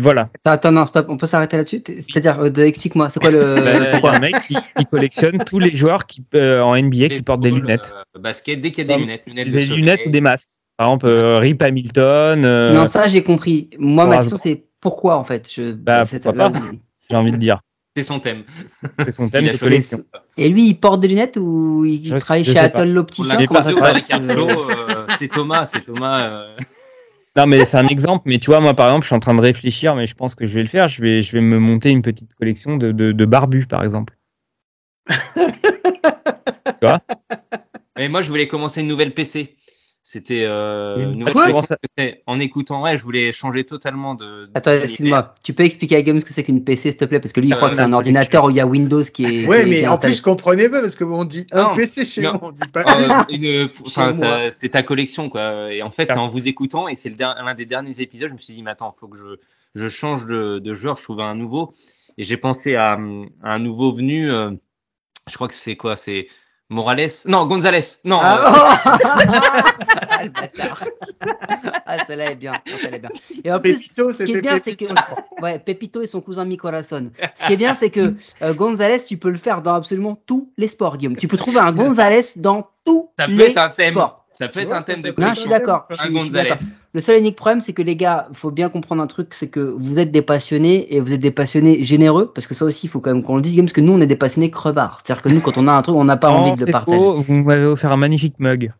voilà. 0.00 0.30
Attends, 0.44 0.72
non, 0.72 0.86
stop, 0.86 1.06
on 1.08 1.16
peut 1.16 1.26
s'arrêter 1.26 1.56
là-dessus? 1.56 1.82
C'est-à-dire, 1.86 2.38
euh, 2.40 2.50
explique-moi, 2.64 3.10
c'est 3.10 3.20
quoi 3.20 3.30
le. 3.32 4.00
Bah, 4.00 4.12
un 4.14 4.18
mec 4.18 4.34
qui, 4.46 4.56
collectionne 4.90 5.38
tous 5.44 5.58
les 5.58 5.74
joueurs 5.74 6.06
qui, 6.06 6.24
euh, 6.34 6.60
en 6.60 6.76
NBA 6.76 7.08
qui 7.10 7.22
portent 7.22 7.42
des 7.42 7.50
lunettes. 7.50 7.92
Euh, 8.16 8.20
basket, 8.20 8.60
dès 8.60 8.70
qu'il 8.70 8.86
y 8.88 8.92
a 8.92 8.96
des 8.96 9.00
lunettes. 9.00 9.22
Lunettes 9.26 9.50
des 9.50 9.66
lunettes 9.66 10.00
ou 10.06 10.10
des 10.10 10.20
masques. 10.20 10.48
Par 10.76 10.88
exemple, 10.88 11.06
euh, 11.06 11.38
Rip 11.38 11.60
Hamilton. 11.62 12.44
euh, 12.44 12.72
Non, 12.72 12.86
ça 12.86 13.08
j'ai 13.08 13.22
compris. 13.22 13.68
Moi, 13.78 14.06
ma 14.06 14.18
question 14.18 14.36
c'est 14.36 14.64
pourquoi 14.80 15.16
en 15.16 15.24
fait 15.24 15.48
je... 15.52 15.72
Bah, 15.72 16.02
pourquoi 16.22 16.52
j'ai 17.10 17.16
envie 17.16 17.32
de 17.32 17.36
dire. 17.36 17.60
C'est 17.96 18.04
son 18.04 18.20
thème. 18.20 18.44
C'est 19.00 19.10
son 19.10 19.28
thème 19.28 19.44
Il 19.46 19.50
a 19.50 19.52
de 19.54 19.58
collection. 19.58 19.98
Et 20.36 20.48
lui, 20.48 20.68
il 20.68 20.74
porte 20.76 21.00
des 21.00 21.08
lunettes 21.08 21.36
ou 21.36 21.84
il 21.84 22.06
Je- 22.06 22.16
travaille 22.18 22.44
je 22.44 22.52
chez. 22.52 22.58
Atoll 22.58 22.90
l'opticien? 22.90 23.38
C'est 25.18 25.28
Thomas, 25.28 25.66
c'est 25.66 25.84
Thomas. 25.84 26.46
Non, 27.38 27.46
mais 27.46 27.64
c'est 27.64 27.76
un 27.76 27.86
exemple. 27.86 28.24
Mais 28.26 28.38
tu 28.38 28.46
vois, 28.50 28.60
moi, 28.60 28.74
par 28.74 28.88
exemple, 28.88 29.04
je 29.04 29.08
suis 29.08 29.14
en 29.14 29.20
train 29.20 29.36
de 29.36 29.40
réfléchir, 29.40 29.94
mais 29.94 30.06
je 30.06 30.14
pense 30.16 30.34
que 30.34 30.48
je 30.48 30.54
vais 30.54 30.62
le 30.62 30.68
faire. 30.68 30.88
Je 30.88 31.00
vais, 31.00 31.22
je 31.22 31.30
vais 31.30 31.40
me 31.40 31.60
monter 31.60 31.90
une 31.90 32.02
petite 32.02 32.34
collection 32.34 32.76
de, 32.76 32.90
de, 32.90 33.12
de 33.12 33.24
barbus, 33.24 33.66
par 33.66 33.84
exemple. 33.84 34.16
Mais 37.96 38.08
moi, 38.08 38.22
je 38.22 38.28
voulais 38.28 38.48
commencer 38.48 38.80
une 38.80 38.88
nouvelle 38.88 39.14
PC. 39.14 39.56
C'était 40.10 40.44
euh, 40.44 40.96
Une- 41.12 41.18
nouvelle 41.18 41.34
c'était 41.94 42.22
en 42.26 42.40
écoutant. 42.40 42.82
Ouais, 42.82 42.96
je 42.96 43.02
voulais 43.02 43.30
changer 43.30 43.64
totalement 43.64 44.14
de. 44.14 44.46
de- 44.46 44.50
Attends, 44.54 44.70
excuse-moi. 44.70 45.34
Tu 45.44 45.52
peux 45.52 45.64
expliquer 45.64 45.96
à 45.96 46.00
Guillaume 46.02 46.18
ce 46.20 46.24
que 46.24 46.32
c'est 46.32 46.44
qu'une 46.44 46.64
PC, 46.64 46.88
s'il 46.92 46.96
te 46.96 47.04
plaît? 47.04 47.20
Parce 47.20 47.34
que 47.34 47.40
lui, 47.40 47.48
il 47.48 47.52
Euh, 47.52 47.56
croit 47.56 47.68
que 47.68 47.76
c'est 47.76 47.82
un 47.82 47.92
ordinateur 47.92 48.46
où 48.46 48.48
il 48.48 48.56
y 48.56 48.60
a 48.60 48.66
Windows 48.66 49.02
qui 49.04 49.26
est. 49.26 49.46
Ouais, 49.46 49.64
qui 49.64 49.68
est 49.74 49.80
mais 49.82 49.86
en 49.86 49.98
plus, 49.98 50.14
je 50.16 50.22
comprenais 50.22 50.70
pas 50.70 50.80
parce 50.80 50.96
que 50.96 51.04
on 51.04 51.26
dit 51.26 51.46
un 51.52 51.62
Non, 51.64 51.74
PC 51.74 52.06
chez 52.06 52.22
non. 52.22 52.30
moi, 52.32 52.40
on 52.44 52.52
dit 52.52 52.68
pas. 52.72 52.84
Euh, 53.30 54.50
c'est 54.50 54.70
ta 54.70 54.82
collection, 54.82 55.28
quoi. 55.28 55.72
Et 55.74 55.82
en 55.82 55.90
fait, 55.90 56.06
Ah. 56.08 56.14
c'est 56.14 56.20
en 56.20 56.28
vous 56.30 56.48
écoutant, 56.48 56.88
et 56.88 56.96
c'est 56.96 57.12
l'un 57.18 57.54
des 57.54 57.66
derniers 57.66 58.00
épisodes, 58.00 58.28
je 58.30 58.32
me 58.34 58.38
suis 58.38 58.54
dit, 58.54 58.62
mais 58.62 58.70
attends, 58.70 58.96
faut 58.98 59.08
que 59.08 59.18
je, 59.18 59.36
je 59.74 59.88
change 59.88 60.24
de, 60.26 60.58
de 60.58 60.72
joueur, 60.72 60.96
je 60.96 61.02
trouve 61.02 61.20
un 61.20 61.34
nouveau. 61.34 61.74
Et 62.16 62.24
j'ai 62.24 62.38
pensé 62.38 62.76
à, 62.76 62.92
à 63.42 63.54
un 63.54 63.58
nouveau 63.58 63.92
venu, 63.92 64.30
euh, 64.30 64.52
je 65.28 65.34
crois 65.34 65.48
que 65.48 65.54
c'est 65.54 65.76
quoi? 65.76 65.96
C'est 65.96 66.28
Morales? 66.70 67.10
Non, 67.24 67.46
Gonzalez 67.46 67.98
Non, 68.04 68.18
euh, 68.18 68.20
Ah, 68.24 68.82
oh 68.84 69.00
Ah, 70.10 70.24
le 70.24 70.30
bâtard. 70.30 70.84
Ah, 71.86 72.04
celle-là 72.06 72.32
est 72.32 72.34
bien. 72.34 72.54
Ah, 72.54 72.70
celle-là 72.80 72.96
est 72.96 73.00
bien. 73.00 73.10
Et 73.44 73.52
en 73.52 73.58
plus, 73.58 73.74
Pépito, 73.74 74.12
ce 74.12 74.24
qui 74.24 74.32
est 74.32 74.40
bien, 74.42 74.60
c'est 74.62 74.76
que 74.76 74.84
ouais, 75.42 75.58
Pepito 75.58 76.02
et 76.02 76.06
son 76.06 76.20
cousin 76.20 76.44
Mi 76.44 76.56
Corazon. 76.58 77.10
Ce 77.36 77.46
qui 77.46 77.52
est 77.54 77.56
bien, 77.56 77.74
c'est 77.74 77.90
que 77.90 78.14
euh, 78.42 78.52
Gonzalez, 78.52 79.02
tu 79.04 79.16
peux 79.16 79.30
le 79.30 79.38
faire 79.38 79.62
dans 79.62 79.74
absolument 79.74 80.16
tous 80.26 80.52
les 80.58 80.68
sports, 80.68 80.98
Guillaume. 80.98 81.16
Tu 81.16 81.28
peux 81.28 81.38
trouver 81.38 81.58
un 81.60 81.72
Gonzalez 81.72 82.26
dans 82.36 82.68
ça 83.18 83.26
peut 83.26 83.32
les 83.32 83.44
être 83.44 83.58
un 83.58 83.68
thème. 83.68 83.92
sports. 83.94 84.24
Ça 84.30 84.48
peut 84.48 84.60
être 84.60 84.72
un 84.72 84.82
thème 84.82 85.02
de 85.02 85.14
Non, 85.18 85.34
je 85.34 85.40
suis 85.40 85.48
d'accord. 85.50 85.88
Le 86.94 87.00
seul 87.02 87.16
et 87.16 87.18
unique 87.18 87.36
problème, 87.36 87.60
c'est 87.60 87.72
que 87.72 87.82
les 87.82 87.96
gars, 87.96 88.28
faut 88.32 88.50
bien 88.50 88.68
comprendre 88.70 89.02
un 89.02 89.06
truc, 89.06 89.34
c'est 89.34 89.48
que 89.48 89.60
vous 89.60 89.98
êtes 89.98 90.10
des 90.10 90.22
passionnés 90.22 90.94
et 90.94 91.00
vous 91.00 91.12
êtes 91.12 91.20
des 91.20 91.30
passionnés 91.30 91.82
généreux, 91.84 92.32
parce 92.34 92.46
que 92.46 92.54
ça 92.54 92.64
aussi, 92.64 92.86
il 92.86 92.88
faut 92.88 93.00
quand 93.00 93.12
même 93.12 93.22
qu'on 93.22 93.36
le 93.36 93.42
dise, 93.42 93.56
parce 93.58 93.72
que 93.72 93.80
nous, 93.82 93.92
on 93.92 94.00
est 94.00 94.06
des 94.06 94.16
passionnés 94.16 94.50
crevards. 94.50 95.00
C'est-à-dire 95.04 95.22
que 95.22 95.28
nous, 95.28 95.40
quand 95.40 95.58
on 95.58 95.68
a 95.68 95.72
un 95.72 95.82
truc, 95.82 95.96
on 95.96 96.04
n'a 96.04 96.16
pas 96.16 96.30
Non, 96.30 96.38
envie 96.38 96.52
de 96.52 96.60
le 96.60 96.66
c'est 96.66 96.72
partager. 96.72 96.96
faux. 96.96 97.20
Vous 97.20 97.34
m'avez 97.34 97.66
offert 97.66 97.92
un 97.92 97.96
magnifique 97.98 98.36
mug. 98.38 98.72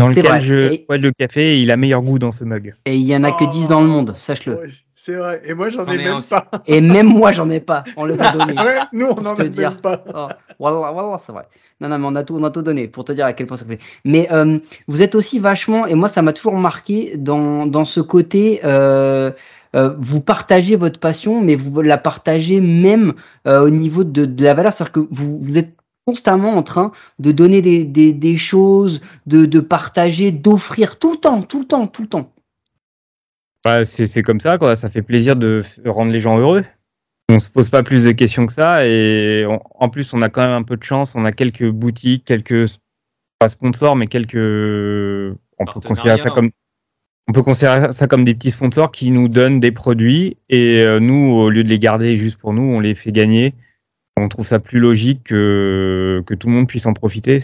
Dans 0.00 0.08
lequel 0.08 0.26
vrai. 0.26 0.40
je 0.40 0.72
Et- 0.72 0.84
bois 0.88 0.98
le 0.98 1.12
café 1.12 1.54
et 1.56 1.58
il 1.60 1.70
a 1.70 1.76
meilleur 1.76 2.02
goût 2.02 2.18
dans 2.18 2.32
ce 2.32 2.44
mug. 2.44 2.74
Et 2.86 2.96
il 2.96 3.06
y 3.06 3.14
en 3.16 3.24
a 3.24 3.32
que 3.32 3.44
Oh. 3.44 3.50
10 3.50 3.68
dans 3.68 3.80
le 3.80 3.86
monde, 3.86 4.14
sache-le. 4.16 4.54
Ouais, 4.56 4.66
c'est 4.96 5.14
vrai. 5.14 5.40
Et 5.46 5.54
moi, 5.54 5.68
j'en 5.68 5.86
ai 5.86 5.96
même 5.96 6.22
pas. 6.22 6.48
Et 6.66 6.80
même 6.80 7.06
moi, 7.08 7.32
j'en 7.32 7.48
ai 7.50 7.60
pas. 7.60 7.84
On 7.96 8.04
les 8.06 8.20
a 8.20 8.30
donnés. 8.32 8.54
Nous, 8.92 9.06
on 9.06 9.24
en 9.26 9.34
te 9.34 9.42
a 9.42 9.44
dire. 9.48 9.70
même 9.70 9.80
pas. 9.80 10.04
Oh, 10.14 10.26
voilà, 10.58 10.90
voilà, 10.92 11.20
c'est 11.24 11.32
vrai. 11.32 11.44
Non, 11.80 11.88
non, 11.88 11.98
mais 11.98 12.06
on 12.08 12.14
a 12.16 12.22
tout, 12.24 12.36
on 12.38 12.44
a 12.44 12.50
tout 12.50 12.60
donné 12.62 12.88
pour 12.88 13.04
te 13.06 13.12
dire 13.12 13.24
à 13.24 13.32
quel 13.32 13.46
point 13.46 13.56
ça 13.56 13.64
fait. 13.64 13.78
Mais 14.04 14.28
euh, 14.32 14.58
vous 14.86 15.00
êtes 15.00 15.14
aussi 15.14 15.38
vachement, 15.38 15.86
et 15.86 15.94
moi 15.94 16.08
ça 16.08 16.20
m'a 16.20 16.34
toujours 16.34 16.56
marqué 16.56 17.14
dans, 17.16 17.64
dans 17.66 17.86
ce 17.86 18.00
côté, 18.00 18.60
euh, 18.64 19.30
euh, 19.74 19.94
vous 19.98 20.20
partagez 20.20 20.76
votre 20.76 21.00
passion, 21.00 21.40
mais 21.40 21.54
vous 21.56 21.80
la 21.80 21.96
partagez 21.96 22.60
même 22.60 23.14
euh, 23.46 23.62
au 23.64 23.70
niveau 23.70 24.04
de, 24.04 24.26
de 24.26 24.44
la 24.44 24.52
valeur. 24.52 24.74
C'est-à-dire 24.74 24.92
que 24.92 25.00
vous, 25.10 25.38
vous 25.40 25.56
êtes 25.56 25.72
constamment 26.06 26.56
en 26.56 26.62
train 26.62 26.92
de 27.18 27.32
donner 27.32 27.62
des, 27.62 27.84
des, 27.84 28.12
des 28.12 28.36
choses, 28.36 29.00
de, 29.26 29.46
de 29.46 29.60
partager, 29.60 30.30
d'offrir 30.32 30.98
tout 30.98 31.12
le 31.12 31.18
temps, 31.18 31.42
tout 31.42 31.60
le 31.60 31.66
temps, 31.66 31.86
tout 31.86 32.02
le 32.02 32.08
temps. 32.08 32.32
Bah, 33.64 33.84
c'est 33.84 34.06
c'est 34.06 34.22
comme 34.22 34.40
ça, 34.40 34.56
quoi. 34.58 34.74
Ça 34.76 34.88
fait 34.88 35.02
plaisir 35.02 35.36
de 35.36 35.62
rendre 35.84 36.10
les 36.12 36.20
gens 36.20 36.38
heureux. 36.38 36.64
On 37.28 37.38
se 37.38 37.50
pose 37.50 37.68
pas 37.70 37.82
plus 37.82 38.04
de 38.04 38.12
questions 38.12 38.46
que 38.46 38.52
ça 38.52 38.86
et 38.86 39.44
on- 39.46 39.60
en 39.74 39.88
plus 39.88 40.12
on 40.14 40.20
a 40.22 40.28
quand 40.28 40.42
même 40.42 40.50
un 40.50 40.62
peu 40.64 40.76
de 40.76 40.82
chance. 40.82 41.14
On 41.14 41.24
a 41.24 41.32
quelques 41.32 41.68
boutiques, 41.70 42.24
quelques 42.24 42.70
pas 43.38 43.48
sponsors, 43.48 43.94
mais 43.96 44.06
quelques 44.06 44.34
on 45.58 45.64
peut 45.66 45.80
considérer 45.88 46.16
ça 46.18 46.30
comme 46.34 46.50
on 47.28 47.32
peut 47.32 47.42
considérer 47.42 47.92
ça 47.92 48.06
comme 48.08 48.24
des 48.24 48.34
petits 48.34 48.50
sponsors 48.50 48.90
qui 48.90 49.10
nous 49.12 49.28
donnent 49.28 49.60
des 49.60 49.70
produits 49.70 50.38
et 50.48 50.82
euh, 50.84 50.98
nous 50.98 51.32
au 51.34 51.50
lieu 51.50 51.62
de 51.62 51.68
les 51.68 51.78
garder 51.78 52.16
juste 52.16 52.38
pour 52.38 52.52
nous, 52.52 52.62
on 52.62 52.80
les 52.80 52.94
fait 52.96 53.12
gagner. 53.12 53.54
On 54.22 54.28
trouve 54.28 54.46
ça 54.46 54.58
plus 54.58 54.78
logique 54.78 55.24
que 55.24 56.22
que 56.26 56.34
tout 56.34 56.48
le 56.48 56.54
monde 56.54 56.68
puisse 56.68 56.86
en 56.86 56.92
profiter. 56.92 57.42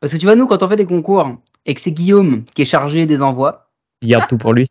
Parce 0.00 0.12
que 0.12 0.18
tu 0.18 0.26
vois, 0.26 0.36
nous, 0.36 0.46
quand 0.46 0.62
on 0.62 0.68
fait 0.68 0.76
des 0.76 0.84
concours 0.86 1.36
et 1.66 1.74
que 1.74 1.80
c'est 1.80 1.92
Guillaume 1.92 2.44
qui 2.54 2.62
est 2.62 2.66
chargé 2.66 3.06
des 3.06 3.22
envois, 3.22 3.70
Il 4.02 4.08
garde 4.10 4.28
tout 4.28 4.36
pour 4.36 4.52
lui. 4.52 4.68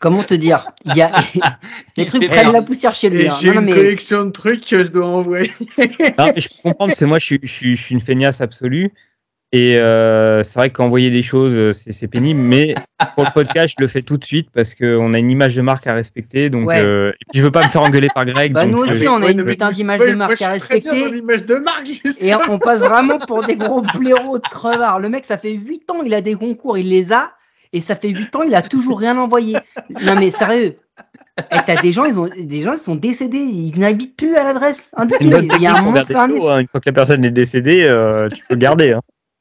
comment 0.00 0.24
te 0.24 0.32
dire? 0.34 0.68
Il 0.86 0.96
y 0.96 1.02
a 1.02 1.12
les 1.96 2.04
Il 2.04 2.06
trucs 2.06 2.26
prennent 2.26 2.44
peur. 2.44 2.52
la 2.52 2.62
poussière 2.62 2.94
chez 2.94 3.10
lui. 3.10 3.28
Hein. 3.28 3.34
j'ai 3.40 3.52
une 3.52 3.60
mais- 3.60 3.74
collection 3.74 4.24
de 4.24 4.30
trucs 4.30 4.64
que 4.64 4.84
je 4.84 4.90
dois 4.90 5.06
envoyer. 5.06 5.50
Non, 6.18 6.32
mais 6.34 6.40
je 6.40 6.48
peux 6.48 6.62
comprendre, 6.62 6.92
parce 6.92 7.00
que 7.00 7.04
moi, 7.04 7.18
je 7.18 7.34
je 7.42 7.74
suis 7.74 7.94
une 7.94 8.00
feignasse 8.00 8.40
absolue. 8.40 8.90
Et 9.52 9.78
euh, 9.80 10.44
c'est 10.44 10.58
vrai 10.60 10.70
qu'envoyer 10.70 11.10
des 11.10 11.22
choses, 11.24 11.52
euh, 11.54 11.72
c'est 11.72 12.06
pénible. 12.06 12.40
Mais 12.40 12.76
pour 13.16 13.24
le 13.24 13.32
podcast, 13.34 13.74
je 13.76 13.82
le 13.82 13.88
fais 13.88 14.02
tout 14.02 14.16
de 14.16 14.24
suite 14.24 14.48
parce 14.54 14.76
qu'on 14.76 15.12
a 15.12 15.18
une 15.18 15.30
image 15.30 15.56
de 15.56 15.62
marque 15.62 15.88
à 15.88 15.92
respecter. 15.92 16.50
Donc, 16.50 16.68
Ouais. 16.68 16.80
euh, 16.80 17.10
je 17.34 17.42
veux 17.42 17.50
pas 17.50 17.64
me 17.64 17.68
faire 17.68 17.82
engueuler 17.82 18.08
par 18.14 18.24
Greg. 18.26 18.52
Bah, 18.52 18.64
donc, 18.64 18.72
nous 18.72 18.82
euh, 18.82 18.86
aussi, 18.86 19.08
on 19.08 19.20
a 19.22 19.30
une 19.30 19.44
putain 19.44 19.72
d'image 19.72 19.98
de 20.00 20.06
moi, 20.06 20.28
marque 20.28 20.40
à 20.42 20.56
suis 20.56 20.60
très 20.60 20.80
bien 20.80 20.92
respecter. 20.92 21.04
dans 21.04 21.12
l'image 21.12 21.46
de 21.46 21.54
marque. 21.56 21.88
Et 22.20 22.32
on 22.48 22.58
passe 22.60 22.80
vraiment 22.80 23.18
pour 23.18 23.44
des 23.44 23.56
gros 23.56 23.82
blaireaux 23.98 24.38
de 24.38 24.46
crevards. 24.48 25.00
Le 25.00 25.08
mec, 25.08 25.24
ça 25.24 25.36
fait 25.36 25.52
8 25.52 25.90
ans, 25.90 26.02
il 26.04 26.14
a 26.14 26.20
des 26.20 26.36
concours, 26.36 26.78
il 26.78 26.88
les 26.88 27.12
a. 27.12 27.32
Et 27.72 27.80
ça 27.80 27.96
fait 27.96 28.08
8 28.08 28.36
ans, 28.36 28.42
il 28.42 28.54
a 28.54 28.62
toujours 28.62 29.00
rien 29.00 29.16
envoyé. 29.16 29.56
Non, 30.02 30.14
mais 30.16 30.30
sérieux. 30.30 30.76
Et 31.38 31.56
t'as 31.66 31.80
des 31.80 31.92
gens, 31.92 32.04
ils 32.04 32.20
ont, 32.20 32.28
des 32.36 32.60
gens, 32.60 32.74
ils 32.74 32.78
sont 32.78 32.94
décédés, 32.96 33.38
ils 33.38 33.78
n'habitent 33.78 34.16
plus 34.16 34.36
à 34.36 34.44
l'adresse 34.44 34.90
c'est 34.92 35.00
indiquée. 35.00 35.24
une 35.24 35.30
bonne 35.30 35.48
Il 35.56 35.62
y 35.62 35.66
a 35.66 35.74
un 35.74 35.86
un 35.86 35.94
hein. 35.94 36.58
Une 36.58 36.68
fois 36.68 36.80
que 36.80 36.86
la 36.88 36.92
personne 36.92 37.24
est 37.24 37.30
décédée, 37.30 37.82
euh, 37.84 38.28
tu 38.28 38.42
peux 38.48 38.54
le 38.54 38.60
garder. 38.60 38.92
Hein. 38.92 39.00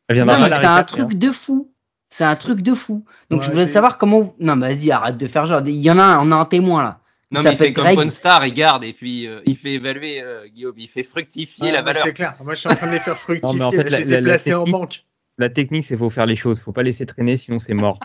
Elle 0.09 0.15
viendra 0.15 0.33
Non, 0.35 0.39
pas 0.41 0.45
mais 0.45 0.49
la 0.49 0.59
c'est 0.59 0.65
un 0.65 0.83
truc 0.83 1.13
de 1.17 1.31
fou. 1.31 1.71
C'est 2.09 2.23
un 2.25 2.35
truc 2.35 2.61
de 2.61 2.73
fou. 2.73 3.05
Donc 3.29 3.39
Ouais, 3.39 3.45
je 3.45 3.51
voudrais 3.51 3.67
c'est- 3.67 3.73
savoir 3.73 3.97
comment. 3.97 4.35
Non, 4.39 4.55
mais 4.57 4.73
vas-y, 4.73 4.91
arrête 4.91 5.15
de 5.17 5.27
faire 5.27 5.45
genre. 5.45 5.61
Il 5.65 5.75
y 5.75 5.89
en 5.91 5.97
a 5.99 6.03
un, 6.03 6.27
on 6.27 6.31
a 6.31 6.35
un 6.35 6.45
témoin 6.45 6.81
là. 6.83 6.99
Non, 7.31 7.41
mais 7.43 7.51
il 7.51 7.57
fait 7.57 7.67
s'appelle 7.67 7.95
comme. 7.95 8.03
Ponstar, 8.03 8.45
il 8.47 8.53
garde 8.53 8.83
et 8.83 8.91
puis 8.93 9.27
euh, 9.27 9.39
il 9.45 9.55
fait 9.55 9.73
évaluer, 9.73 10.19
euh, 10.21 10.47
Guillaume, 10.47 10.73
il 10.77 10.87
fait 10.87 11.03
fructifier 11.03 11.71
la 11.71 11.83
valeur. 11.83 12.03
C'est 12.03 12.13
clair. 12.13 12.35
Moi, 12.43 12.55
je 12.55 12.59
suis 12.61 12.69
en 12.69 12.75
train 12.75 12.87
de 12.87 12.91
les 12.93 12.99
faire 12.99 13.17
fructifier. 13.17 13.47
Non, 13.59 13.59
mais 13.59 13.63
en 13.65 13.71
fait, 13.71 13.87
je 13.87 13.91
la- 13.91 13.99
les 13.99 14.07
ai 14.07 14.15
la- 14.15 14.21
la 14.21 14.23
placés 14.23 14.53
en 14.55 14.63
technique- 14.63 14.71
banque. 14.73 15.03
La 15.37 15.49
technique, 15.49 15.85
c'est 15.85 15.95
faut 15.95 16.09
faire 16.09 16.25
les 16.25 16.35
choses. 16.35 16.59
Faut 16.61 16.71
pas 16.73 16.81
laisser 16.83 17.05
traîner, 17.05 17.37
sinon 17.37 17.59
c'est 17.59 17.75
mort. 17.75 17.99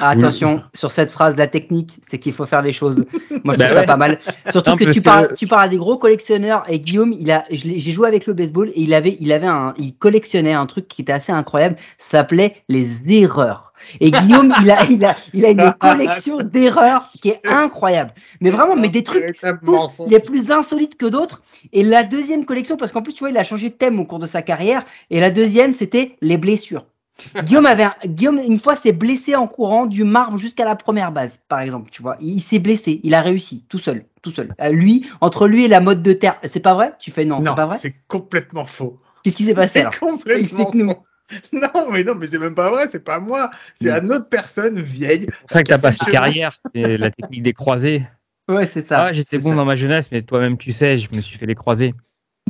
Ah, 0.00 0.10
attention, 0.10 0.60
sur 0.74 0.90
cette 0.90 1.12
phrase, 1.12 1.36
la 1.36 1.46
technique, 1.46 2.00
c'est 2.08 2.18
qu'il 2.18 2.32
faut 2.32 2.46
faire 2.46 2.62
les 2.62 2.72
choses. 2.72 3.04
Moi, 3.44 3.54
je 3.54 3.58
Bah 3.60 3.66
trouve 3.66 3.68
ça 3.74 3.80
ouais. 3.82 3.86
pas 3.86 3.96
mal. 3.96 4.18
Surtout 4.50 4.70
Non, 4.70 4.76
que 4.76 4.84
tu 4.84 4.98
que- 5.00 5.04
parles, 5.04 5.34
tu 5.36 5.46
parles 5.46 5.62
à 5.62 5.68
des 5.68 5.76
gros 5.76 5.98
collectionneurs 5.98 6.64
et 6.68 6.80
Guillaume, 6.80 7.12
il 7.12 7.30
a, 7.30 7.44
j'ai 7.50 7.92
joué 7.92 8.08
avec 8.08 8.26
le 8.26 8.32
baseball 8.32 8.70
et 8.70 8.80
il 8.80 8.92
avait, 8.92 9.16
il 9.20 9.30
avait 9.32 9.46
un, 9.46 9.72
il 9.78 9.94
collectionnait 9.94 10.52
un 10.52 10.66
truc 10.66 10.88
qui 10.88 11.02
était 11.02 11.12
assez 11.12 11.30
incroyable. 11.30 11.76
Ça 11.98 12.18
s'appelait 12.18 12.56
les 12.68 12.88
erreurs. 13.08 13.72
Et 14.00 14.10
Guillaume, 14.10 14.52
il 14.62 14.70
a, 14.72 14.84
il 14.90 15.04
a, 15.04 15.16
il 15.32 15.44
a 15.44 15.50
une 15.50 15.72
collection 15.78 16.38
d'erreurs 16.38 17.08
qui 17.22 17.28
est 17.28 17.40
incroyable. 17.44 18.12
Mais 18.40 18.50
vraiment, 18.50 18.74
mais 18.74 18.88
des 18.88 19.04
trucs 19.04 19.38
tous 19.40 19.70
mensonge. 19.70 20.10
les 20.10 20.18
plus 20.18 20.50
insolites 20.50 20.96
que 20.96 21.06
d'autres. 21.06 21.40
Et 21.72 21.84
la 21.84 22.02
deuxième 22.02 22.44
collection, 22.46 22.76
parce 22.76 22.90
qu'en 22.90 23.02
plus, 23.02 23.12
tu 23.12 23.20
vois, 23.20 23.30
il 23.30 23.38
a 23.38 23.44
changé 23.44 23.68
de 23.68 23.74
thème 23.74 24.00
au 24.00 24.04
cours 24.04 24.18
de 24.18 24.26
sa 24.26 24.42
carrière. 24.42 24.84
Et 25.10 25.20
la 25.20 25.30
deuxième, 25.30 25.70
c'était 25.72 26.16
les 26.20 26.36
blessures. 26.36 26.84
Guillaume 27.44 27.66
avait 27.66 27.84
un- 27.84 27.94
Guillaume 28.04 28.38
une 28.38 28.58
fois 28.58 28.76
s'est 28.76 28.92
blessé 28.92 29.36
en 29.36 29.46
courant 29.46 29.86
du 29.86 30.04
marbre 30.04 30.36
jusqu'à 30.36 30.64
la 30.64 30.74
première 30.76 31.12
base, 31.12 31.42
par 31.48 31.60
exemple. 31.60 31.90
Tu 31.90 32.02
vois, 32.02 32.16
il, 32.20 32.34
il 32.34 32.40
s'est 32.40 32.58
blessé, 32.58 33.00
il 33.04 33.14
a 33.14 33.20
réussi 33.22 33.64
tout 33.68 33.78
seul, 33.78 34.04
tout 34.22 34.30
seul. 34.32 34.54
Euh, 34.60 34.70
lui, 34.70 35.06
entre 35.20 35.46
lui 35.46 35.64
et 35.64 35.68
la 35.68 35.80
mode 35.80 36.02
de 36.02 36.12
terre, 36.12 36.38
c'est 36.44 36.60
pas 36.60 36.74
vrai? 36.74 36.92
Tu 36.98 37.10
fais 37.12 37.24
non, 37.24 37.40
c'est 37.40 37.54
pas 37.54 37.62
Non, 37.62 37.66
vrai? 37.68 37.78
c'est 37.78 37.94
complètement 38.08 38.64
faux. 38.66 38.98
Qu'est-ce 39.22 39.36
qui 39.36 39.44
s'est 39.44 39.54
passé 39.54 39.74
C'est 39.74 39.80
alors? 39.80 39.98
complètement 40.00 40.40
Explique-nous. 40.42 40.90
faux. 40.90 41.06
Non, 41.52 41.90
mais 41.90 42.04
non, 42.04 42.14
mais 42.16 42.26
c'est 42.26 42.38
même 42.38 42.54
pas 42.54 42.68
vrai, 42.68 42.86
c'est 42.90 43.02
pas 43.02 43.18
moi. 43.18 43.50
C'est 43.80 43.90
Mm. 43.90 44.04
une 44.04 44.12
autre 44.12 44.28
personne 44.28 44.78
vieille. 44.82 45.22
C'est 45.30 45.38
pour 45.40 45.50
ça 45.50 45.62
que 45.62 45.68
t'as 45.68 45.78
pas 45.78 45.92
fait 45.92 46.10
carrière. 46.10 46.52
C'est 46.74 46.98
la 46.98 47.10
technique 47.10 47.42
des 47.42 47.54
croisés. 47.54 48.06
Ouais, 48.46 48.66
c'est 48.66 48.82
ça. 48.82 49.04
Ah, 49.06 49.12
j'étais 49.14 49.38
bon 49.38 49.50
ça. 49.50 49.56
dans 49.56 49.64
ma 49.64 49.74
jeunesse, 49.74 50.10
mais 50.12 50.20
toi-même, 50.20 50.58
tu 50.58 50.72
sais, 50.72 50.98
je 50.98 51.08
me 51.14 51.22
suis 51.22 51.38
fait 51.38 51.46
les 51.46 51.54
croisés. 51.54 51.94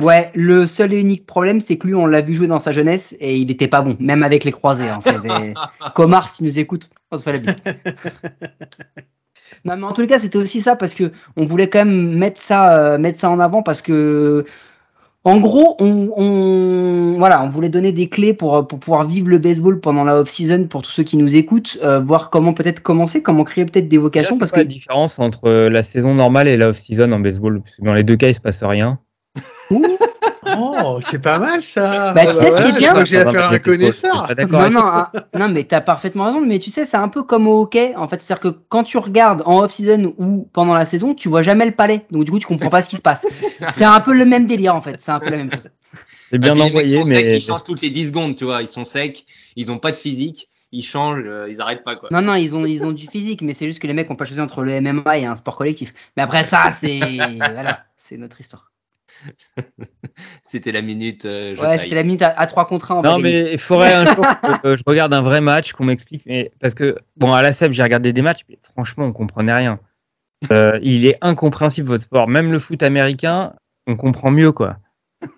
Ouais, 0.01 0.29
le 0.35 0.67
seul 0.67 0.93
et 0.93 0.99
unique 0.99 1.25
problème, 1.25 1.61
c'est 1.61 1.77
que 1.77 1.87
lui, 1.87 1.95
on 1.95 2.05
l'a 2.05 2.19
vu 2.19 2.33
jouer 2.33 2.47
dans 2.47 2.59
sa 2.59 2.73
jeunesse 2.73 3.15
et 3.21 3.37
il 3.37 3.49
était 3.49 3.69
pas 3.69 3.81
bon, 3.81 3.95
même 4.01 4.23
avec 4.23 4.43
les 4.43 4.51
croisés. 4.51 4.89
Hein. 4.89 4.99
Comar, 5.93 6.27
si 6.27 6.37
tu 6.37 6.43
nous 6.43 6.59
écoutes, 6.59 6.89
on 7.11 7.17
te 7.17 7.23
fait 7.23 7.31
la 7.31 7.39
bise. 7.39 7.55
non, 9.65 9.77
mais 9.77 9.83
en 9.83 9.93
tout 9.93 10.05
cas, 10.05 10.19
c'était 10.19 10.37
aussi 10.37 10.59
ça 10.59 10.75
parce 10.75 10.93
que 10.93 11.13
on 11.37 11.45
voulait 11.45 11.69
quand 11.69 11.85
même 11.85 12.17
mettre 12.17 12.41
ça, 12.41 12.77
euh, 12.77 12.97
mettre 12.97 13.21
ça 13.21 13.29
en 13.29 13.39
avant 13.39 13.63
parce 13.63 13.81
que, 13.81 14.43
en 15.23 15.39
gros, 15.39 15.77
on, 15.79 16.11
on, 16.17 17.15
voilà, 17.17 17.41
on 17.41 17.49
voulait 17.49 17.69
donner 17.69 17.93
des 17.93 18.09
clés 18.09 18.33
pour, 18.33 18.67
pour 18.67 18.79
pouvoir 18.79 19.07
vivre 19.07 19.29
le 19.29 19.37
baseball 19.37 19.79
pendant 19.79 20.03
la 20.03 20.19
off-season 20.19 20.67
pour 20.67 20.81
tous 20.81 20.91
ceux 20.91 21.03
qui 21.03 21.15
nous 21.15 21.37
écoutent, 21.37 21.77
euh, 21.83 22.01
voir 22.01 22.31
comment 22.31 22.51
peut-être 22.51 22.81
commencer, 22.81 23.23
comment 23.23 23.45
créer 23.45 23.65
peut-être 23.65 23.87
des 23.87 23.97
vocations 23.97 24.33
c'est 24.33 24.39
parce 24.39 24.51
que 24.51 24.57
la 24.57 24.65
différence 24.65 25.19
entre 25.19 25.47
euh, 25.47 25.69
la 25.69 25.83
saison 25.83 26.15
normale 26.15 26.49
et 26.49 26.57
la 26.57 26.67
off-season 26.67 27.13
en 27.13 27.21
baseball? 27.21 27.61
Parce 27.61 27.77
que 27.77 27.85
dans 27.85 27.93
les 27.93 28.03
deux 28.03 28.17
cas, 28.17 28.27
il 28.27 28.35
se 28.35 28.41
passe 28.41 28.61
rien. 28.61 28.99
Ouh, 29.71 29.97
Oh, 30.57 30.99
c'est 31.01 31.21
pas 31.21 31.39
mal 31.39 31.63
ça. 31.63 32.13
Bah, 32.13 32.27
tu 32.27 32.33
sais, 32.33 32.51
ce 32.51 32.61
qui 32.61 32.67
est 32.67 32.71
je 32.73 32.77
bien- 32.77 32.89
crois 32.89 33.03
que 33.03 33.09
j'ai 33.09 33.17
affaire 33.17 33.51
à 33.51 33.53
un 33.53 33.59
connaisseur. 33.59 34.31
Non, 34.49 34.69
non, 34.69 34.85
hein. 34.85 35.09
non, 35.33 35.49
mais 35.49 35.63
t'as 35.63 35.81
parfaitement 35.81 36.25
raison. 36.25 36.41
Mais 36.41 36.59
tu 36.59 36.69
sais, 36.69 36.85
c'est 36.85 36.97
un 36.97 37.07
peu 37.07 37.23
comme 37.23 37.47
au 37.47 37.61
hockey. 37.61 37.93
En 37.95 38.07
fait, 38.07 38.21
c'est-à-dire 38.21 38.51
que 38.51 38.57
quand 38.69 38.83
tu 38.83 38.97
regardes 38.97 39.41
en 39.45 39.63
off-season 39.63 40.13
ou 40.17 40.47
pendant 40.53 40.73
la 40.75 40.85
saison, 40.85 41.15
tu 41.15 41.29
vois 41.29 41.41
jamais 41.41 41.65
le 41.65 41.71
palais. 41.71 42.05
Donc, 42.11 42.25
du 42.25 42.31
coup, 42.31 42.39
tu 42.39 42.45
comprends 42.47 42.69
pas 42.69 42.81
ce 42.83 42.89
qui 42.89 42.97
se 42.97 43.01
passe. 43.01 43.25
C'est 43.71 43.85
un 43.85 43.99
peu 44.01 44.13
le 44.13 44.25
même 44.25 44.45
délire, 44.45 44.75
en 44.75 44.81
fait. 44.81 45.01
C'est 45.01 45.11
un 45.11 45.19
peu 45.19 45.29
la 45.29 45.37
même 45.37 45.51
chose. 45.51 45.69
C'est 46.29 46.37
bien 46.37 46.53
mecs 46.53 46.63
envoyé, 46.63 46.97
sont 46.97 47.03
secs, 47.05 47.25
mais 47.25 47.37
ils 47.37 47.41
changent 47.41 47.63
toutes 47.63 47.81
les 47.81 47.89
10 47.89 48.07
secondes, 48.07 48.35
tu 48.35 48.45
vois. 48.45 48.61
Ils 48.61 48.67
sont 48.67 48.83
secs, 48.83 49.25
ils 49.55 49.71
ont 49.71 49.79
pas 49.79 49.91
de 49.91 49.97
physique, 49.97 50.49
ils 50.71 50.83
changent, 50.83 51.23
euh, 51.25 51.47
ils 51.49 51.61
arrêtent 51.61 51.83
pas 51.83 51.95
quoi. 51.95 52.09
Non, 52.11 52.21
non, 52.21 52.33
ils 52.35 52.55
ont, 52.55 52.65
ils 52.65 52.83
ont 52.83 52.91
du 52.91 53.07
physique, 53.07 53.41
mais 53.41 53.53
c'est 53.53 53.67
juste 53.67 53.79
que 53.79 53.87
les 53.87 53.93
mecs 53.93 54.09
ont 54.11 54.15
pas 54.15 54.25
choisi 54.25 54.41
entre 54.41 54.63
le 54.63 54.79
MMA 54.81 55.17
et 55.19 55.25
un 55.25 55.35
sport 55.35 55.55
collectif. 55.55 55.93
Mais 56.17 56.23
après 56.23 56.43
ça, 56.43 56.69
c'est, 56.81 56.99
voilà, 57.53 57.83
c'est 57.95 58.17
notre 58.17 58.41
histoire. 58.41 58.71
C'était 60.43 60.71
la 60.71 60.81
minute. 60.81 61.25
euh, 61.25 61.55
je 61.55 61.61
Ouais, 61.61 61.77
c'était 61.77 61.95
la 61.95 62.03
minute 62.03 62.21
à, 62.21 62.29
à 62.29 62.45
3 62.45 62.65
contre 62.67 62.91
1. 62.91 62.95
on 62.95 63.01
va 63.01 63.09
Non, 63.13 63.19
mais 63.19 63.53
il 63.53 63.59
faudrait 63.59 63.93
un 63.93 64.05
jour 64.15 64.25
que 64.41 64.67
euh, 64.67 64.77
je 64.77 64.83
regarde 64.85 65.13
un 65.13 65.21
vrai 65.21 65.41
match, 65.41 65.73
qu'on 65.73 65.85
m'explique. 65.85 66.23
Mais 66.25 66.51
parce 66.59 66.73
que, 66.73 66.97
bon, 67.17 67.31
à 67.31 67.41
la 67.41 67.51
SEP, 67.53 67.71
j'ai 67.71 67.83
regardé 67.83 68.13
des 68.13 68.21
matchs, 68.21 68.41
mais 68.49 68.57
franchement, 68.73 69.05
on 69.05 69.13
comprenait 69.13 69.53
rien. 69.53 69.79
Euh, 70.51 70.79
il 70.83 71.05
est 71.05 71.17
incompréhensible 71.21 71.87
votre 71.87 72.03
sport. 72.03 72.27
Même 72.27 72.51
le 72.51 72.59
foot 72.59 72.83
américain, 72.83 73.53
on 73.87 73.95
comprend 73.95 74.31
mieux, 74.31 74.51
quoi. 74.51 74.77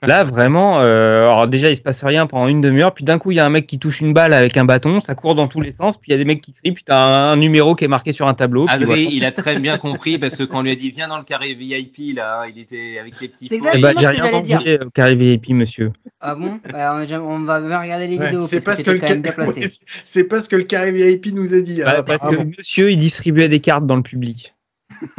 Là, 0.03 0.23
vraiment, 0.23 0.79
euh, 0.81 1.23
alors 1.23 1.47
déjà, 1.47 1.69
il 1.69 1.75
se 1.75 1.81
passe 1.81 2.03
rien 2.03 2.27
pendant 2.27 2.47
une 2.47 2.61
demi-heure, 2.61 2.93
puis 2.93 3.03
d'un 3.03 3.17
coup, 3.17 3.31
il 3.31 3.35
y 3.37 3.39
a 3.39 3.45
un 3.45 3.49
mec 3.49 3.67
qui 3.67 3.79
touche 3.79 4.01
une 4.01 4.13
balle 4.13 4.33
avec 4.33 4.55
un 4.57 4.65
bâton, 4.65 5.01
ça 5.01 5.15
court 5.15 5.35
dans 5.35 5.47
tous 5.47 5.61
les 5.61 5.71
sens, 5.71 5.97
puis 5.97 6.09
il 6.09 6.11
y 6.11 6.15
a 6.15 6.17
des 6.17 6.25
mecs 6.25 6.41
qui 6.41 6.53
crient, 6.53 6.71
puis 6.71 6.83
t'as 6.83 6.97
un, 6.97 7.31
un 7.31 7.35
numéro 7.37 7.75
qui 7.75 7.85
est 7.85 7.87
marqué 7.87 8.11
sur 8.11 8.27
un 8.27 8.33
tableau. 8.33 8.65
Adré, 8.69 8.85
voilà. 8.85 9.01
il 9.01 9.25
a 9.25 9.31
très 9.31 9.59
bien 9.59 9.77
compris 9.77 10.17
parce 10.17 10.35
que 10.35 10.43
quand 10.43 10.59
on 10.59 10.63
lui 10.63 10.71
a 10.71 10.75
dit 10.75 10.91
viens 10.91 11.07
dans 11.07 11.17
le 11.17 11.23
carré 11.23 11.53
VIP 11.53 12.15
là, 12.15 12.45
il 12.47 12.59
était 12.59 12.97
avec 12.99 13.19
les 13.19 13.27
petits. 13.27 13.47
Eh 13.51 13.59
ben, 13.59 13.79
moi, 13.79 13.91
j'ai 13.97 14.05
ce 14.05 14.11
que 14.11 14.21
rien 14.21 14.25
entendu 14.25 14.55
au 14.85 14.89
carré 14.89 15.15
VIP, 15.15 15.49
monsieur. 15.49 15.91
Ah 16.19 16.35
bon? 16.35 16.59
Bah, 16.71 16.93
on, 16.93 16.97
a 16.97 17.05
jamais- 17.05 17.25
on 17.25 17.39
va 17.41 17.59
même 17.59 17.79
regarder 17.79 18.07
les 18.07 18.17
Ouais, 18.17 18.25
vidéos 18.27 18.43
c'est 18.43 18.63
parce 18.63 18.65
pas 18.65 18.71
que 18.71 18.77
ce 18.79 18.83
que 18.83 18.91
c'était 18.91 18.93
le 18.93 18.99
quand 18.99 19.09
même 19.09 19.21
bien 19.21 19.31
placé. 19.31 19.59
Ouais, 19.61 19.69
c'est 20.03 20.23
pas 20.27 20.39
ce 20.41 20.49
que 20.49 20.55
le 20.55 20.63
carré 20.63 20.91
VIP 20.91 21.33
nous 21.33 21.53
a 21.53 21.61
dit. 21.61 21.81
Bah, 21.81 21.89
alors, 21.91 22.05
parce 22.05 22.23
que 22.23 22.43
monsieur, 22.57 22.91
il 22.91 22.97
distribuait 22.97 23.49
des 23.49 23.59
cartes 23.59 23.85
dans 23.85 23.95
le 23.95 24.03
public. 24.03 24.53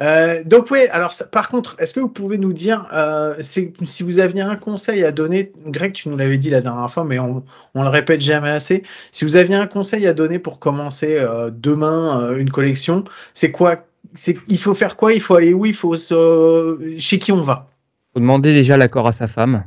Euh, 0.00 0.42
donc 0.44 0.70
oui, 0.70 0.80
alors 0.90 1.12
ça- 1.12 1.26
par 1.26 1.48
contre, 1.48 1.76
est-ce 1.78 1.94
que 1.94 2.00
vous 2.00 2.08
pouvez 2.08 2.38
nous 2.38 2.52
dire 2.52 2.86
euh, 2.92 3.34
si 3.40 3.72
vous 4.02 4.20
aviez 4.20 4.42
un 4.42 4.56
conseil 4.56 5.04
à 5.04 5.12
donner, 5.12 5.52
Greg, 5.66 5.92
tu 5.92 6.08
nous 6.08 6.16
l'avais 6.16 6.38
dit 6.38 6.50
la 6.50 6.60
dernière 6.60 6.90
fois, 6.90 7.04
mais 7.04 7.18
on, 7.18 7.44
on 7.74 7.82
le 7.82 7.88
répète 7.88 8.20
jamais 8.20 8.50
assez. 8.50 8.82
Si 9.12 9.24
vous 9.24 9.36
aviez 9.36 9.56
un 9.56 9.66
conseil 9.66 10.06
à 10.06 10.12
donner 10.14 10.38
pour 10.38 10.58
commencer 10.58 11.16
euh, 11.18 11.50
demain 11.52 12.20
euh, 12.22 12.38
une 12.38 12.50
collection, 12.50 13.04
c'est 13.34 13.50
quoi 13.50 13.84
C'est 14.14 14.38
il 14.46 14.58
faut 14.58 14.74
faire 14.74 14.96
quoi? 14.96 15.12
Il 15.12 15.20
faut 15.20 15.34
aller 15.34 15.54
où? 15.54 15.66
Il 15.66 15.74
faut 15.74 15.96
se... 15.96 16.94
chez 16.98 17.18
qui 17.18 17.32
on 17.32 17.42
va? 17.42 17.68
Faut 18.14 18.20
demander 18.20 18.52
déjà 18.52 18.76
l'accord 18.76 19.06
à 19.06 19.12
sa 19.12 19.26
femme. 19.26 19.64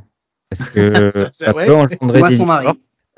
Parce 0.49 0.69
que 0.69 1.11
Ça, 1.33 1.53
peut 1.53 1.73
engendrer 1.73 2.21
Ou 2.21 2.25
à 2.25 2.29
des 2.29 2.37
son 2.37 2.45
mari. 2.45 2.67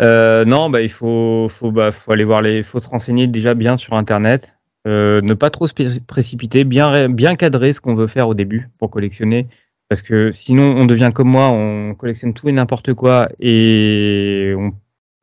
Euh, 0.02 0.44
non, 0.46 0.70
bah, 0.70 0.82
il 0.82 0.92
faut, 0.92 1.48
faut, 1.50 1.72
bah, 1.72 1.92
faut 1.92 2.12
aller 2.12 2.24
voir 2.24 2.42
les, 2.42 2.63
faut 2.63 2.80
se 2.80 2.89
renseigner 2.89 3.28
déjà 3.28 3.54
bien 3.54 3.78
sur 3.78 3.94
Internet. 3.94 4.58
Euh, 4.88 5.22
ne 5.22 5.34
pas 5.34 5.50
trop 5.50 5.65
se 5.67 5.74
pré- 5.74 6.00
précipiter, 6.06 6.63
bien, 6.65 7.08
bien 7.10 7.36
cadrer 7.36 7.72
ce 7.74 7.80
qu'on 7.80 7.96
veut 7.96 8.08
faire 8.08 8.28
au 8.28 8.34
début 8.34 8.69
pour 8.80 8.89
collectionner. 8.89 9.48
Parce 9.89 10.02
que 10.02 10.32
sinon, 10.32 10.76
on 10.78 10.86
devient 10.86 11.12
comme 11.13 11.30
moi, 11.30 11.52
on 11.52 11.93
collectionne 11.96 12.34
tout 12.34 12.50
et 12.50 12.52
n'importe 12.52 12.93
quoi 12.93 13.30
et 13.39 14.54
on 14.58 14.72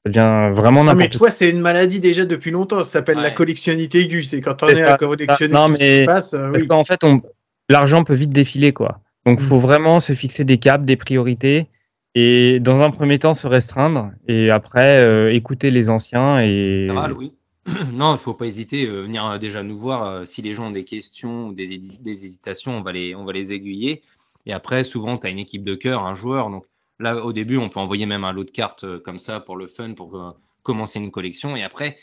devient 0.07 0.51
vraiment 0.55 0.85
Non, 0.85 0.93
mais 0.95 1.05
n'importe 1.05 1.19
quoi. 1.19 1.29
toi, 1.29 1.31
c'est 1.31 1.51
une 1.51 1.61
maladie 1.61 2.01
déjà 2.01 2.25
depuis 2.25 2.51
longtemps. 2.51 2.81
Ça 2.81 2.87
s'appelle 2.87 3.19
la 3.19 3.31
collectionnité 3.31 4.01
aiguë. 4.01 4.23
C'est 4.23 4.41
quand 4.41 4.63
on 4.63 4.67
C'est 4.67 4.73
est 4.79 4.85
ça. 4.85 4.95
à 4.95 4.97
collectionner 4.97 5.53
Non, 5.53 5.67
tout 5.69 5.77
ce 5.77 5.79
qui 5.81 5.85
mais- 5.89 5.99
se 6.01 6.05
passe. 6.05 6.35
euh, 6.35 6.51
oui. 6.55 6.67
qu'en 6.67 6.85
fait, 6.85 7.03
on, 7.05 7.21
l'argent 7.69 8.05
peut 8.05 8.15
vite 8.15 8.31
défiler, 8.31 8.73
quoi. 8.73 9.01
Donc, 9.27 9.41
Mm. 9.41 9.43
faut 9.43 9.59
vraiment 9.59 10.01
se 10.01 10.13
fixer 10.15 10.45
des 10.45 10.57
caps, 10.59 10.85
des 10.87 10.97
priorités, 10.97 11.67
et 12.15 12.61
dans 12.61 12.81
un 12.81 12.91
premier 12.91 13.19
temps 13.19 13.35
se 13.35 13.47
restreindre, 13.47 14.11
et 14.27 14.51
après 14.51 14.99
euh, 15.01 15.33
écouter 15.33 15.71
les 15.71 15.91
anciens 15.91 16.41
et 16.41 16.87
général, 16.89 17.13
oui. 17.13 17.33
Non, 17.93 18.15
il 18.15 18.19
faut 18.19 18.35
pas 18.35 18.47
hésiter. 18.47 18.87
euh, 18.87 19.03
venir 19.03 19.25
euh, 19.25 19.39
déjà 19.39 19.63
nous 19.63 19.77
voir 19.77 20.05
euh, 20.05 20.25
si 20.25 20.43
les 20.43 20.53
gens 20.53 20.67
ont 20.69 20.71
des 20.71 20.85
questions 20.85 21.49
ou 21.49 21.53
des, 21.55 21.79
hési- 21.79 22.01
des 22.01 22.25
hésitations, 22.25 22.79
on 22.79 22.83
va 22.83 22.93
les, 22.93 23.53
aiguiller. 23.53 24.03
Et 24.47 24.53
après, 24.53 24.85
souvent, 24.85 25.17
tu 25.17 25.27
as 25.27 25.31
une 25.31 25.39
équipe 25.39 25.65
de 25.65 25.75
cœur, 25.75 26.05
un 26.05 26.15
joueur. 26.15 26.51
Donc 26.51 26.65
là, 26.99 27.25
au 27.25 27.33
début, 27.33 27.57
on 27.59 27.69
peut 27.69 27.81
envoyer 27.81 28.07
même 28.07 28.25
un 28.25 28.33
lot 28.33 28.45
de 28.45 28.51
cartes 28.51 28.99
comme 28.99 29.19
ça 29.19 29.41
pour 29.41 29.57
le 29.57 29.67
fun, 29.67 29.95
pour 29.95 30.37
commencer 30.63 30.99
une 30.99 31.11
collection. 31.11 31.57
Et 31.57 31.63
après, 31.63 31.99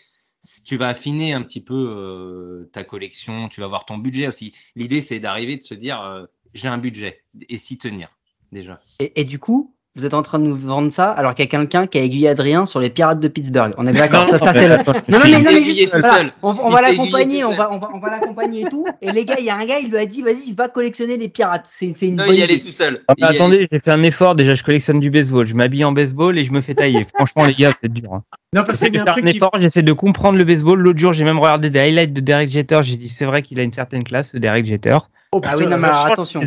tu 0.66 0.78
vas 0.78 0.90
affiner 0.90 1.34
un 1.34 1.42
petit 1.42 1.62
peu 1.62 2.70
ta 2.72 2.84
collection, 2.84 3.50
tu 3.50 3.60
vas 3.60 3.68
voir 3.68 3.86
ton 3.86 3.98
budget 3.98 4.28
aussi. 4.28 4.54
L'idée, 4.76 5.02
c'est 5.02 5.20
d'arriver 5.20 5.58
de 5.58 5.64
se 5.64 5.74
dire, 5.74 6.28
j'ai 6.54 6.68
un 6.68 6.78
budget 6.78 7.24
et 7.50 7.58
s'y 7.58 7.78
tenir 7.80 8.10
déjà. 8.52 8.80
Et 9.00 9.26
du 9.26 9.40
coup, 9.40 9.76
vous 9.98 10.06
êtes 10.06 10.14
en 10.14 10.22
train 10.22 10.38
de 10.38 10.44
nous 10.44 10.56
vendre 10.56 10.92
ça 10.92 11.10
alors 11.12 11.34
qu'il 11.34 11.44
y 11.44 11.48
a 11.48 11.50
quelqu'un 11.50 11.88
qui 11.88 11.98
a 11.98 12.02
aiguillé 12.04 12.30
Adrien 12.30 12.68
sur 12.68 12.80
les 12.80 12.92
pirates 12.92 13.20
de 13.20 13.28
Pittsburgh. 13.28 13.74
On 13.78 13.88
est 13.88 13.94
d'accord. 13.94 14.30
Ça, 14.30 14.38
ça, 14.38 14.54
c'est 14.54 14.68
le- 14.68 14.78
Non, 14.78 14.84
non, 15.08 15.20
mais, 15.24 15.32
non, 15.32 15.52
mais 15.52 15.64
juste, 15.64 15.90
voilà, 15.92 16.26
on, 16.44 16.70
va 16.70 16.82
l'accompagner, 16.82 17.44
on 17.44 17.56
va, 17.56 17.72
on 17.72 17.80
va, 17.80 17.90
on 17.94 18.00
va 18.00 18.12
l'accompagner 18.12 18.62
et 18.62 18.70
tout. 18.70 18.86
Et 19.02 19.12
les 19.12 19.26
gars, 19.26 19.38
il 19.40 19.46
y 19.46 19.50
a 19.50 19.56
un 19.56 19.66
gars, 19.66 19.80
il 19.80 19.90
lui 19.90 19.98
a 19.98 20.06
dit, 20.06 20.22
vas-y, 20.22 20.54
va 20.54 20.68
collectionner 20.70 21.18
les 21.18 21.30
pirates. 21.30 21.68
C'est 21.68 21.94
c'est 21.98 22.08
une 22.08 22.16
Non, 22.16 22.26
bonne 22.26 22.36
il 22.36 22.40
y 22.40 22.44
allait 22.44 22.60
tout 22.60 22.72
seul. 22.72 23.04
Ah, 23.08 23.14
allait 23.22 23.38
attendez, 23.38 23.68
j'ai 23.72 23.80
fait 23.80 23.92
un 23.92 24.04
effort. 24.04 24.36
Déjà, 24.36 24.54
je 24.54 24.64
collectionne 24.64 25.00
du 25.00 25.10
baseball. 25.10 25.48
Je 25.48 25.56
m'habille 25.56 25.84
en 25.84 25.92
baseball 25.92 26.38
et 26.38 26.44
je 26.44 26.52
me 26.52 26.62
fais 26.62 26.76
tailler. 26.76 27.02
Franchement, 27.16 27.46
les 27.46 27.56
gars, 27.56 27.72
c'est 27.82 27.92
dur. 27.92 28.14
Hein. 28.14 28.24
Non, 28.54 28.64
parce 28.64 28.78
qu'il 28.78 28.90
y 28.90 28.94
J'ai 28.94 29.00
a 29.00 29.14
un 29.14 29.26
effort. 29.26 29.52
J'essaie 29.60 29.82
de 29.82 29.94
comprendre 29.94 30.38
le 30.38 30.44
baseball. 30.44 30.80
L'autre 30.80 31.00
jour, 31.00 31.14
j'ai 31.14 31.24
même 31.24 31.40
regardé 31.40 31.70
des 31.70 31.80
highlights 31.80 32.14
de 32.14 32.22
Derek 32.22 32.50
Jeter. 32.52 32.80
J'ai 32.84 32.98
dit, 32.98 33.10
c'est 33.10 33.26
vrai 33.26 33.42
qu'il 33.42 33.60
a 33.60 33.64
une 33.64 33.74
certaine 33.74 34.04
classe, 34.04 34.32
ce 34.32 34.38
Derek 34.38 34.66
Jeter. 34.66 34.98
Oh, 35.32 35.42
Ah 35.44 35.54
putain, 35.54 35.58
oui, 35.58 35.68
non, 35.68 35.78
mais 35.78 35.90
attention. 35.90 36.42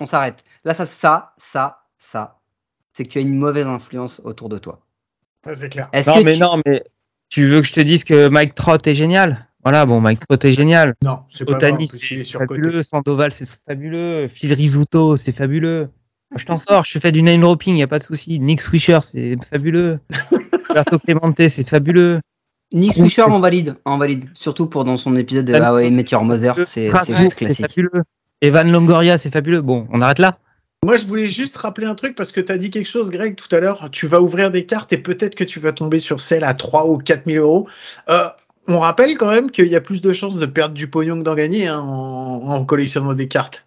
On 0.00 0.06
s'arrête. 0.06 0.44
Là, 0.64 0.74
ça, 0.74 0.86
ça, 0.86 1.32
ça, 1.38 1.78
ça, 1.98 2.36
c'est 2.94 3.04
que 3.04 3.08
tu 3.10 3.18
as 3.18 3.20
une 3.22 3.36
mauvaise 3.36 3.66
influence 3.66 4.20
autour 4.24 4.48
de 4.48 4.56
toi. 4.58 4.80
Ouais, 5.46 5.52
c'est 5.54 5.68
clair. 5.68 5.88
Est-ce 5.92 6.08
Non, 6.08 6.16
que 6.18 6.24
mais 6.24 6.34
tu- 6.34 6.40
non, 6.40 6.60
mais 6.64 6.84
tu 7.28 7.44
veux 7.46 7.60
que 7.60 7.66
je 7.66 7.72
te 7.74 7.80
dise 7.80 8.04
que 8.04 8.28
Mike 8.28 8.54
Trout 8.54 8.86
est 8.86 8.94
génial? 8.94 9.46
Voilà, 9.62 9.84
bon, 9.86 10.00
Mike 10.00 10.20
Trout 10.20 10.42
est 10.44 10.52
génial. 10.52 10.94
Non, 11.02 11.20
c'est 11.30 11.44
pas 11.44 11.58
vrai. 11.58 11.74
Il 11.80 11.88
c'est 11.88 12.24
fabuleux. 12.38 12.82
Sandoval, 12.82 13.32
c'est 13.32 13.48
fabuleux. 13.66 14.28
Phil 14.28 14.52
Rizzuto, 14.52 15.16
c'est 15.16 15.32
fabuleux. 15.36 15.88
Moi, 16.30 16.38
Je 16.38 16.46
t'en 16.46 16.58
sors, 16.58 16.84
je 16.84 16.94
te 16.94 16.98
fais 16.98 17.12
du 17.12 17.22
name 17.22 17.40
dropping, 17.40 17.76
y 17.76 17.82
a 17.82 17.86
pas 17.86 17.98
de 17.98 18.04
souci. 18.04 18.38
Nick 18.40 18.60
Swisher, 18.60 18.98
c'est 19.02 19.36
fabuleux. 19.44 20.00
Roberto 20.68 20.98
Clemente, 20.98 21.48
c'est 21.48 21.68
fabuleux. 21.68 22.20
Nick 22.72 22.94
Swisher, 22.94 23.24
on 23.28 23.40
valide, 23.40 23.76
on 23.84 23.98
valide. 23.98 24.28
Surtout 24.34 24.66
pour 24.66 24.84
dans 24.84 24.96
son 24.96 25.16
épisode 25.16 25.44
de 25.44 25.54
Ah 25.54 25.72
ouais, 25.72 25.80
Smith, 25.86 25.92
Met 25.92 26.04
Your 26.10 26.24
Mother, 26.24 26.54
c'est 26.66 26.88
classique. 26.88 27.60
fabuleux. 27.68 28.02
Evan 28.40 28.70
Longoria, 28.70 29.16
c'est 29.18 29.30
fabuleux. 29.30 29.60
Bon, 29.62 29.86
on 29.92 30.00
arrête 30.00 30.18
là. 30.18 30.38
Moi, 30.84 30.98
je 30.98 31.06
voulais 31.06 31.28
juste 31.28 31.56
rappeler 31.56 31.86
un 31.86 31.94
truc 31.94 32.14
parce 32.14 32.30
que 32.30 32.42
tu 32.42 32.52
as 32.52 32.58
dit 32.58 32.68
quelque 32.70 32.90
chose, 32.90 33.10
Greg, 33.10 33.36
tout 33.36 33.48
à 33.56 33.58
l'heure. 33.58 33.88
Tu 33.90 34.06
vas 34.06 34.20
ouvrir 34.20 34.50
des 34.50 34.66
cartes 34.66 34.92
et 34.92 34.98
peut-être 34.98 35.34
que 35.34 35.42
tu 35.42 35.58
vas 35.58 35.72
tomber 35.72 35.98
sur 35.98 36.20
celle 36.20 36.44
à 36.44 36.52
3 36.52 36.88
ou 36.88 36.98
4 36.98 37.22
000 37.24 37.42
euros. 37.42 37.66
Euh, 38.10 38.28
on 38.68 38.80
rappelle 38.80 39.16
quand 39.16 39.30
même 39.30 39.50
qu'il 39.50 39.68
y 39.68 39.76
a 39.76 39.80
plus 39.80 40.02
de 40.02 40.12
chances 40.12 40.36
de 40.36 40.44
perdre 40.44 40.74
du 40.74 40.90
pognon 40.90 41.18
que 41.18 41.22
d'en 41.22 41.34
gagner 41.34 41.68
hein, 41.68 41.80
en, 41.80 42.50
en 42.50 42.64
collectionnant 42.66 43.14
des 43.14 43.28
cartes. 43.28 43.64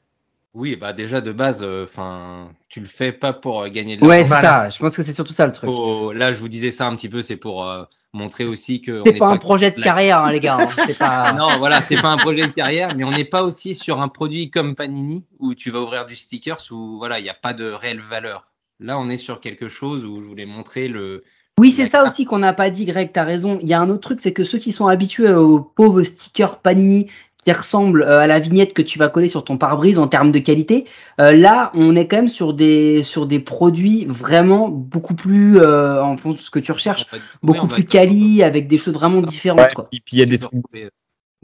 Oui, 0.54 0.76
bah 0.76 0.94
déjà 0.94 1.22
de 1.22 1.32
base, 1.32 1.64
enfin, 1.84 2.50
tu 2.70 2.80
le 2.80 2.88
fais 2.88 3.12
pas 3.12 3.34
pour 3.34 3.62
euh, 3.62 3.70
gagner 3.70 3.98
de 3.98 4.02
Ouais, 4.06 4.20
l'argent. 4.22 4.24
c'est 4.24 4.28
Voilà. 4.42 4.64
ça. 4.64 4.70
Je 4.70 4.80
pense 4.80 4.96
que 4.96 5.04
c'est 5.04 5.14
surtout 5.14 5.34
ça 5.34 5.46
le 5.46 5.52
truc. 5.54 5.70
Faut- 5.70 6.12
Là, 6.14 6.32
je 6.32 6.40
vous 6.40 6.50
disais 6.50 6.72
ça 6.72 6.88
un 6.88 6.96
petit 6.96 7.10
peu, 7.10 7.22
c'est 7.22 7.38
pour 7.38 7.66
euh, 7.68 7.84
montrer 8.14 8.46
aussi 8.46 8.82
que. 8.82 9.02
on 9.02 9.06
C'est 9.06 9.12
n'est 9.14 9.20
pas 9.20 9.28
un 9.28 9.38
projet 9.38 9.70
de 9.72 9.78
la- 9.78 9.84
carrière, 9.84 10.20
hein, 10.20 10.32
les 10.32 10.40
gars. 10.40 10.58
hein. 10.60 10.68
C'est 10.88 10.98
pas. 10.98 11.32
Non, 11.38 11.48
voilà, 11.60 11.82
c'est 11.82 12.02
pas 12.02 12.08
un 12.10 12.18
projet 12.18 12.48
de 12.48 12.52
carrière, 12.54 12.90
mais 12.96 13.04
on 13.04 13.12
n'est 13.12 13.26
pas 13.26 13.44
aussi 13.44 13.76
sur 13.76 14.02
un 14.02 14.08
produit 14.08 14.50
comme 14.50 14.74
Panini 14.76 15.26
où 15.40 15.54
tu 15.54 15.70
vas 15.70 15.82
ouvrir 15.82 16.06
du 16.08 16.16
stickers 16.16 16.62
où 16.72 16.98
voilà, 16.98 17.20
il 17.20 17.24
n'y 17.24 17.30
a 17.30 17.36
pas 17.36 17.54
de 17.54 17.70
réelle 17.70 18.02
valeur. 18.02 18.44
Là, 18.80 18.98
on 18.98 19.10
est 19.10 19.18
sur 19.18 19.40
quelque 19.40 19.68
chose 19.70 20.06
où 20.06 20.22
je 20.22 20.26
voulais 20.28 20.46
montrer 20.48 20.88
le. 20.88 21.24
Oui, 21.60 21.72
c'est 21.72 21.88
ça 21.88 22.04
aussi 22.04 22.26
qu'on 22.26 22.38
n'a 22.40 22.54
pas 22.54 22.70
dit, 22.70 22.86
Greg, 22.86 23.12
t'as 23.12 23.24
raison. 23.24 23.58
Il 23.62 23.68
y 23.68 23.74
a 23.74 23.80
un 23.82 23.90
autre 23.90 24.02
truc, 24.02 24.22
c'est 24.22 24.34
que 24.34 24.44
ceux 24.44 24.60
qui 24.60 24.72
sont 24.72 24.86
habitués 24.88 25.32
aux 25.34 25.60
pauvres 25.60 26.04
stickers 26.04 26.60
Panini 26.60 27.10
qui 27.48 27.54
ressemblent 27.54 28.04
euh, 28.04 28.20
à 28.20 28.28
la 28.28 28.40
vignette 28.40 28.74
que 28.74 28.82
tu 28.82 29.00
vas 29.00 29.08
coller 29.08 29.30
sur 29.30 29.46
ton 29.46 29.58
pare-brise 29.58 30.00
en 30.00 30.10
termes 30.10 30.34
de 30.34 30.40
qualité, 30.40 30.84
euh, 31.22 31.32
là, 31.32 31.72
on 31.74 31.96
est 31.96 32.06
quand 32.06 32.18
même 32.18 32.28
sur 32.28 32.54
des, 32.54 33.04
sur 33.04 33.26
des 33.26 33.40
produits 33.40 34.06
vraiment 34.06 34.68
beaucoup 34.68 35.16
plus, 35.16 35.58
euh, 35.58 36.04
en 36.04 36.18
fonction 36.18 36.38
de 36.38 36.44
ce 36.44 36.52
que 36.52 36.60
tu 36.60 36.74
recherches, 36.74 37.06
beaucoup 37.42 37.68
plus 37.68 37.86
quali, 37.86 38.44
avec 38.44 38.68
des 38.68 38.78
choses 38.78 38.94
vraiment 38.94 39.22
différentes. 39.22 39.62
Ouais, 39.62 39.74
Quoi. 39.74 39.88
et 39.94 40.02
puis 40.02 40.18
il 40.18 40.20
y 40.20 40.24
a 40.24 40.26
des 40.26 40.40
trucs. 40.40 40.62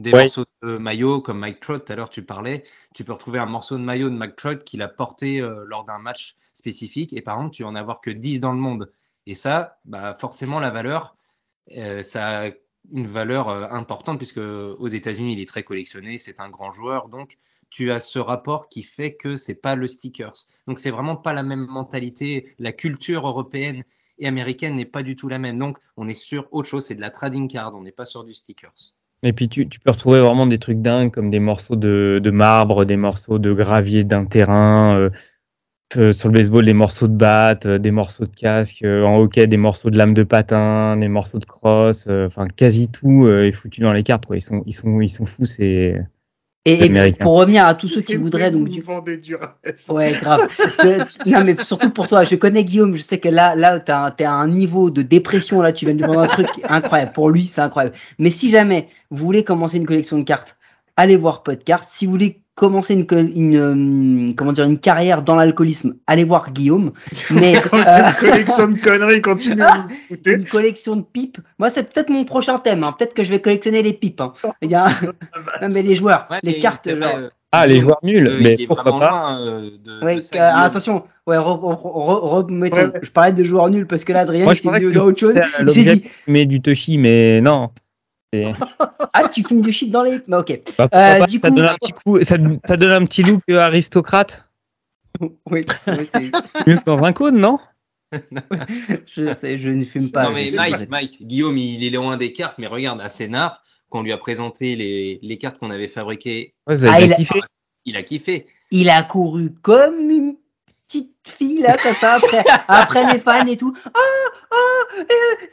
Des 0.00 0.12
Ouais. 0.12 0.22
morceaux 0.22 0.44
de 0.62 0.76
maillot 0.76 1.20
comme 1.20 1.38
Mike 1.38 1.60
Trout, 1.60 1.84
tout 1.84 1.92
à 1.92 1.94
l'heure 1.96 2.10
tu 2.10 2.24
parlais, 2.24 2.64
tu 2.94 3.04
peux 3.04 3.12
retrouver 3.12 3.38
un 3.38 3.46
morceau 3.46 3.78
de 3.78 3.82
maillot 3.82 4.10
de 4.10 4.16
Mike 4.16 4.34
Trout 4.34 4.64
qu'il 4.64 4.82
a 4.82 4.88
porté 4.88 5.40
euh, 5.40 5.62
lors 5.68 5.84
d'un 5.84 5.98
match 6.00 6.34
spécifique 6.52 7.12
et 7.12 7.22
par 7.22 7.36
contre 7.36 7.52
tu 7.52 7.62
en 7.62 7.76
avoir 7.76 8.00
que 8.00 8.10
10 8.10 8.40
dans 8.40 8.52
le 8.52 8.58
monde. 8.58 8.90
Et 9.26 9.34
ça, 9.36 9.78
bah, 9.84 10.16
forcément 10.18 10.58
la 10.58 10.70
valeur, 10.70 11.16
euh, 11.76 12.02
ça 12.02 12.40
a 12.40 12.50
une 12.92 13.06
valeur 13.06 13.48
euh, 13.48 13.66
importante 13.70 14.18
puisque 14.18 14.38
aux 14.38 14.88
États-Unis 14.88 15.34
il 15.34 15.40
est 15.40 15.48
très 15.48 15.62
collectionné, 15.62 16.18
c'est 16.18 16.40
un 16.40 16.50
grand 16.50 16.72
joueur, 16.72 17.08
donc 17.08 17.38
tu 17.70 17.90
as 17.90 18.00
ce 18.00 18.18
rapport 18.18 18.68
qui 18.68 18.82
fait 18.82 19.14
que 19.14 19.36
c'est 19.36 19.60
pas 19.60 19.74
le 19.74 19.88
stickers. 19.88 20.34
Donc 20.68 20.78
c'est 20.78 20.90
vraiment 20.90 21.16
pas 21.16 21.32
la 21.32 21.42
même 21.42 21.66
mentalité, 21.66 22.54
la 22.58 22.72
culture 22.72 23.26
européenne 23.26 23.82
et 24.18 24.28
américaine 24.28 24.76
n'est 24.76 24.84
pas 24.84 25.02
du 25.02 25.16
tout 25.16 25.28
la 25.28 25.38
même. 25.38 25.58
Donc 25.58 25.78
on 25.96 26.06
est 26.06 26.14
sur 26.14 26.46
autre 26.52 26.68
chose, 26.68 26.84
c'est 26.84 26.94
de 26.94 27.00
la 27.00 27.10
trading 27.10 27.48
card, 27.48 27.74
on 27.74 27.82
n'est 27.82 27.92
pas 27.92 28.04
sur 28.04 28.22
du 28.22 28.32
stickers. 28.32 28.92
Et 29.24 29.32
puis 29.32 29.48
tu, 29.48 29.66
peux 29.66 29.90
retrouver 29.90 30.20
vraiment 30.20 30.46
des 30.46 30.58
trucs 30.58 30.82
dingues 30.82 31.10
comme 31.10 31.30
des 31.30 31.40
morceaux 31.40 31.76
de, 31.76 32.30
marbre, 32.30 32.84
des 32.84 32.96
morceaux 32.96 33.38
de 33.38 33.52
gravier 33.52 34.04
d'un 34.04 34.26
terrain. 34.26 34.96
euh, 34.96 35.10
sur 35.92 36.28
le 36.28 36.34
baseball, 36.34 36.64
des 36.64 36.74
morceaux 36.74 37.06
de 37.08 37.16
batte, 37.16 37.66
euh, 37.66 37.78
des 37.78 37.90
morceaux 37.90 38.24
de 38.24 38.34
casque, 38.34 38.82
euh, 38.82 39.04
en 39.04 39.18
hockey, 39.18 39.46
des 39.46 39.56
morceaux 39.56 39.90
de 39.90 39.98
lame 39.98 40.14
de 40.14 40.24
patin, 40.24 40.96
des 40.96 41.08
morceaux 41.08 41.38
de 41.38 41.44
crosse, 41.44 42.06
euh, 42.08 42.26
enfin 42.26 42.48
quasi 42.48 42.88
tout 42.88 43.26
euh, 43.26 43.46
est 43.46 43.52
foutu 43.52 43.80
dans 43.80 43.92
les 43.92 44.02
cartes. 44.02 44.26
Quoi. 44.26 44.36
Ils 44.36 44.40
sont, 44.40 44.62
ils 44.66 44.72
sont, 44.72 45.00
ils 45.00 45.10
sont 45.10 45.24
fous. 45.26 45.46
C'est 45.46 45.94
Et, 46.64 46.86
et 46.86 47.12
pour 47.12 47.36
revenir 47.38 47.66
à 47.66 47.74
tous 47.74 47.88
ceux 47.88 48.00
qui 48.00 48.16
voudraient, 48.16 48.50
donc 48.50 48.68
du 48.68 48.82
rêve. 48.82 49.76
Ouais, 49.88 50.12
grave. 50.12 50.48
Je- 50.82 51.30
non, 51.30 51.44
mais 51.44 51.56
surtout 51.62 51.90
pour 51.90 52.06
toi, 52.06 52.24
je 52.24 52.36
connais 52.36 52.64
Guillaume, 52.64 52.96
je 52.96 53.02
sais 53.02 53.18
que 53.18 53.28
là, 53.28 53.54
là, 53.54 53.78
t'es 53.78 54.24
à 54.24 54.32
un 54.32 54.48
niveau 54.48 54.90
de 54.90 55.02
dépression, 55.02 55.60
là, 55.60 55.72
tu 55.72 55.84
viens 55.84 55.94
de 55.94 56.00
lui 56.00 56.06
vendre 56.06 56.22
un 56.22 56.26
truc 56.26 56.48
incroyable. 56.68 57.12
Pour 57.12 57.28
lui, 57.30 57.46
c'est 57.46 57.60
incroyable. 57.60 57.94
Mais 58.18 58.30
si 58.30 58.50
jamais 58.50 58.88
vous 59.10 59.24
voulez 59.26 59.44
commencer 59.44 59.76
une 59.76 59.86
collection 59.86 60.18
de 60.18 60.24
cartes, 60.24 60.56
allez 60.96 61.16
voir 61.16 61.42
Podcart. 61.42 61.84
Si 61.88 62.06
vous 62.06 62.12
voulez 62.12 62.40
commencer 62.54 62.94
une, 62.94 63.56
euh, 63.56 64.32
comment 64.36 64.52
dire, 64.52 64.64
une 64.64 64.78
carrière 64.78 65.22
dans 65.22 65.34
l'alcoolisme, 65.36 65.94
allez 66.06 66.24
voir 66.24 66.52
Guillaume. 66.52 66.92
Mais, 67.30 67.56
euh, 67.56 67.60
c'est 67.72 68.26
une 68.26 68.30
collection 68.30 68.68
de 68.68 68.78
conneries, 68.78 69.22
continue 69.22 69.62
à 69.62 69.78
nous 69.78 69.92
écouter. 69.92 70.32
une 70.34 70.44
collection 70.44 70.96
de 70.96 71.02
pipes, 71.02 71.38
moi, 71.58 71.70
c'est 71.70 71.92
peut-être 71.92 72.10
mon 72.10 72.24
prochain 72.24 72.58
thème, 72.58 72.84
hein. 72.84 72.94
Peut-être 72.96 73.14
que 73.14 73.24
je 73.24 73.30
vais 73.30 73.40
collectionner 73.40 73.82
les 73.82 73.92
pipes, 73.92 74.20
hein. 74.20 74.32
Il 74.62 74.70
y 74.70 74.74
a, 74.74 74.86
non, 75.62 75.68
mais 75.72 75.82
les 75.82 75.94
joueurs, 75.96 76.26
Ouais, 76.30 76.38
les 76.42 76.58
cartes, 76.58 76.88
genre. 76.88 77.16
euh, 77.16 77.28
ah 77.56 77.66
les 77.68 77.78
joueurs 77.80 78.00
nuls, 78.02 78.26
euh, 78.26 78.38
mais 78.40 78.56
pourquoi 78.66 78.84
pas 78.98 79.10
loin, 79.10 79.40
euh, 79.46 79.70
de, 79.84 80.04
Ouais, 80.04 80.16
de 80.16 80.20
ça, 80.20 80.34
euh, 80.36 80.50
Guillaume. 80.50 80.64
attention, 80.66 81.04
ouais, 81.26 81.36
re- 81.36 81.40
re- 81.40 81.82
re- 81.82 82.28
remettons. 82.46 82.76
Ouais, 82.76 82.84
ouais. 82.86 83.00
Je 83.02 83.10
parlais 83.10 83.32
de 83.32 83.44
joueurs 83.44 83.70
nuls 83.70 83.86
parce 83.86 84.04
que 84.04 84.12
là, 84.12 84.20
Adrien, 84.20 84.46
il 84.50 84.56
s'est 84.56 84.70
mis 84.70 84.92
dans 84.92 85.04
autre 85.04 85.18
chose. 85.20 85.34
C'était 85.34 85.46
Il 85.46 85.52
s'est 85.52 85.62
l'objet 85.64 85.96
dit, 85.96 86.04
mais 86.26 86.46
du 86.46 86.60
Toshi, 86.60 86.98
mais 86.98 87.40
non. 87.40 87.70
Ah, 89.16 89.28
tu 89.28 89.44
fumes 89.44 89.62
du 89.62 89.70
shit 89.70 89.90
dans 89.90 90.02
les. 90.02 90.18
Mais 90.26 90.36
ok. 90.36 90.60
Bah, 90.78 90.84
Euh, 90.92 91.18
pas, 91.20 91.26
du 91.26 91.38
ça 91.38 91.48
coup- 91.50 91.54
donne 91.56 91.66
un 91.68 91.74
petit 91.76 91.92
coup, 91.92 92.18
ça, 92.24 92.36
ça 92.66 92.76
donne 92.76 92.90
un 92.90 93.04
petit 93.06 93.22
look 93.22 93.42
euh, 93.50 93.60
aristocrate. 93.60 94.44
Oui, 95.20 95.64
oui, 95.86 96.08
c'est- 96.12 96.66
Mieux 96.66 96.76
que 96.76 96.84
dans 96.84 97.04
un 97.04 97.12
cône, 97.12 97.38
non? 97.40 97.58
Je 99.06 99.32
sais, 99.34 99.60
je 99.60 99.68
ne 99.68 99.84
fume 99.84 100.10
pas. 100.10 100.24
non 100.24 100.32
mais 100.34 100.50
Mike. 100.50 100.88
Mike, 100.90 101.22
Guillaume, 101.26 101.56
il 101.58 101.84
est 101.84 101.90
loin 101.90 102.16
des 102.16 102.32
cartes, 102.32 102.56
mais 102.58 102.66
regarde, 102.66 103.00
à 103.00 103.08
Sénart, 103.08 103.62
quand 103.90 104.00
on 104.00 104.02
lui 104.02 104.12
a 104.12 104.18
présenté 104.18 104.74
les, 104.76 105.18
les 105.22 105.38
cartes 105.38 105.58
qu'on 105.58 105.70
avait 105.70 105.88
fabriquées, 105.88 106.54
Ouais, 106.66 106.74
Ah, 106.86 107.00
il 107.00 107.12
a- 107.12 107.16
kiffé. 107.16 107.40
il 107.84 107.96
a 107.96 108.02
kiffé. 108.02 108.46
Il 108.72 108.90
a 108.90 109.02
couru 109.04 109.52
comme 109.62 110.10
une 110.10 110.36
petite 110.86 111.12
fille 111.26 111.62
là, 111.62 111.76
comme 111.80 111.94
ça, 111.94 112.14
après, 112.14 112.44
après 112.68 113.12
les 113.12 113.20
fans 113.20 113.46
et 113.46 113.56
tout. 113.56 113.72
Oh, 113.86 114.33
oh, 114.54 114.82
euh, 115.00 115.04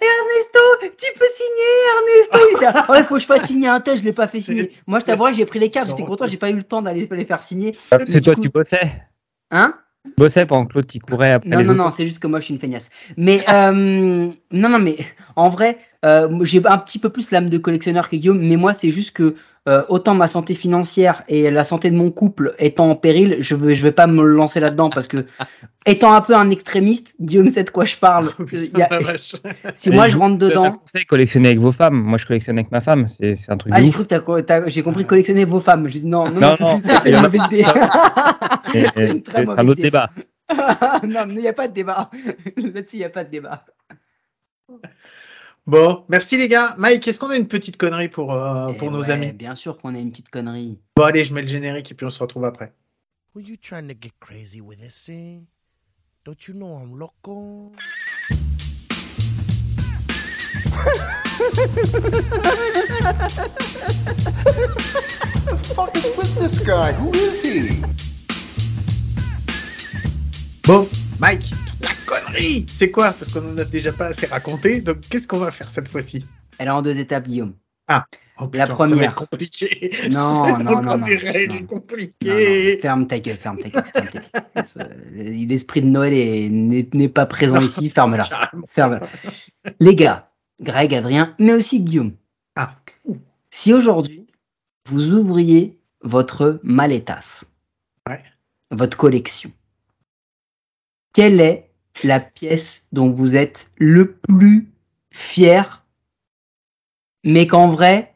Ernesto, 0.02 0.90
tu 0.98 1.08
peux 1.18 1.26
signer, 1.36 1.74
Ernesto. 1.96 2.40
Il 2.58 2.62
là, 2.62 2.86
Ouais, 2.90 3.04
faut 3.04 3.16
que 3.16 3.22
je 3.22 3.26
fasse 3.26 3.46
signer 3.48 3.68
un 3.68 3.80
tel, 3.80 3.98
je 3.98 4.04
l'ai 4.04 4.14
pas 4.14 4.28
fait 4.28 4.40
signer. 4.40 4.72
Moi, 4.88 5.00
je 5.00 5.06
t'avouerai, 5.06 5.34
j'ai 5.34 5.46
pris 5.46 5.60
les 5.60 5.70
cartes, 5.70 5.88
j'étais 5.90 6.04
content, 6.04 6.26
j'ai 6.28 6.38
pas 6.38 6.50
eu 6.50 6.56
le 6.56 6.64
temps 6.64 6.82
d'aller 6.82 7.08
les 7.12 7.26
faire 7.26 7.44
signer. 7.44 7.72
C'est 7.90 8.06
du 8.16 8.22
toi, 8.22 8.36
coup- 8.36 8.42
tu 8.42 8.50
bossais. 8.50 8.92
Hein? 9.52 9.76
Tu 10.06 10.12
bossais 10.18 10.46
pendant 10.46 10.66
que 10.66 10.74
l'autre, 10.76 10.90
il 10.96 11.00
courait 11.02 11.32
après 11.34 11.50
Non, 11.50 11.58
les 11.60 11.64
non, 11.64 11.72
autres. 11.74 11.84
non, 11.84 11.92
c'est 11.92 12.06
juste 12.06 12.20
que 12.20 12.28
moi 12.28 12.40
je 12.40 12.46
suis 12.46 12.54
une 12.54 12.60
feignasse. 12.60 12.90
Mais 13.18 13.44
euh, 13.50 13.72
non, 14.52 14.70
non, 14.70 14.80
mais 14.80 14.98
en 15.36 15.50
vrai, 15.50 15.78
euh, 16.06 16.28
j'ai 16.44 16.62
un 16.66 16.78
petit 16.80 16.98
peu 17.00 17.10
plus 17.10 17.30
l'âme 17.32 17.50
de 17.50 17.58
collectionneur 17.58 18.10
que 18.10 18.16
Guillaume, 18.16 18.40
mais 18.40 18.56
moi 18.56 18.74
c'est 18.74 18.90
juste 18.92 19.12
que 19.12 19.36
euh, 19.70 19.84
autant 19.90 20.16
ma 20.16 20.28
santé 20.28 20.56
financière 20.56 21.24
et 21.28 21.52
la 21.52 21.64
santé 21.64 21.92
de 21.92 21.96
mon 21.96 22.10
couple 22.10 22.56
étant 22.58 22.90
en 22.90 22.96
péril, 22.96 23.38
je 23.42 23.56
vais, 23.56 23.76
je 23.76 23.84
vais 23.84 23.92
pas 23.92 24.08
me 24.08 24.24
lancer 24.24 24.60
là-dedans 24.60 24.90
parce 24.90 25.08
que 25.08 25.26
étant 25.86 26.14
un 26.14 26.22
peu 26.22 26.36
un 26.36 26.50
extrémiste, 26.50 27.16
Guillaume 27.22 27.48
sait 27.50 27.64
de 27.64 27.70
quoi 27.70 27.86
je 27.86 27.96
parle. 27.96 28.32
Y 28.52 28.82
a- 28.82 28.88
La 28.90 28.98
vache. 29.00 29.36
si 29.76 29.90
Et 29.90 29.92
moi 29.92 30.08
je 30.08 30.18
rentre 30.18 30.38
dedans, 30.40 30.72
conseil, 30.74 31.06
collectionnez 31.06 31.50
avec 31.50 31.60
vos 31.60 31.72
femmes. 31.72 31.94
Moi, 32.02 32.18
je 32.18 32.26
collectionne 32.26 32.58
avec 32.58 32.72
ma 32.72 32.82
femme. 32.82 33.08
C'est 33.08 33.36
c'est 33.36 33.52
un 33.52 33.58
truc 33.58 33.72
ah 33.76 33.82
j'ai 33.84 33.92
cru 33.92 34.04
que 34.04 34.08
t'as 34.08 34.20
co- 34.20 34.42
t'as- 34.42 34.68
j'ai 34.68 34.82
compris 34.82 35.06
collectionner 35.06 35.46
vos 35.46 35.60
femmes. 35.60 35.88
J'ai 35.88 36.00
dit 36.00 36.08
non, 36.08 36.26
non, 36.30 36.40
non, 36.40 36.56
Non, 36.60 36.80
c'est- 36.80 36.90
c'est 37.04 37.10
une 37.10 37.16
a- 37.18 37.22
mauvaise 37.22 37.42
idée. 37.52 37.66
C'est 38.72 38.80
et- 38.98 39.10
une 39.12 39.22
très 39.22 39.40
C'est 39.42 39.46
mauvaise 39.46 39.64
un 39.64 39.68
autre 39.68 39.80
idée. 39.80 39.84
débat. 39.92 40.10
non, 41.08 41.26
il 41.30 41.36
n'y 41.38 41.48
a 41.48 41.54
pas 41.54 41.68
de 41.68 41.74
débat. 41.74 42.10
Là-dessus, 42.58 42.96
il 42.96 43.00
n'y 43.00 43.06
a 43.06 43.10
pas 43.10 43.24
de 43.24 43.30
débat. 43.30 43.64
Bon, 45.72 46.04
merci 46.10 46.36
les 46.36 46.50
gars. 46.50 46.76
Mike, 46.78 47.08
est-ce 47.08 47.18
qu'on 47.18 47.30
a 47.30 47.38
une 47.38 47.48
petite 47.48 47.78
connerie 47.78 48.10
pour, 48.10 48.34
euh, 48.34 48.72
Eh 48.72 48.74
pour 48.74 48.92
nos 48.92 49.04
ouais, 49.04 49.12
amis? 49.12 49.32
Bien 49.32 49.56
sûr 49.56 49.78
qu'on 49.78 49.96
a 49.96 50.00
une 50.00 50.12
petite 50.12 50.28
connerie. 50.28 50.78
Bon, 50.98 51.04
allez, 51.04 51.24
je 51.24 51.34
mets 51.34 51.42
le 51.42 51.48
générique 51.48 51.90
et 51.90 51.96
puis 51.96 52.06
on 52.06 52.10
se 52.10 52.20
retrouve 52.20 52.44
après. 52.44 52.74
Were 53.34 53.42
you 53.42 53.56
trying 53.56 53.88
to 53.88 53.94
get 53.94 54.12
crazy 54.20 54.60
with 54.60 54.80
this 54.82 55.06
thing? 55.06 55.46
Don't 56.26 56.46
you 56.46 56.54
know 56.54 56.76
I'm 56.76 57.00
loco? 57.00 57.72
fuck 65.74 65.96
is 65.96 66.06
with 66.18 66.36
this 66.36 66.60
guy? 66.60 66.92
Who 66.92 67.14
is 67.14 67.42
he? 67.42 67.82
Bon, 70.64 70.90
Mike, 71.18 71.44
c'est 72.68 72.92
quoi? 72.92 73.14
Parce 73.14 73.32
qu'on 73.34 73.54
en 73.54 73.58
a 73.58 73.66
déjà 73.66 73.92
pas 73.94 74.08
assez 74.08 74.26
raconté. 74.26 74.82
Donc, 74.82 75.02
qu'est-ce 75.10 75.28
qu'on 75.28 75.40
va 75.40 75.52
faire 75.52 75.70
cette 75.70 75.88
fois-ci? 75.88 76.26
Elle 76.58 76.68
est 76.68 76.72
en 76.72 76.82
deux 76.82 76.98
étapes, 77.00 77.28
Guillaume. 77.28 77.54
Oh, 78.40 78.50
La 78.54 78.66
Ça 78.66 78.74
va 78.74 78.76
première. 78.86 79.04
être 79.12 79.16
compliqué. 79.16 79.92
Non, 80.10 80.58
non, 80.58 80.64
non, 80.64 80.82
non. 80.82 80.98
Non. 80.98 80.98
Non, 80.98 81.66
compliquées. 81.68 82.80
ferme 82.82 83.06
ta 83.08 83.20
gueule, 83.20 83.38
ferme 83.38 83.58
ta 83.58 83.70
gueule. 83.70 83.84
L'esprit 85.14 85.82
de 85.82 85.88
Noël 85.88 86.14
est- 86.14 86.94
n'est 86.94 87.10
pas 87.10 87.26
présent 87.26 87.60
ici, 87.62 87.90
ferme-la. 87.96 88.24
Ferme-la. 88.70 89.08
Les 89.80 89.96
gars, 89.96 90.32
Greg, 90.62 90.94
Adrien, 90.96 91.36
mais 91.40 91.54
aussi 91.54 91.82
Guillaume. 91.82 92.14
Ah. 92.56 92.76
Si 93.50 93.74
aujourd'hui, 93.74 94.26
vous 94.90 95.10
ouvriez 95.12 95.78
votre 96.02 96.60
maletas, 96.64 97.44
Ouais. 98.10 98.24
votre 98.72 98.96
collection, 98.98 99.52
quelle 101.14 101.42
est 101.42 101.71
la 102.04 102.20
pièce 102.20 102.88
dont 102.92 103.10
vous 103.10 103.36
êtes 103.36 103.70
le 103.78 104.12
plus 104.12 104.70
fier, 105.12 105.84
mais 107.24 107.48
qu'en 107.48 107.68
vrai, 107.68 108.16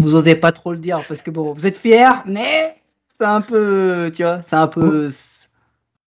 vous 0.00 0.14
osez 0.14 0.34
pas 0.34 0.52
trop 0.52 0.72
le 0.72 0.78
dire 0.78 1.02
parce 1.06 1.22
que 1.22 1.30
bon, 1.30 1.52
vous 1.52 1.66
êtes 1.66 1.78
fier, 1.78 2.22
mais 2.26 2.76
c'est 3.18 3.26
un 3.26 3.40
peu, 3.40 4.10
tu 4.14 4.22
vois, 4.22 4.42
c'est 4.42 4.56
un 4.56 4.68
peu. 4.68 5.10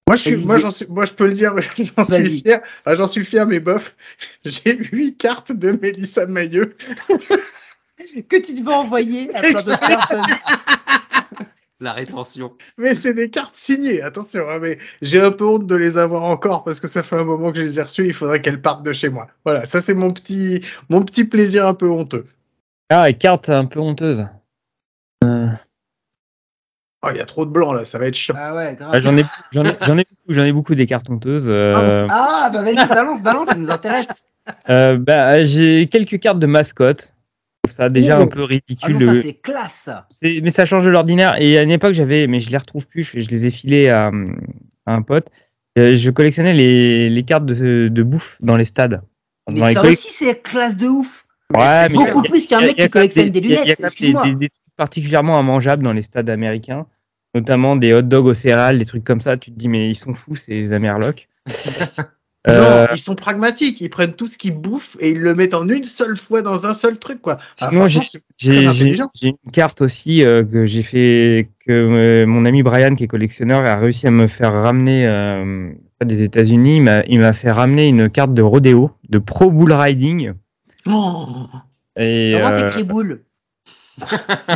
Moi, 0.06 0.16
je 0.16 0.22
suis, 0.22 0.36
moi, 0.36 0.58
j'en 0.58 0.70
suis, 0.70 0.86
moi, 0.86 1.06
je 1.06 1.12
peux 1.12 1.26
le 1.26 1.32
dire, 1.32 1.54
j'en 1.96 2.04
suis 2.04 2.40
fier. 2.40 2.60
Ah, 2.84 2.94
j'en 2.94 3.06
suis 3.06 3.24
fier, 3.24 3.46
mais 3.46 3.60
bof. 3.60 3.94
J'ai 4.44 4.76
huit 4.76 5.16
cartes 5.16 5.52
de 5.52 5.72
Mélissa 5.72 6.26
Mailleux. 6.26 6.76
que 8.28 8.36
tu 8.36 8.54
devais 8.54 8.72
envoyer 8.72 9.34
à 9.34 9.40
plein 9.40 9.62
d'autres 9.62 9.78
personnes. 9.78 10.26
La 11.80 11.92
rétention. 11.92 12.52
Mais 12.78 12.94
c'est 12.94 13.14
des 13.14 13.30
cartes 13.30 13.56
signées, 13.56 14.00
attention. 14.00 14.48
hein, 14.48 14.58
mais 14.60 14.78
j'ai 15.02 15.20
un 15.20 15.32
peu 15.32 15.44
honte 15.44 15.66
de 15.66 15.74
les 15.74 15.98
avoir 15.98 16.22
encore 16.22 16.62
parce 16.64 16.78
que 16.80 16.86
ça 16.88 17.02
fait 17.02 17.16
un 17.16 17.24
moment 17.24 17.50
que 17.50 17.56
je 17.58 17.62
les 17.62 17.78
ai 17.78 17.82
reçues. 17.82 18.06
Il 18.06 18.14
faudrait 18.14 18.40
qu'elles 18.40 18.62
partent 18.62 18.84
de 18.84 18.92
chez 18.92 19.08
moi. 19.08 19.26
Voilà, 19.44 19.66
ça 19.66 19.80
c'est 19.80 19.94
mon 19.94 20.10
petit, 20.12 20.64
mon 20.88 21.02
petit 21.02 21.24
plaisir 21.24 21.66
un 21.66 21.74
peu 21.74 21.88
honteux. 21.88 22.26
Ah, 22.90 23.10
et 23.10 23.14
carte 23.18 23.50
un 23.50 23.64
peu 23.66 23.80
honteuse. 23.80 24.26
Euh, 25.24 25.48
Oh, 27.06 27.08
il 27.10 27.18
y 27.18 27.20
a 27.20 27.26
trop 27.26 27.44
de 27.44 27.50
blanc 27.50 27.74
là, 27.74 27.84
ça 27.84 27.98
va 27.98 28.06
être 28.06 28.14
chiant. 28.14 28.34
Ah 28.38 28.54
ouais, 28.54 28.74
grave. 28.76 28.90
ah, 28.94 28.98
j'en 28.98 29.14
ai, 29.18 29.24
j'en 29.52 29.62
ai, 29.66 29.76
j'en 29.82 29.98
ai 29.98 30.04
beaucoup, 30.08 30.32
j'en 30.32 30.44
ai 30.44 30.52
beaucoup 30.52 30.74
des 30.74 30.86
cartes 30.86 31.10
honteuses. 31.10 31.50
euh, 31.50 32.06
Ah 32.08 32.48
bah 32.50 32.62
vas-y, 32.62 32.76
balance, 32.88 33.22
balance, 33.22 33.48
ça 33.48 33.56
nous 33.56 33.70
intéresse. 33.70 34.08
euh, 34.70 34.96
bah, 34.96 35.42
j'ai 35.42 35.86
quelques 35.88 36.18
cartes 36.18 36.38
de 36.38 36.46
mascotte. 36.46 37.13
Ça 37.68 37.88
déjà 37.88 38.18
Oh. 38.18 38.22
un 38.22 38.26
peu 38.26 38.42
Ah 38.42 38.46
ridicule. 38.46 38.92
non, 38.98 39.12
de- 39.12 39.14
ça 39.16 39.22
c'est 39.22 39.34
classe 39.34 39.88
mais 40.22 40.50
ça 40.50 40.64
change 40.64 40.84
de 40.84 40.90
l'ordinaire. 40.90 41.36
Et 41.40 41.58
à 41.58 41.62
une 41.62 41.70
époque, 41.70 41.94
j'avais, 41.94 42.26
mais 42.26 42.40
je 42.40 42.50
les 42.50 42.58
retrouve 42.58 42.86
plus. 42.86 43.02
Je, 43.02 43.20
je 43.20 43.28
les 43.30 43.46
ai 43.46 43.50
filés 43.50 43.88
à, 43.90 44.10
à 44.86 44.92
un 44.94 45.02
pote. 45.02 45.28
Euh, 45.78 45.96
je 45.96 46.10
collectionnais 46.10 46.52
les, 46.52 47.10
les 47.10 47.22
cartes 47.24 47.46
de, 47.46 47.88
de 47.88 48.02
bouffe 48.02 48.36
dans 48.40 48.56
les 48.56 48.64
stades. 48.64 49.02
Mais 49.50 49.60
Dans 49.60 49.66
ça 49.82 49.82
aussi 49.86 50.12
c'est 50.12 50.40
classe 50.42 50.76
de 50.76 50.86
ouf. 50.86 51.26
Ouais, 51.54 51.86
mais 51.88 51.94
Beaucoup 51.94 52.22
y 52.22 52.26
a- 52.26 52.30
plus 52.30 52.46
qu'un 52.46 52.60
y 52.60 52.66
mec 52.66 52.78
y 52.78 52.82
qui 52.82 52.90
collectionne 52.90 53.30
des 53.30 53.38
il 53.40 53.50
y 53.50 53.56
a- 53.56 53.62
il 53.64 53.68
y 53.68 53.72
a 53.72 53.74
lunettes. 53.76 54.00
Des, 54.00 54.12
des- 54.30 54.34
des 54.36 54.48
trucs 54.48 54.76
particulièrement 54.76 55.38
immangeables 55.40 55.82
dans 55.82 55.92
les 55.92 56.02
stades 56.02 56.30
américains, 56.30 56.86
notamment 57.34 57.76
des 57.76 57.92
hot 57.92 58.02
dogs 58.02 58.26
au 58.26 58.34
céréales, 58.34 58.78
des 58.78 58.86
trucs 58.86 59.04
comme 59.04 59.20
ça. 59.20 59.36
Tu 59.36 59.50
te 59.52 59.58
dis, 59.58 59.68
mais 59.68 59.90
ils 59.90 59.94
sont 59.94 60.14
fous, 60.14 60.36
ces 60.36 60.72
Amerlocs. 60.72 61.28
Euh, 62.46 62.86
Non, 62.86 62.92
ils 62.94 62.98
sont 62.98 63.14
pragmatiques. 63.14 63.80
Ils 63.80 63.88
prennent 63.88 64.12
tout 64.14 64.26
ce 64.26 64.36
qu'ils 64.36 64.54
bouffent 64.54 64.96
et 65.00 65.10
ils 65.10 65.20
le 65.20 65.34
mettent 65.34 65.54
en 65.54 65.66
une 65.68 65.84
seule 65.84 66.16
fois 66.16 66.42
dans 66.42 66.66
un 66.66 66.74
seul 66.74 66.98
truc, 66.98 67.22
quoi. 67.22 67.38
Ah, 67.60 67.70
Sinon, 67.70 67.86
J'ai 68.36 69.28
une 69.28 69.50
carte 69.52 69.80
aussi 69.80 70.22
euh, 70.24 70.44
que 70.44 70.66
j'ai 70.66 70.82
fait 70.82 71.48
que 71.66 71.72
euh, 71.72 72.26
mon 72.26 72.44
ami 72.44 72.62
Brian 72.62 72.94
qui 72.96 73.04
est 73.04 73.08
collectionneur 73.08 73.64
a 73.66 73.76
réussi 73.76 74.06
à 74.06 74.10
me 74.10 74.26
faire 74.26 74.52
ramener 74.52 75.06
euh, 75.06 75.70
des 76.04 76.22
États-Unis. 76.22 76.82
Il 77.08 77.20
m'a- 77.20 77.32
fait 77.32 77.50
ramener 77.50 77.86
une 77.88 78.10
carte 78.10 78.34
de 78.34 78.42
rodéo, 78.42 78.90
de 79.08 79.18
pro 79.18 79.50
bull 79.50 79.72
riding. 79.72 80.34
Oh. 80.86 81.46
Et 81.96 82.34
Comment 82.36 82.50
euh, 82.50 82.64
t'écris 82.66 82.84
boule 82.84 83.22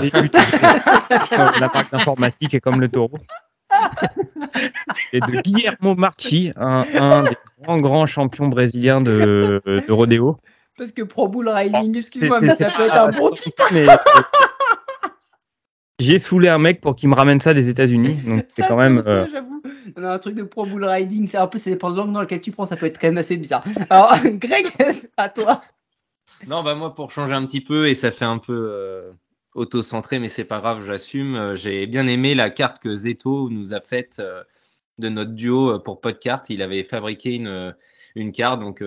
et 0.02 0.10
tu- 0.10 0.28
tu- 0.30 1.36
la 1.38 1.70
marque 1.72 1.92
d'informatique 1.92 2.54
est 2.54 2.60
comme 2.60 2.80
le 2.80 2.88
taureau. 2.88 3.18
Et 5.12 5.20
de 5.20 5.40
Guillermo 5.42 5.94
Marchi, 5.94 6.52
un, 6.56 6.84
un 6.94 7.22
des 7.24 7.36
grands 7.62 7.78
grands 7.78 8.06
champions 8.06 8.48
brésiliens 8.48 9.00
de, 9.00 9.62
de 9.66 9.92
rodéo. 9.92 10.38
Parce 10.76 10.92
que 10.92 11.02
Pro 11.02 11.28
Bull 11.28 11.48
Riding, 11.48 11.92
C'est- 11.92 11.98
excuse-moi, 11.98 12.40
mais 12.40 12.54
ça 12.54 12.70
peut 12.70 12.84
être 12.84 12.94
un 12.96 13.10
bon 13.10 13.30
mais, 13.72 13.88
euh, 13.88 13.96
J'ai 15.98 16.18
saoulé 16.20 16.48
un 16.48 16.58
mec 16.58 16.80
pour 16.80 16.94
qu'il 16.94 17.08
me 17.08 17.14
ramène 17.16 17.40
ça 17.40 17.52
des 17.54 17.68
États-Unis. 17.68 18.14
Donc 18.26 18.46
c'est 18.56 18.66
quand 18.66 18.76
même. 18.76 19.02
euh, 19.06 19.26
J'avoue. 19.32 19.60
On 19.96 20.04
a 20.04 20.12
un 20.12 20.18
truc 20.18 20.36
de 20.36 20.44
pro 20.44 20.64
bull 20.64 20.84
riding. 20.84 21.26
C'est 21.26 21.38
un 21.38 21.48
peu, 21.48 21.58
c'est 21.58 21.70
dépend 21.70 21.90
de 21.90 21.96
l'angle 21.96 22.12
dans 22.12 22.20
lequel 22.20 22.40
tu 22.40 22.52
prends. 22.52 22.66
Ça 22.66 22.76
peut 22.76 22.86
être 22.86 22.98
quand 23.00 23.08
même 23.08 23.18
assez 23.18 23.36
bizarre. 23.36 23.64
Alors, 23.90 24.16
Greg, 24.24 24.66
à 25.16 25.28
toi. 25.28 25.62
Non, 26.46 26.62
bah 26.62 26.76
moi, 26.76 26.94
pour 26.94 27.10
changer 27.10 27.32
un 27.34 27.44
petit 27.46 27.60
peu, 27.60 27.88
et 27.88 27.96
ça 27.96 28.12
fait 28.12 28.24
un 28.24 28.38
peu 28.38 28.52
euh, 28.54 29.10
auto-centré, 29.54 30.18
mais 30.18 30.28
c'est 30.28 30.44
pas 30.44 30.60
grave, 30.60 30.84
j'assume. 30.86 31.34
euh, 31.36 31.56
J'ai 31.56 31.86
bien 31.86 32.06
aimé 32.06 32.34
la 32.34 32.50
carte 32.50 32.80
que 32.82 32.94
Zeto 32.96 33.50
nous 33.50 33.74
a 33.74 33.80
faite 33.80 34.18
euh, 34.20 34.42
de 34.98 35.08
notre 35.08 35.32
duo 35.32 35.70
euh, 35.74 35.78
pour 35.78 36.00
Podcart. 36.00 36.42
Il 36.48 36.62
avait 36.62 36.84
fabriqué 36.84 37.34
une, 37.34 37.74
une 38.14 38.32
carte, 38.32 38.60
donc 38.60 38.80
on 38.82 38.86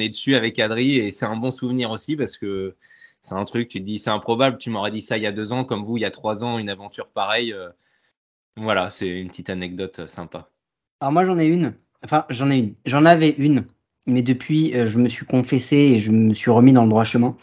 est 0.00 0.08
dessus 0.08 0.34
avec 0.34 0.58
Adri, 0.58 0.96
et 0.98 1.12
c'est 1.12 1.26
un 1.26 1.36
bon 1.36 1.50
souvenir 1.50 1.90
aussi 1.90 2.16
parce 2.16 2.36
que 2.36 2.76
c'est 3.22 3.34
un 3.34 3.44
truc, 3.44 3.68
tu 3.68 3.78
te 3.80 3.84
dis, 3.84 3.98
c'est 3.98 4.10
improbable, 4.10 4.58
tu 4.58 4.70
m'aurais 4.70 4.90
dit 4.90 5.00
ça 5.00 5.16
il 5.16 5.22
y 5.22 5.26
a 5.26 5.32
deux 5.32 5.52
ans, 5.52 5.64
comme 5.64 5.84
vous, 5.84 5.96
il 5.96 6.00
y 6.00 6.04
a 6.06 6.10
trois 6.10 6.44
ans, 6.44 6.58
une 6.58 6.68
aventure 6.70 7.08
pareille. 7.08 7.54
voilà, 8.56 8.90
c'est 8.90 9.08
une 9.08 9.28
petite 9.28 9.50
anecdote 9.50 10.06
sympa. 10.06 10.50
Alors 11.00 11.12
moi 11.12 11.24
j'en 11.24 11.38
ai 11.38 11.46
une. 11.46 11.74
Enfin 12.04 12.26
j'en 12.30 12.50
ai 12.50 12.58
une. 12.58 12.74
J'en 12.84 13.04
avais 13.04 13.30
une, 13.38 13.66
mais 14.06 14.22
depuis 14.22 14.72
je 14.72 14.98
me 14.98 15.08
suis 15.08 15.26
confessé 15.26 15.76
et 15.76 15.98
je 16.00 16.10
me 16.10 16.34
suis 16.34 16.50
remis 16.50 16.72
dans 16.72 16.82
le 16.84 16.90
droit 16.90 17.04
chemin. 17.04 17.36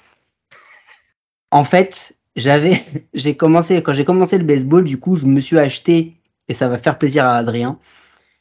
En 1.51 1.63
fait, 1.63 2.15
j'avais, 2.35 2.83
j'ai 3.13 3.35
commencé 3.35 3.81
quand 3.81 3.93
j'ai 3.93 4.05
commencé 4.05 4.37
le 4.37 4.43
baseball, 4.43 4.83
du 4.83 4.99
coup 4.99 5.15
je 5.15 5.25
me 5.25 5.39
suis 5.39 5.57
acheté 5.57 6.13
et 6.47 6.53
ça 6.53 6.67
va 6.67 6.77
faire 6.77 6.97
plaisir 6.97 7.25
à 7.25 7.35
Adrien. 7.35 7.77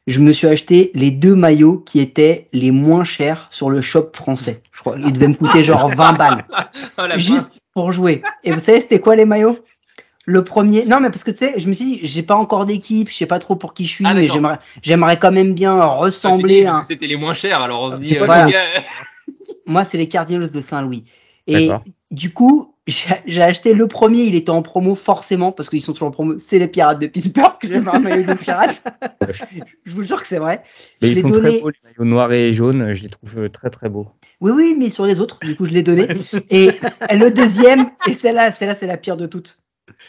Je 0.07 0.21
me 0.21 0.33
suis 0.33 0.47
acheté 0.47 0.91
les 0.95 1.11
deux 1.11 1.35
maillots 1.35 1.79
qui 1.79 2.01
étaient 2.01 2.49
les 2.55 2.71
moins 2.71 3.05
chers 3.05 3.47
sur 3.51 3.69
le 3.69 3.83
shop 3.83 4.11
français. 4.15 4.63
Je 4.73 4.81
crois 4.81 4.97
ils 4.99 5.13
devaient 5.13 5.29
me 5.29 5.35
coûter 5.35 5.65
genre 5.65 5.89
20 5.95 6.13
balles 6.15 6.45
Oh, 6.97 7.03
juste 7.17 7.61
pour 7.75 7.93
jouer. 7.93 8.23
Et 8.43 8.53
vous 8.53 8.61
savez, 8.61 8.81
c'était 8.81 9.01
quoi 9.01 9.17
les 9.17 9.27
maillots? 9.27 9.59
Le 10.25 10.45
premier, 10.45 10.85
non, 10.85 11.01
mais 11.01 11.09
parce 11.11 11.25
que 11.25 11.31
tu 11.31 11.39
sais, 11.39 11.59
je 11.59 11.69
me 11.69 11.73
suis 11.73 11.85
dit, 11.85 12.01
j'ai 12.03 12.23
pas 12.23 12.35
encore 12.35 12.67
d'équipe, 12.67 13.09
je 13.09 13.15
sais 13.17 13.27
pas 13.27 13.39
trop 13.39 13.57
pour 13.57 13.73
qui 13.73 13.87
je 13.87 13.95
suis, 13.95 14.05
Ah, 14.07 14.13
mais 14.13 14.29
j'aimerais, 14.29 14.59
j'aimerais 14.83 15.19
quand 15.19 15.33
même 15.33 15.55
bien 15.55 15.83
ressembler 15.83 16.65
Parce 16.65 16.77
à. 16.77 16.81
que 16.81 16.87
C'était 16.87 17.07
les 17.07 17.17
moins 17.17 17.33
chers, 17.33 17.63
alors 17.63 17.83
on 17.83 17.91
se 17.93 17.97
dit, 17.97 18.09
C'est 18.09 18.21
euh, 18.21 18.51
Moi, 19.67 19.85
c'est 19.85 19.97
les 19.97 20.09
Cardinals 20.09 20.51
de 20.51 20.61
Saint-Louis. 20.61 21.05
Et 21.47 21.71
du 22.11 22.33
coup, 22.33 22.75
j'ai 22.89 23.43
acheté 23.43 23.75
le 23.75 23.87
premier, 23.87 24.23
il 24.23 24.35
était 24.35 24.51
en 24.51 24.63
promo 24.63 24.95
forcément, 24.95 25.53
parce 25.53 25.69
qu'ils 25.69 25.83
sont 25.83 25.93
toujours 25.93 26.09
en 26.09 26.11
promo. 26.11 26.39
C'est 26.39 26.59
les 26.59 26.69
Pirates 26.69 27.01
de 27.01 27.07
Pittsburgh. 27.07 27.57
J'avais 27.63 27.89
un 27.89 27.99
maillot 27.99 28.25
de 28.25 28.35
Pirates. 28.35 28.83
je 29.85 29.93
vous 29.93 30.03
jure 30.03 30.21
que 30.21 30.27
c'est 30.27 30.39
vrai. 30.39 30.63
Mais 31.03 31.09
je 31.09 31.13
ils 31.13 31.17
l'ai 31.17 31.23
sont 31.23 31.29
donné. 31.29 31.51
très 31.51 31.61
beaux, 31.61 31.69
les 31.69 31.79
maillots 31.85 32.05
noirs 32.05 32.33
et 32.33 32.53
jaunes. 32.53 32.93
Je 32.95 33.03
les 33.03 33.11
trouve 33.11 33.39
euh, 33.39 33.49
très 33.49 33.71
très 33.71 33.89
beaux. 33.89 34.09
Oui, 34.41 34.53
oui, 34.53 34.75
mais 34.79 34.89
sur 34.91 35.05
les 35.05 35.21
autres, 35.21 35.39
du 35.41 35.55
coup, 35.55 35.67
je 35.67 35.73
l'ai 35.73 35.83
donné. 35.83 36.09
Et 36.51 36.71
le 37.13 37.31
deuxième, 37.31 37.91
et 38.07 38.15
celle-là, 38.15 38.53
celle-là, 38.53 38.75
c'est 38.75 38.87
la 38.87 38.97
pire 38.97 39.17
de 39.17 39.27
toutes. 39.27 39.59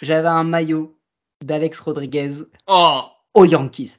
J'avais 0.01 0.27
un 0.27 0.43
maillot 0.43 0.97
d'Alex 1.43 1.79
Rodriguez 1.79 2.31
Oh, 2.67 3.01
aux 3.33 3.45
Yankees. 3.45 3.97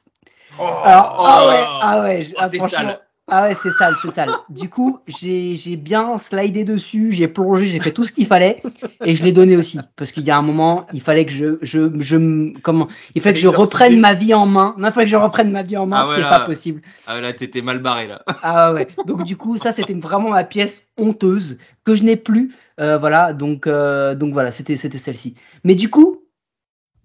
Oh, 0.59 0.63
Alors, 0.63 1.17
oh, 1.19 1.23
ah 1.25 1.47
ouais, 1.47 1.63
ah 1.65 2.01
ouais, 2.01 2.27
oh, 2.31 2.35
ah, 2.37 2.49
c'est 2.49 2.57
franchement, 2.57 2.77
sale. 2.79 2.99
Ah 3.33 3.43
ouais, 3.47 3.55
c'est 3.63 3.71
sale, 3.71 3.95
c'est 4.01 4.11
sale. 4.11 4.29
Du 4.49 4.69
coup, 4.69 4.99
j'ai 5.07 5.55
j'ai 5.55 5.77
bien 5.77 6.17
slidé 6.17 6.65
dessus, 6.65 7.13
j'ai 7.13 7.29
plongé, 7.29 7.65
j'ai 7.67 7.79
fait 7.79 7.91
tout 7.91 8.03
ce 8.05 8.11
qu'il 8.11 8.25
fallait 8.27 8.61
et 9.05 9.15
je 9.15 9.23
l'ai 9.23 9.31
donné 9.31 9.55
aussi 9.55 9.79
parce 9.95 10.11
qu'il 10.11 10.23
y 10.23 10.31
a 10.31 10.37
un 10.37 10.41
moment, 10.41 10.85
il 10.91 10.99
fallait 11.01 11.25
que 11.25 11.31
je 11.31 11.57
je 11.61 11.89
je 11.99 12.17
me- 12.17 12.59
comment, 12.59 12.89
il 13.15 13.21
fallait 13.21 13.35
que 13.35 13.39
je 13.39 13.47
reprenne 13.47 13.99
ma 14.01 14.13
vie 14.13 14.33
en 14.33 14.45
main. 14.45 14.75
Non, 14.77 14.89
il 14.89 14.91
fallait 14.91 15.05
que 15.05 15.11
je 15.11 15.15
reprenne 15.15 15.49
ma 15.49 15.63
vie 15.63 15.77
en 15.77 15.85
main, 15.85 15.97
Ah 16.01 16.09
ouais, 16.09 16.15
c'était 16.17 16.29
pas 16.29 16.39
possible. 16.41 16.81
ah 17.07 17.21
là, 17.21 17.31
t'étais 17.31 17.61
mal 17.61 17.79
barré 17.79 18.07
là. 18.07 18.21
Ah 18.43 18.73
ouais. 18.73 18.89
Donc 19.07 19.23
du 19.23 19.37
coup, 19.37 19.57
ça 19.57 19.71
c'était 19.71 19.93
vraiment 19.93 20.29
ma 20.29 20.43
pièce 20.43 20.85
honteuse 20.97 21.57
que 21.85 21.95
je 21.95 22.03
n'ai 22.03 22.17
plus. 22.17 22.53
Euh, 22.81 22.97
voilà, 22.97 23.31
donc 23.31 23.65
euh, 23.65 24.13
donc 24.13 24.33
voilà, 24.33 24.51
c'était 24.51 24.75
c'était 24.75 24.97
celle-ci. 24.97 25.35
Mais 25.63 25.75
du 25.75 25.89
coup, 25.89 26.23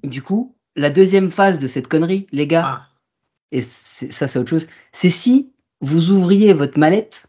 du 0.03 0.22
coup, 0.22 0.57
la 0.74 0.91
deuxième 0.91 1.31
phase 1.31 1.61
de 1.61 1.68
cette 1.68 1.87
connerie, 1.87 2.27
les 2.33 2.49
gars, 2.49 2.64
Ah. 2.66 2.87
et 3.53 3.62
ça 3.62 4.27
c'est 4.27 4.39
autre 4.41 4.51
chose, 4.51 4.66
c'est 4.93 5.11
si 5.11 5.53
vous 5.81 6.11
ouvriez 6.11 6.53
votre 6.53 6.79
mallette 6.79 7.27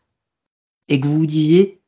et 0.87 0.99
que 0.99 1.07
vous 1.07 1.19
vous 1.19 1.25
disiez 1.25 1.79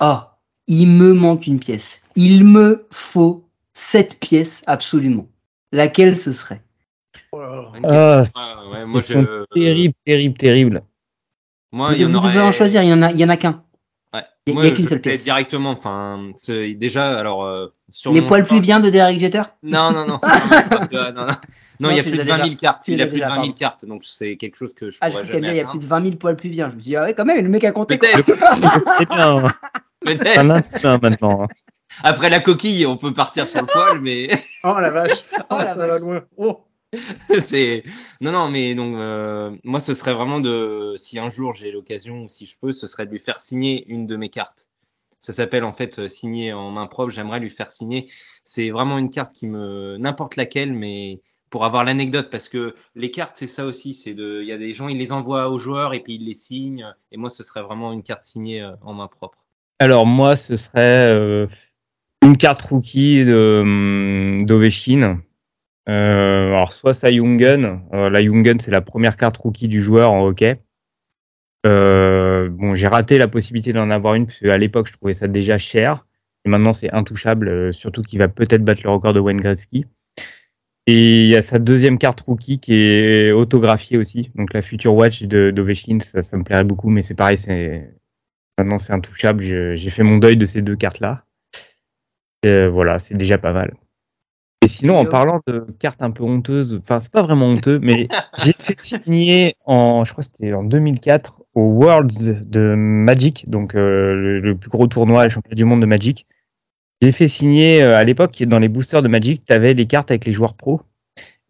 Oh, 0.00 0.18
il 0.66 0.86
me 0.88 1.12
manque 1.14 1.46
une 1.46 1.58
pièce. 1.58 2.02
Il 2.16 2.44
me 2.44 2.86
faut 2.90 3.44
cette 3.74 4.18
pièce 4.20 4.62
absolument. 4.66 5.26
Laquelle 5.72 6.18
ce 6.18 6.32
serait? 6.32 6.62
Oh 7.32 7.40
là 7.40 7.72
là. 7.82 8.24
Ah, 8.34 8.64
Ouais, 8.72 8.84
moi, 8.84 9.00
je, 9.00 9.44
terribles, 9.54 9.94
terribles, 10.04 10.36
terribles. 10.38 10.82
moi, 11.72 11.88
Vous, 11.90 11.94
il 11.96 12.00
y 12.00 12.04
en 12.04 12.08
vous 12.08 12.18
devez 12.18 12.38
aurait- 12.38 12.48
en 12.48 12.52
choisir, 12.52 12.82
il 12.82 12.88
y 12.90 12.92
en 12.92 13.02
a, 13.02 13.10
il 13.12 13.18
y 13.18 13.24
en 13.24 13.28
a 13.28 13.36
qu'un. 13.36 13.62
Ouais. 14.14 14.22
Il 14.46 14.54
y 14.54 14.58
a- 14.58 14.62
a 14.62 14.70
qu'une 14.70 14.86
seule 14.88 15.00
pièce. 15.00 15.24
Directement, 15.24 15.70
enfin, 15.70 16.30
c'est- 16.36 16.74
déjà, 16.74 17.18
alors. 17.18 17.44
euh, 17.44 17.68
sur 17.90 18.12
Les 18.12 18.20
mon 18.20 18.26
poils 18.26 18.44
plus 18.44 18.60
bien 18.60 18.80
de 18.80 18.90
Derek 18.90 19.18
Jeter? 19.18 19.42
Non, 19.62 19.92
non, 19.92 20.06
non. 20.06 20.20
non, 20.92 21.12
non, 21.12 21.26
non, 21.26 21.34
non. 21.80 21.90
Il 21.90 21.96
y 21.96 22.00
a 22.00 22.04
plus 22.04 22.18
de 22.18 22.22
as 22.22 22.24
20 22.24 22.36
000 22.38 22.48
déjà. 22.50 22.56
cartes. 22.56 22.88
Il 22.88 22.98
y 22.98 23.02
a 23.02 23.06
plus 23.06 23.20
de 23.20 23.24
déjà, 23.24 23.28
20 23.28 23.34
000 23.34 23.46
pardon. 23.46 23.52
cartes, 23.52 23.84
donc 23.84 24.04
c'est 24.04 24.36
quelque 24.36 24.56
chose 24.56 24.72
que 24.74 24.90
je 24.90 24.98
Ah, 25.00 25.10
je 25.10 25.18
crois 25.18 25.24
qu'il 25.24 25.44
y 25.44 25.46
jamais 25.46 25.60
a 25.60 25.64
plus 25.66 25.78
de 25.78 25.86
20 25.86 26.02
000 26.02 26.16
poils 26.16 26.36
plus 26.36 26.50
bien. 26.50 26.70
Je 26.70 26.76
me 26.76 26.80
suis 26.80 26.90
dit, 26.90 26.96
ah 26.96 27.04
ouais, 27.04 27.14
quand 27.14 27.24
même, 27.24 27.42
le 27.42 27.48
mec 27.50 27.64
a 27.64 27.72
compté. 27.72 27.98
Peut-être, 27.98 28.26
C'est 28.98 29.08
bien. 29.08 29.44
hein. 29.46 29.54
peut-être. 30.00 30.38
Un 30.38 30.50
instinct 30.50 30.98
maintenant. 31.02 31.42
hein. 31.44 31.48
Après 32.02 32.28
la 32.30 32.40
coquille, 32.40 32.86
on 32.86 32.96
peut 32.96 33.14
partir 33.14 33.48
sur 33.48 33.60
le 33.62 33.66
poil, 33.66 34.00
mais 34.00 34.28
Oh 34.64 34.78
la 34.80 34.90
vache. 34.90 35.24
Oh, 35.50 35.56
la 35.58 35.66
ça 35.66 35.74
vache. 35.76 35.88
va 35.88 35.98
loin. 35.98 36.24
Oh. 36.36 36.62
c'est 37.40 37.84
non, 38.20 38.32
non, 38.32 38.48
mais 38.48 38.74
donc 38.74 38.96
euh, 38.96 39.50
moi, 39.64 39.80
ce 39.80 39.94
serait 39.94 40.14
vraiment 40.14 40.40
de, 40.40 40.94
si 40.98 41.18
un 41.18 41.28
jour 41.30 41.52
j'ai 41.54 41.72
l'occasion 41.72 42.24
ou 42.24 42.28
si 42.28 42.46
je 42.46 42.56
peux, 42.60 42.72
ce 42.72 42.86
serait 42.86 43.06
de 43.06 43.10
lui 43.12 43.18
faire 43.18 43.40
signer 43.40 43.84
une 43.88 44.06
de 44.06 44.16
mes 44.16 44.28
cartes. 44.30 44.66
Ça 45.20 45.32
s'appelle 45.32 45.64
en 45.64 45.72
fait 45.72 45.98
euh, 45.98 46.08
signer 46.08 46.52
en 46.52 46.70
main 46.70 46.86
propre. 46.86 47.10
J'aimerais 47.12 47.40
lui 47.40 47.50
faire 47.50 47.72
signer. 47.72 48.08
C'est 48.44 48.70
vraiment 48.70 48.98
une 48.98 49.10
carte 49.10 49.32
qui 49.32 49.46
me, 49.46 49.96
n'importe 49.98 50.36
laquelle, 50.36 50.72
mais 50.72 51.20
pour 51.50 51.64
avoir 51.64 51.84
l'anecdote, 51.84 52.28
parce 52.30 52.48
que 52.48 52.74
les 52.94 53.10
cartes, 53.10 53.36
c'est 53.36 53.46
ça 53.46 53.64
aussi. 53.64 53.90
Il 54.06 54.44
y 54.44 54.52
a 54.52 54.58
des 54.58 54.72
gens, 54.72 54.88
ils 54.88 54.98
les 54.98 55.12
envoient 55.12 55.48
aux 55.48 55.58
joueurs 55.58 55.94
et 55.94 56.00
puis 56.00 56.16
ils 56.16 56.24
les 56.24 56.34
signent. 56.34 56.86
Et 57.12 57.16
moi, 57.16 57.30
ce 57.30 57.42
serait 57.42 57.62
vraiment 57.62 57.92
une 57.92 58.02
carte 58.02 58.24
signée 58.24 58.62
euh, 58.62 58.72
en 58.82 58.94
main 58.94 59.08
propre. 59.08 59.38
Alors 59.78 60.06
moi, 60.06 60.36
ce 60.36 60.56
serait 60.56 61.06
euh, 61.08 61.46
une 62.22 62.38
carte 62.38 62.62
rookie 62.62 63.24
de 63.24 63.60
hum, 63.62 64.46
d'Ovechkin. 64.46 65.20
Euh, 65.88 66.48
alors 66.48 66.72
soit 66.72 66.94
sa 66.94 67.12
Jungen. 67.12 67.82
Euh, 67.92 68.08
la 68.08 68.22
Jungen, 68.22 68.58
c'est 68.58 68.70
la 68.70 68.80
première 68.80 69.16
carte 69.16 69.36
rookie 69.36 69.68
du 69.68 69.82
joueur 69.82 70.12
en 70.12 70.26
hockey. 70.26 70.60
Bon, 71.64 72.74
j'ai 72.76 72.86
raté 72.86 73.18
la 73.18 73.26
possibilité 73.26 73.72
d'en 73.72 73.90
avoir 73.90 74.14
une 74.14 74.26
parce 74.26 74.38
qu'à 74.38 74.56
l'époque, 74.56 74.86
je 74.86 74.92
trouvais 74.94 75.14
ça 75.14 75.26
déjà 75.26 75.58
cher. 75.58 76.06
Et 76.44 76.48
maintenant, 76.48 76.72
c'est 76.72 76.92
intouchable, 76.92 77.74
surtout 77.74 78.02
qu'il 78.02 78.20
va 78.20 78.28
peut-être 78.28 78.64
battre 78.64 78.82
le 78.84 78.90
record 78.90 79.12
de 79.12 79.20
Wayne 79.20 79.40
Gretzky. 79.40 79.84
Et 80.88 81.24
il 81.24 81.28
y 81.28 81.36
a 81.36 81.42
sa 81.42 81.58
deuxième 81.58 81.98
carte 81.98 82.20
rookie 82.20 82.60
qui 82.60 82.74
est 82.74 83.32
autographiée 83.32 83.98
aussi. 83.98 84.30
Donc 84.36 84.52
la 84.52 84.62
Future 84.62 84.94
Watch 84.94 85.24
d'Ovechkin, 85.24 85.98
ça, 86.00 86.22
ça 86.22 86.36
me 86.36 86.44
plairait 86.44 86.64
beaucoup, 86.64 86.90
mais 86.90 87.02
c'est 87.02 87.14
pareil, 87.14 87.36
c'est 87.36 87.90
Maintenant, 88.58 88.78
c'est 88.78 88.92
intouchable. 88.92 89.42
J'ai 89.42 89.90
fait 89.90 90.02
mon 90.02 90.16
deuil 90.16 90.36
de 90.36 90.44
ces 90.44 90.62
deux 90.62 90.76
cartes-là. 90.76 91.24
Euh, 92.46 92.70
voilà, 92.70 92.98
c'est 92.98 93.14
déjà 93.14 93.38
pas 93.38 93.52
mal. 93.52 93.74
Et 94.62 94.68
sinon, 94.68 94.96
en 94.96 95.04
parlant 95.04 95.40
de 95.46 95.66
cartes 95.78 96.02
un 96.02 96.10
peu 96.10 96.24
honteuses, 96.24 96.80
enfin, 96.82 96.98
c'est 96.98 97.12
pas 97.12 97.22
vraiment 97.22 97.46
honteux, 97.46 97.78
mais 97.80 98.08
j'ai 98.38 98.54
fait 98.58 98.80
signer 98.80 99.56
en, 99.66 100.04
je 100.04 100.12
crois 100.12 100.24
que 100.24 100.30
c'était 100.32 100.54
en 100.54 100.64
2004, 100.64 101.42
au 101.54 101.72
Worlds 101.72 102.48
de 102.48 102.74
Magic, 102.76 103.48
donc 103.48 103.74
euh, 103.74 104.14
le, 104.14 104.40
le 104.40 104.56
plus 104.56 104.70
gros 104.70 104.86
tournoi, 104.86 105.24
le 105.24 105.30
championnat 105.30 105.54
du 105.54 105.64
monde 105.64 105.82
de 105.82 105.86
Magic. 105.86 106.26
J'ai 107.02 107.12
fait 107.12 107.28
signer, 107.28 107.82
euh, 107.82 107.96
à 107.96 108.04
l'époque, 108.04 108.42
dans 108.44 108.58
les 108.58 108.68
boosters 108.68 109.02
de 109.02 109.08
Magic, 109.08 109.44
tu 109.44 109.52
avais 109.52 109.74
les 109.74 109.86
cartes 109.86 110.10
avec 110.10 110.24
les 110.24 110.32
joueurs 110.32 110.54
pros. 110.54 110.80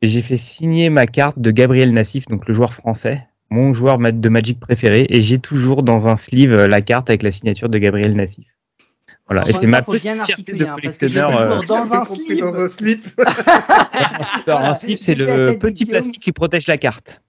Et 0.03 0.09
j'ai 0.09 0.21
fait 0.21 0.37
signer 0.37 0.91
ma 0.91 1.07
carte 1.07 1.39
de 1.39 1.51
Gabriel 1.51 1.93
Nassif, 1.93 2.27
donc 2.27 2.47
le 2.47 2.53
joueur 2.53 2.75
français, 2.75 3.27
mon 3.49 3.73
joueur 3.73 3.99
de 3.99 4.29
Magic 4.29 4.61
préféré, 4.61 5.07
et 5.09 5.21
j'ai 5.21 5.39
toujours 5.39 5.83
dans 5.83 6.09
un 6.09 6.17
sleeve 6.17 6.53
euh, 6.53 6.69
la 6.69 6.83
carte 6.83 7.09
avec 7.09 7.23
la 7.23 7.31
signature 7.31 7.69
de 7.69 7.79
Gabriel 7.79 8.15
Nassif. 8.15 8.47
Voilà, 9.29 9.49
et 9.49 9.53
c'est 9.53 9.67
ma 9.67 9.83
fois, 9.83 9.95
faut 9.95 10.01
bien 10.01 10.17
petite 10.19 10.27
fierté 10.27 10.53
de 10.53 10.65
hein, 10.65 10.75
collectionneur. 10.75 11.41
euh, 11.41 11.61
dans 11.67 11.93
un 11.93 12.05
slip. 12.05 12.41
dans 12.41 12.55
un 12.55 12.69
slip. 12.69 13.21
Alors, 14.47 14.61
un 14.65 14.75
sleeve, 14.75 14.97
c'est 14.99 15.15
le 15.15 15.57
petit 15.59 15.87
plastique 15.87 16.21
qui 16.21 16.33
protège 16.33 16.67
la 16.67 16.77
carte. 16.77 17.23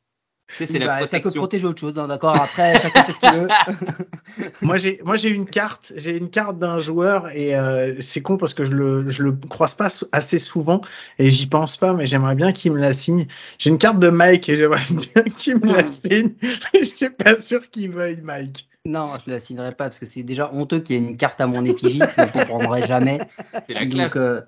C'est 0.65 0.79
la 0.79 0.85
Bah, 0.85 0.91
ça 0.93 0.99
peut 1.01 1.07
protection. 1.19 1.41
protéger 1.41 1.65
autre 1.67 1.79
chose, 1.79 1.99
hein, 1.99 2.07
d'accord 2.07 2.35
Après, 2.35 2.73
chacun 2.79 3.03
fait 3.03 3.11
ce 3.11 3.19
qu'il 3.19 3.31
veut. 3.39 3.47
Moi 4.61 4.77
j'ai 4.77 4.99
moi 5.05 5.15
j'ai 5.15 5.29
une 5.29 5.45
carte, 5.45 5.93
j'ai 5.95 6.17
une 6.17 6.29
carte 6.29 6.59
d'un 6.59 6.79
joueur 6.79 7.29
et 7.35 7.55
euh, 7.55 7.95
c'est 8.01 8.21
con 8.21 8.37
parce 8.37 8.53
que 8.53 8.65
je 8.65 8.71
le 8.73 9.07
je 9.09 9.23
le 9.23 9.31
croise 9.33 9.73
pas 9.73 9.87
assez 10.11 10.37
souvent 10.37 10.81
et 11.19 11.29
j'y 11.29 11.47
pense 11.47 11.77
pas 11.77 11.93
mais 11.93 12.05
j'aimerais 12.07 12.35
bien 12.35 12.51
qu'il 12.51 12.71
me 12.73 12.79
la 12.79 12.93
signe. 12.93 13.27
J'ai 13.57 13.69
une 13.69 13.77
carte 13.77 13.99
de 13.99 14.09
Mike 14.09 14.47
et 14.49 14.55
j'aimerais 14.55 14.81
bien 14.89 15.23
qu'il 15.23 15.57
me 15.57 15.75
la 15.75 15.87
signe. 15.87 16.33
je 16.73 16.83
suis 16.85 17.09
pas 17.09 17.39
sûr 17.39 17.69
qu'il 17.69 17.91
veuille 17.91 18.21
Mike. 18.23 18.67
Non, 18.85 19.11
je 19.25 19.31
la 19.31 19.39
signerai 19.39 19.71
pas 19.71 19.85
parce 19.89 19.99
que 19.99 20.05
c'est 20.05 20.23
déjà 20.23 20.51
honteux 20.53 20.79
qu'il 20.79 20.95
y 20.95 20.99
ait 20.99 21.01
une 21.09 21.17
carte 21.17 21.41
à 21.41 21.47
mon 21.47 21.65
effigie, 21.65 21.99
je 22.17 22.31
comprendrai 22.31 22.87
jamais. 22.87 23.19
C'est 23.67 23.73
la 23.73 23.81
Donc, 23.81 23.91
classe. 23.91 24.15
euh, 24.15 24.41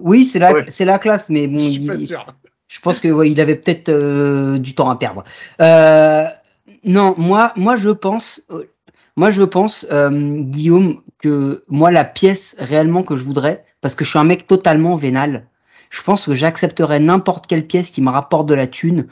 oui, 0.00 0.24
c'est 0.24 0.38
la, 0.40 0.52
Ouais. 0.52 0.64
c'est 0.68 0.84
la 0.84 0.98
classe, 0.98 1.28
mais 1.28 1.46
bon, 1.46 1.58
je 1.60 1.70
suis 1.70 1.86
pas 1.86 1.94
il- 1.94 2.06
sûr. 2.06 2.26
Je 2.68 2.80
pense 2.80 3.00
que 3.00 3.08
ouais, 3.08 3.30
il 3.30 3.40
avait 3.40 3.56
peut-être 3.56 3.88
euh, 3.88 4.58
du 4.58 4.74
temps 4.74 4.90
à 4.90 4.96
perdre. 4.96 5.24
Euh, 5.60 6.24
non, 6.84 7.14
moi, 7.16 7.52
moi 7.56 7.76
je 7.76 7.90
pense, 7.90 8.40
euh, 8.50 8.64
moi 9.16 9.30
je 9.30 9.42
pense, 9.42 9.86
euh, 9.90 10.40
Guillaume, 10.40 11.00
que 11.18 11.62
moi 11.68 11.90
la 11.90 12.04
pièce 12.04 12.54
réellement 12.58 13.02
que 13.02 13.16
je 13.16 13.24
voudrais, 13.24 13.64
parce 13.80 13.94
que 13.94 14.04
je 14.04 14.10
suis 14.10 14.18
un 14.18 14.24
mec 14.24 14.46
totalement 14.46 14.96
vénal. 14.96 15.46
Je 15.90 16.02
pense 16.02 16.26
que 16.26 16.34
j'accepterais 16.34 17.00
n'importe 17.00 17.46
quelle 17.46 17.66
pièce 17.66 17.90
qui 17.90 18.02
me 18.02 18.10
rapporte 18.10 18.46
de 18.46 18.54
la 18.54 18.66
thune. 18.66 19.06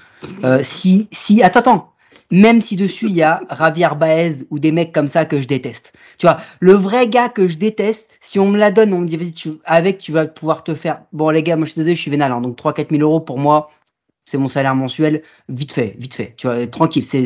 Euh, 0.45 0.61
si, 0.63 1.09
si, 1.11 1.43
attends, 1.43 1.61
attends. 1.61 1.93
Même 2.31 2.61
si 2.61 2.77
dessus 2.77 3.07
il 3.07 3.17
y 3.17 3.23
a 3.23 3.41
Javier 3.57 3.89
Baez 3.99 4.47
ou 4.51 4.59
des 4.59 4.73
mecs 4.73 4.93
comme 4.93 5.09
ça 5.09 5.25
que 5.25 5.41
je 5.41 5.47
déteste. 5.47 5.93
Tu 6.19 6.27
vois, 6.27 6.39
le 6.61 6.73
vrai 6.73 7.09
gars 7.09 7.29
que 7.29 7.49
je 7.49 7.59
déteste, 7.59 8.11
si 8.21 8.39
on 8.39 8.51
me 8.51 8.59
la 8.59 8.71
donne, 8.71 8.93
on 8.93 9.01
me 9.01 9.07
dit 9.07 9.17
vas-y, 9.17 9.33
tu, 9.33 9.51
avec 9.65 9.99
tu 9.99 10.13
vas 10.13 10.27
pouvoir 10.27 10.65
te 10.65 10.75
faire. 10.75 11.01
Bon 11.13 11.31
les 11.31 11.43
gars, 11.43 11.57
moi 11.57 11.67
je 11.67 11.73
suis 11.73 11.79
désolé, 11.79 11.97
je 11.97 12.01
suis 12.01 12.11
vénal, 12.11 12.33
hein, 12.33 12.41
donc 12.41 12.59
3-4 12.59 12.91
000 12.91 13.03
euros 13.03 13.21
pour 13.21 13.39
moi, 13.39 13.71
c'est 14.27 14.39
mon 14.39 14.49
salaire 14.49 14.75
mensuel, 14.75 15.23
vite 15.49 15.73
fait, 15.73 15.95
vite 15.99 16.15
fait. 16.15 16.35
Tu 16.37 16.49
vois, 16.49 16.67
tranquille, 16.67 17.05
c'est 17.05 17.23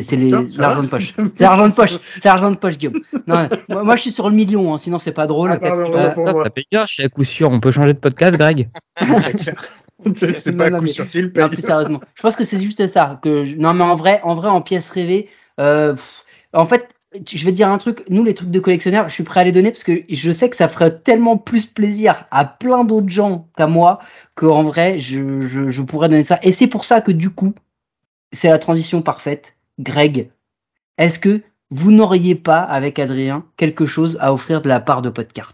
l'argent 0.57 0.83
de 0.83 0.87
poche. 0.87 1.15
C'est 1.35 1.43
l'argent 1.43 1.67
de 1.67 1.73
poche, 1.73 1.97
c'est 2.19 2.25
l'argent 2.25 2.51
de 2.51 2.57
poche, 2.57 2.77
Guillaume. 2.77 3.01
Non, 3.25 3.49
moi, 3.69 3.83
moi, 3.83 3.95
je 3.95 4.01
suis 4.01 4.11
sur 4.11 4.29
le 4.29 4.35
million, 4.35 4.73
hein, 4.73 4.77
sinon 4.77 4.99
c'est 4.99 5.11
pas 5.11 5.25
drôle. 5.25 5.51
Ah, 5.51 5.57
pardon, 5.57 5.91
Euh. 5.91 6.43
Ça 6.43 6.49
paye 6.51 6.65
bien 6.71 6.85
chez 6.85 7.03
à 7.03 7.09
coup 7.09 7.23
sûr. 7.23 7.49
On 7.49 7.59
peut 7.59 7.71
changer 7.71 7.93
de 7.93 7.99
podcast, 7.99 8.37
Greg? 8.37 8.69
C'est 10.15 10.51
pas 10.57 10.63
Non, 10.63 10.65
un 10.65 10.69
non, 10.71 10.77
coup 10.79 10.83
mais- 10.85 10.91
sur 10.91 11.09
qui 11.09 11.21
le 11.21 11.27
Non, 11.27 11.33
paye. 11.33 11.49
plus 11.49 11.61
sérieusement. 11.65 11.99
Je 12.15 12.21
pense 12.21 12.35
que 12.35 12.43
c'est 12.43 12.61
juste 12.61 12.87
ça. 12.87 13.19
Que 13.21 13.45
je- 13.45 13.55
Non, 13.55 13.73
mais 13.73 13.83
en 13.83 13.95
vrai, 13.95 14.19
en 14.23 14.35
vrai, 14.35 14.49
en 14.49 14.61
pièces 14.61 14.89
rêvées, 14.89 15.29
euh, 15.59 15.93
pff, 15.93 16.23
en 16.53 16.65
fait, 16.65 16.89
je 17.13 17.43
vais 17.43 17.51
te 17.51 17.55
dire 17.55 17.69
un 17.69 17.77
truc. 17.77 18.03
Nous, 18.09 18.23
les 18.23 18.33
trucs 18.33 18.51
de 18.51 18.59
collectionneurs, 18.59 19.09
je 19.09 19.13
suis 19.13 19.23
prêt 19.23 19.41
à 19.41 19.43
les 19.43 19.51
donner 19.51 19.71
parce 19.71 19.83
que 19.83 20.03
je 20.09 20.31
sais 20.31 20.49
que 20.49 20.55
ça 20.55 20.69
ferait 20.69 20.97
tellement 20.99 21.37
plus 21.37 21.65
plaisir 21.65 22.25
à 22.31 22.45
plein 22.45 22.83
d'autres 22.85 23.09
gens 23.09 23.49
qu'à 23.57 23.67
moi 23.67 23.99
qu'en 24.35 24.63
vrai, 24.63 24.97
je, 24.97 25.41
je, 25.41 25.69
je 25.69 25.81
pourrais 25.81 26.07
donner 26.09 26.23
ça. 26.23 26.39
Et 26.43 26.51
c'est 26.53 26.67
pour 26.67 26.85
ça 26.85 27.01
que 27.01 27.11
du 27.11 27.29
coup, 27.29 27.53
c'est 28.31 28.47
la 28.49 28.59
transition 28.59 29.01
parfaite. 29.01 29.55
Greg, 29.79 30.29
est-ce 30.97 31.19
que 31.19 31.41
vous 31.69 31.91
n'auriez 31.91 32.35
pas, 32.35 32.59
avec 32.59 32.97
Adrien, 32.99 33.45
quelque 33.57 33.85
chose 33.85 34.17
à 34.21 34.31
offrir 34.33 34.61
de 34.61 34.69
la 34.69 34.79
part 34.79 35.01
de 35.01 35.09
Podcart? 35.09 35.53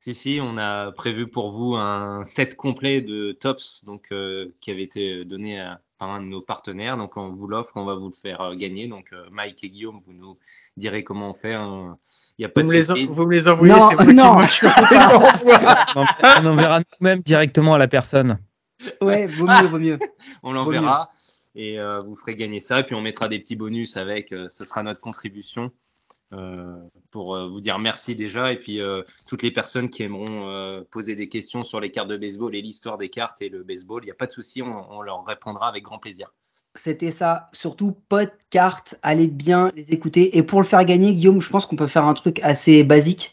Si, 0.00 0.14
si, 0.14 0.40
on 0.42 0.56
a 0.56 0.92
prévu 0.92 1.26
pour 1.28 1.50
vous 1.52 1.74
un 1.76 2.24
set 2.24 2.56
complet 2.56 3.02
de 3.02 3.32
tops 3.32 3.84
donc, 3.84 4.08
euh, 4.12 4.48
qui 4.60 4.70
avait 4.70 4.82
été 4.82 5.24
donné 5.24 5.60
à- 5.60 5.80
par 5.98 6.10
un 6.10 6.22
de 6.22 6.26
nos 6.26 6.40
partenaires. 6.40 6.96
Donc, 6.96 7.18
on 7.18 7.30
vous 7.30 7.46
l'offre, 7.46 7.72
on 7.76 7.84
va 7.84 7.94
vous 7.94 8.08
le 8.08 8.14
faire 8.14 8.40
euh, 8.40 8.54
gagner. 8.54 8.88
Donc, 8.88 9.08
euh, 9.12 9.26
Mike 9.30 9.62
et 9.62 9.68
Guillaume, 9.68 10.00
vous 10.06 10.14
nous 10.14 10.38
direz 10.78 11.04
comment 11.04 11.28
on 11.30 11.34
fait. 11.34 11.52
hein. 11.52 11.96
Il 12.38 12.42
n'y 12.42 12.46
a 12.46 12.48
pas 12.48 12.62
Vous 12.62 12.68
de 12.68 12.72
me, 12.72 12.94
les, 12.94 13.06
vous 13.06 13.26
me 13.26 13.34
les 13.34 13.48
envoyez, 13.48 13.74
Non, 13.74 13.80
moi 13.80 14.04
non. 14.40 14.46
qui 14.46 14.64
m'occupe 14.64 14.88
des 14.90 14.96
envois. 15.14 15.32
on, 15.96 16.04
on 16.42 16.46
enverra 16.46 16.80
nous-mêmes 16.80 17.20
directement 17.20 17.74
à 17.74 17.78
la 17.78 17.86
personne. 17.88 18.38
Ouais, 19.02 19.26
vaut 19.26 19.44
mieux, 19.46 19.66
vaut 19.66 19.78
mieux. 19.78 19.98
On 20.42 20.54
l'enverra 20.54 21.10
et 21.54 21.78
euh, 21.78 21.98
vous 21.98 22.16
ferez 22.16 22.34
gagner 22.36 22.60
ça. 22.60 22.80
Et 22.80 22.84
puis, 22.84 22.94
on 22.94 23.02
mettra 23.02 23.28
des 23.28 23.38
petits 23.38 23.56
bonus 23.56 23.98
avec. 23.98 24.32
euh, 24.32 24.48
ce 24.48 24.64
sera 24.64 24.82
notre 24.82 25.00
contribution. 25.00 25.70
Euh, 26.32 26.76
pour 27.10 27.34
euh, 27.34 27.48
vous 27.48 27.60
dire 27.60 27.78
merci 27.78 28.14
déjà 28.14 28.52
et 28.52 28.56
puis 28.56 28.80
euh, 28.80 29.02
toutes 29.26 29.42
les 29.42 29.50
personnes 29.50 29.90
qui 29.90 30.02
aimeront 30.04 30.48
euh, 30.48 30.82
poser 30.90 31.14
des 31.16 31.28
questions 31.28 31.64
sur 31.64 31.80
les 31.80 31.90
cartes 31.90 32.08
de 32.08 32.16
baseball 32.16 32.54
et 32.54 32.62
l'histoire 32.62 32.98
des 32.98 33.08
cartes 33.08 33.42
et 33.42 33.48
le 33.48 33.62
baseball, 33.64 34.02
il 34.02 34.06
n'y 34.06 34.10
a 34.12 34.14
pas 34.14 34.26
de 34.26 34.32
souci, 34.32 34.62
on- 34.62 34.92
on 34.92 35.02
leur 35.02 35.24
répondra 35.24 35.68
avec 35.68 35.82
grand 35.84 35.98
plaisir. 35.98 36.32
C'était 36.76 37.10
ça. 37.10 37.50
Surtout, 37.52 37.96
Podcart, 38.08 38.84
allez 39.02 39.26
bien 39.26 39.72
les 39.74 39.90
écouter. 39.90 40.36
Et 40.38 40.44
pour 40.44 40.60
le 40.60 40.66
faire 40.66 40.84
gagner, 40.84 41.14
Guillaume, 41.14 41.40
je 41.40 41.50
pense 41.50 41.66
qu'on 41.66 41.74
peut 41.74 41.88
faire 41.88 42.04
un 42.04 42.14
truc 42.14 42.38
assez 42.44 42.84
basique. 42.84 43.32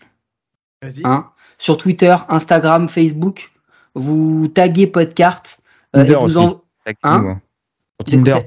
Vas-y. 0.81 1.01
Hein. 1.05 1.29
Sur 1.59 1.77
Twitter, 1.77 2.15
Instagram, 2.29 2.89
Facebook, 2.89 3.51
vous 3.93 4.47
taguez 4.47 4.87
Podcart. 4.87 5.43
euh, 5.95 5.99
Tinder 6.01 6.13
et 6.13 6.15
vous 6.15 6.37
en... 6.39 6.61
Tag 6.83 6.97
Hein 7.03 7.19
nous. 7.21 7.37
Sur 8.09 8.23
Tinder, 8.23 8.39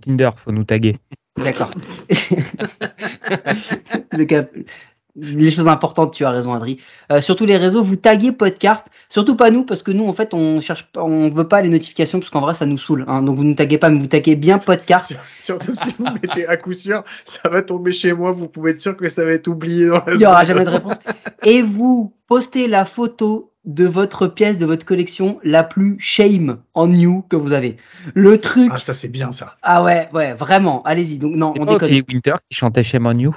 Tinder, 0.00 0.30
faut 0.36 0.52
nous 0.52 0.64
taguer. 0.64 0.98
D'accord. 1.36 1.70
Le 4.12 4.24
cap- 4.24 4.50
Les 5.16 5.50
choses 5.52 5.68
importantes, 5.68 6.12
tu 6.12 6.24
as 6.24 6.30
raison, 6.30 6.54
Adri. 6.54 6.80
Euh, 7.12 7.22
sur 7.22 7.36
tous 7.36 7.46
les 7.46 7.56
réseaux, 7.56 7.84
vous 7.84 7.94
taguez 7.96 8.32
Podcart. 8.32 8.82
Surtout 9.08 9.36
pas 9.36 9.50
nous, 9.52 9.64
parce 9.64 9.82
que 9.82 9.92
nous, 9.92 10.06
en 10.08 10.12
fait, 10.12 10.34
on 10.34 10.60
cherche 10.60 10.86
pas, 10.92 11.02
on 11.04 11.30
veut 11.30 11.46
pas 11.46 11.62
les 11.62 11.68
notifications, 11.68 12.18
parce 12.18 12.30
qu'en 12.30 12.40
vrai, 12.40 12.52
ça 12.54 12.66
nous 12.66 12.78
saoule. 12.78 13.04
hein. 13.06 13.22
Donc, 13.22 13.36
vous 13.36 13.44
ne 13.44 13.54
taguez 13.54 13.78
pas, 13.78 13.90
mais 13.90 14.00
vous 14.00 14.08
taguez 14.08 14.34
bien 14.34 14.58
Podcart. 14.58 15.04
Sur- 15.04 15.18
Surtout 15.38 15.74
si 15.76 15.88
vous 15.98 16.04
mettez 16.04 16.46
à 16.48 16.56
coup 16.56 16.72
sûr, 16.72 17.04
ça 17.24 17.48
va 17.48 17.62
tomber 17.62 17.92
chez 17.92 18.12
moi, 18.12 18.32
vous 18.32 18.48
pouvez 18.48 18.72
être 18.72 18.80
sûr 18.80 18.96
que 18.96 19.08
ça 19.08 19.24
va 19.24 19.30
être 19.32 19.46
oublié 19.48 19.86
dans 19.86 20.02
la 20.04 20.12
Il 20.14 20.18
n'y 20.18 20.26
aura 20.26 20.44
zone. 20.44 20.46
jamais 20.54 20.64
de 20.64 20.70
réponse. 20.70 20.98
Et 21.44 21.62
vous 21.62 22.12
postez 22.26 22.66
la 22.66 22.84
photo 22.84 23.52
de 23.64 23.86
votre 23.86 24.26
pièce, 24.26 24.58
de 24.58 24.66
votre 24.66 24.84
collection 24.84 25.38
la 25.42 25.62
plus 25.64 25.96
shame 25.98 26.58
en 26.74 26.86
new 26.86 27.22
que 27.28 27.36
vous 27.36 27.52
avez. 27.52 27.76
Le 28.14 28.40
truc. 28.40 28.70
Ah, 28.74 28.78
ça 28.78 28.94
c'est 28.94 29.08
bien 29.08 29.32
ça. 29.32 29.56
Ah 29.62 29.82
ouais, 29.82 30.08
ouais, 30.12 30.34
vraiment. 30.34 30.82
Allez-y. 30.84 31.18
Donc 31.18 31.34
non, 31.34 31.52
C'est 31.54 31.60
on 31.62 31.64
déconne. 31.64 31.76
Ophélie 31.88 32.04
Winter 32.08 32.34
qui 32.50 32.56
chantait 32.56 32.82
Shame 32.82 33.06
on 33.06 33.18
You 33.18 33.34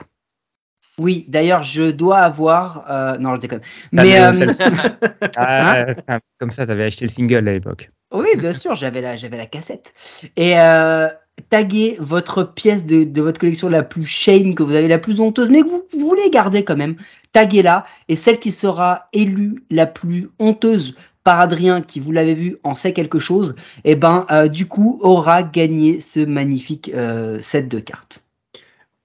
Oui, 0.97 1.25
d'ailleurs, 1.28 1.63
je 1.63 1.91
dois 1.91 2.19
avoir. 2.19 2.86
euh, 2.89 3.17
Non, 3.17 3.36
je 3.36 3.39
déconne. 3.41 3.61
Mais 3.91 4.19
euh, 4.19 4.32
Ah, 5.38 5.86
enfin, 6.07 6.19
Comme 6.39 6.51
ça, 6.51 6.65
t'avais 6.65 6.86
acheté 6.86 7.05
le 7.05 7.09
single 7.11 7.47
à 7.47 7.53
l'époque. 7.53 7.91
oui, 8.13 8.28
bien 8.38 8.53
sûr, 8.53 8.75
j'avais 8.75 9.01
la, 9.01 9.15
j'avais 9.15 9.38
la 9.38 9.45
cassette. 9.45 9.93
Et 10.36 10.59
euh, 10.59 11.07
taguez 11.49 11.97
votre 11.99 12.43
pièce 12.43 12.85
de, 12.85 13.21
votre 13.21 13.39
collection 13.39 13.69
la 13.69 13.83
plus 13.83 14.05
shame 14.05 14.55
que 14.55 14.63
vous 14.63 14.75
avez, 14.75 14.88
la 14.88 14.99
plus 14.99 15.19
honteuse, 15.19 15.49
mais 15.49 15.61
que 15.61 15.67
vous, 15.67 15.83
voulez 15.93 16.29
garder 16.29 16.63
quand 16.63 16.75
même. 16.75 16.95
Taguez-la 17.33 17.85
et 18.09 18.15
celle 18.15 18.39
qui 18.39 18.51
sera 18.51 19.07
élue 19.13 19.63
la 19.69 19.85
plus 19.85 20.29
honteuse 20.39 20.95
par 21.23 21.39
Adrien, 21.39 21.81
qui 21.81 21.99
vous 21.99 22.11
l'avez 22.11 22.35
vu, 22.35 22.57
en 22.63 22.73
sait 22.73 22.93
quelque 22.93 23.19
chose. 23.19 23.55
Et 23.83 23.95
ben, 23.95 24.25
euh, 24.31 24.47
du 24.47 24.65
coup, 24.65 24.99
aura 25.01 25.43
gagné 25.43 25.99
ce 25.99 26.21
magnifique 26.21 26.89
euh, 26.93 27.39
set 27.39 27.67
de 27.67 27.79
cartes. 27.79 28.23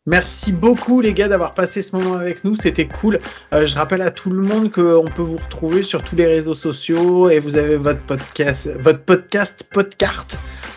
Merci 0.09 0.50
beaucoup 0.50 1.00
les 1.00 1.14
gars 1.14 1.28
d'avoir 1.28 1.55
passé 1.55 1.80
ce 1.80 1.94
moment 1.94 2.14
avec 2.14 2.42
nous, 2.42 2.57
c'était 2.57 2.88
cool. 2.88 3.20
Euh, 3.55 3.66
je 3.66 3.76
rappelle 3.76 4.03
à 4.03 4.11
tout 4.11 4.30
le 4.30 4.42
monde 4.42 4.72
qu'on 4.72 5.05
peut 5.05 5.22
vous 5.22 5.36
retrouver 5.36 5.84
sur 5.84 6.03
tous 6.03 6.16
les 6.16 6.26
réseaux 6.26 6.57
sociaux 6.57 7.30
et 7.30 7.38
vous 7.38 7.57
avez 7.57 7.76
votre 7.76 8.00
podcast, 8.00 8.68
votre 8.80 8.98
podcast 8.98 9.64
Podcart. 9.72 10.26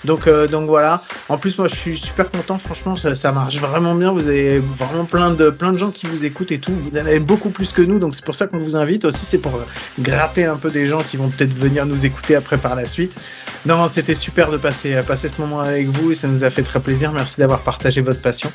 Donc 0.03 0.27
euh, 0.27 0.47
donc 0.47 0.67
voilà. 0.67 1.01
En 1.27 1.39
plus 1.39 1.57
moi 1.57 1.67
je 1.67 1.73
suis 1.73 1.97
super 1.97 2.29
content, 2.29 2.59
franchement 2.59 2.95
ça, 2.95 3.15
ça 3.15 3.31
marche 3.31 3.57
vraiment 3.57 3.95
bien. 3.95 4.11
Vous 4.11 4.27
avez 4.27 4.59
vraiment 4.59 5.05
plein 5.05 5.31
de 5.31 5.49
plein 5.49 5.71
de 5.71 5.79
gens 5.79 5.89
qui 5.89 6.05
vous 6.05 6.23
écoutent 6.23 6.51
et 6.51 6.59
tout. 6.59 6.73
Vous 6.75 6.91
en 6.91 7.07
avez 7.07 7.19
beaucoup 7.19 7.49
plus 7.49 7.71
que 7.71 7.81
nous, 7.81 7.97
donc 7.97 8.15
c'est 8.15 8.25
pour 8.25 8.35
ça 8.35 8.45
qu'on 8.45 8.59
vous 8.59 8.77
invite 8.77 9.05
aussi. 9.05 9.25
C'est 9.25 9.39
pour 9.39 9.59
gratter 9.97 10.45
un 10.45 10.57
peu 10.57 10.69
des 10.69 10.85
gens 10.85 11.01
qui 11.01 11.17
vont 11.17 11.29
peut-être 11.29 11.57
venir 11.57 11.87
nous 11.87 12.05
écouter 12.05 12.35
après 12.35 12.59
par 12.59 12.75
la 12.75 12.85
suite. 12.85 13.19
Non, 13.65 13.87
c'était 13.87 14.13
super 14.13 14.51
de 14.51 14.57
passer, 14.57 14.95
passer 15.07 15.27
ce 15.27 15.41
moment 15.41 15.61
avec 15.61 15.87
vous 15.87 16.11
et 16.11 16.15
ça 16.15 16.27
nous 16.27 16.43
a 16.43 16.51
fait 16.51 16.61
très 16.61 16.79
plaisir. 16.79 17.11
Merci 17.11 17.39
d'avoir 17.39 17.61
partagé 17.61 18.01
votre 18.01 18.21
passion. 18.21 18.51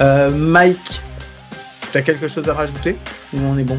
Euh, 0.00 0.07
Mike, 0.34 1.00
t'as 1.92 2.02
quelque 2.02 2.28
chose 2.28 2.48
à 2.48 2.54
rajouter 2.54 2.96
ou 3.32 3.38
on 3.40 3.58
est 3.58 3.64
bon 3.64 3.78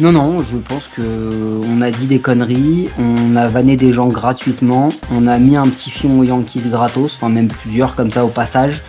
Non, 0.00 0.12
non, 0.12 0.42
je 0.42 0.56
pense 0.56 0.88
que 0.88 1.60
on 1.66 1.80
a 1.82 1.90
dit 1.90 2.06
des 2.06 2.18
conneries, 2.18 2.88
on 2.98 3.36
a 3.36 3.48
vanné 3.48 3.76
des 3.76 3.92
gens 3.92 4.08
gratuitement, 4.08 4.90
on 5.10 5.26
a 5.26 5.38
mis 5.38 5.56
un 5.56 5.68
petit 5.68 5.90
fion 5.90 6.18
aux 6.18 6.24
Yankees 6.24 6.68
gratos, 6.70 7.16
enfin 7.16 7.28
même 7.28 7.48
plusieurs 7.48 7.94
comme 7.94 8.10
ça 8.10 8.24
au 8.24 8.28
passage. 8.28 8.82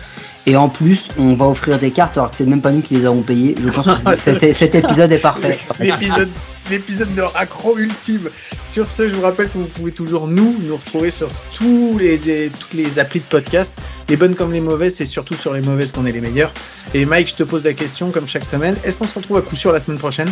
Et 0.48 0.56
en 0.56 0.68
plus, 0.68 1.08
on 1.18 1.34
va 1.34 1.46
offrir 1.46 1.78
des 1.78 1.90
cartes 1.90 2.16
alors 2.16 2.30
que 2.30 2.36
c'est 2.36 2.46
même 2.46 2.60
pas 2.60 2.70
nous 2.70 2.80
qui 2.80 2.94
les 2.94 3.04
avons 3.04 3.22
payées. 3.22 3.56
Je 3.58 3.68
pense 3.68 3.86
que 3.86 4.14
cet, 4.54 4.74
épisode 4.76 5.10
est 5.10 5.18
parfait. 5.18 5.58
L'épisode, 5.80 6.28
l'épisode 6.70 7.12
de 7.16 7.22
raccro 7.22 7.76
ultime. 7.76 8.30
Sur 8.62 8.88
ce, 8.88 9.08
je 9.08 9.14
vous 9.16 9.22
rappelle 9.22 9.48
que 9.48 9.58
vous 9.58 9.66
pouvez 9.66 9.90
toujours 9.90 10.28
nous 10.28 10.56
nous 10.60 10.76
retrouver 10.76 11.10
sur 11.10 11.28
tous 11.52 11.98
les 11.98 12.50
toutes 12.60 12.74
les 12.74 13.00
applis 13.00 13.18
de 13.18 13.24
podcast, 13.24 13.76
les 14.08 14.16
bonnes 14.16 14.34
comme 14.34 14.52
les 14.52 14.60
mauvaises, 14.60 14.94
c'est 14.94 15.06
surtout 15.06 15.34
sur 15.34 15.52
les 15.52 15.60
mauvaises 15.60 15.92
qu'on 15.92 16.06
est 16.06 16.12
les 16.12 16.20
meilleurs. 16.20 16.52
Et 16.94 17.04
Mike, 17.04 17.28
je 17.28 17.34
te 17.34 17.42
pose 17.42 17.64
la 17.64 17.74
question 17.74 18.10
comme 18.10 18.26
chaque 18.26 18.44
semaine. 18.44 18.76
Est-ce 18.84 18.98
qu'on 18.98 19.06
se 19.06 19.14
retrouve 19.14 19.38
à 19.38 19.42
coup 19.42 19.56
sûr 19.56 19.72
la 19.72 19.80
semaine 19.80 19.98
prochaine? 19.98 20.30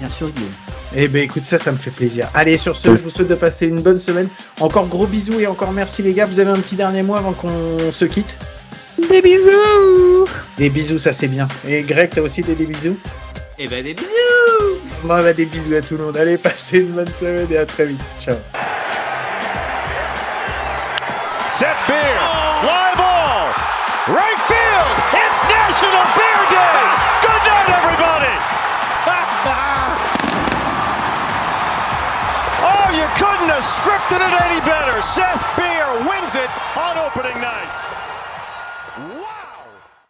Bien 0.00 0.10
sûr, 0.10 0.28
Guillaume. 0.30 0.50
Eh 0.94 1.08
ben 1.08 1.22
écoute 1.22 1.44
ça, 1.44 1.58
ça 1.58 1.72
me 1.72 1.78
fait 1.78 1.90
plaisir. 1.90 2.28
Allez 2.34 2.58
sur 2.58 2.76
ce, 2.76 2.94
je 2.94 3.02
vous 3.02 3.08
souhaite 3.08 3.28
de 3.28 3.34
passer 3.34 3.66
une 3.66 3.80
bonne 3.80 3.98
semaine. 3.98 4.28
Encore 4.60 4.88
gros 4.88 5.06
bisous 5.06 5.40
et 5.40 5.46
encore 5.46 5.72
merci 5.72 6.02
les 6.02 6.12
gars. 6.12 6.26
Vous 6.26 6.38
avez 6.38 6.50
un 6.50 6.60
petit 6.60 6.76
dernier 6.76 7.02
mot 7.02 7.14
avant 7.14 7.32
qu'on 7.32 7.92
se 7.92 8.04
quitte? 8.04 8.38
Des 9.08 9.22
bisous 9.22 10.26
Des 10.58 10.68
bisous, 10.68 10.98
ça 10.98 11.12
c'est 11.12 11.28
bien. 11.28 11.48
Et 11.66 11.80
Greg, 11.82 12.10
t'as 12.10 12.20
aussi 12.20 12.42
des, 12.42 12.54
des 12.54 12.66
bisous? 12.66 12.98
Et 13.58 13.68
ben 13.68 13.82
des 13.82 13.94
bisous 13.94 14.08
Moi, 15.04 15.22
bah, 15.22 15.32
des 15.32 15.46
bisous 15.46 15.74
à 15.74 15.80
tout 15.80 15.96
le 15.96 16.04
monde. 16.04 16.16
Allez, 16.16 16.36
passez 16.38 16.80
une 16.80 16.92
bonne 16.92 17.08
semaine 17.08 17.46
et 17.50 17.56
à 17.56 17.64
très 17.64 17.86
vite. 17.86 18.00
Ciao. 18.20 18.36
Set. 21.54 22.41
Right 24.10 24.34
field. 24.50 24.94
It's 25.14 25.38
National 25.46 26.02
Beer 26.18 26.42
Day. 26.50 26.82
Good 27.22 27.42
night, 27.46 27.70
everybody. 27.70 28.34
oh, 32.66 32.90
you 32.90 33.06
couldn't 33.14 33.46
have 33.46 33.62
scripted 33.62 34.18
it 34.18 34.34
any 34.42 34.58
better. 34.66 35.00
Seth 35.02 35.46
Beer 35.56 35.86
wins 36.10 36.34
it 36.34 36.50
on 36.76 36.98
opening 36.98 37.40
night. 37.40 37.91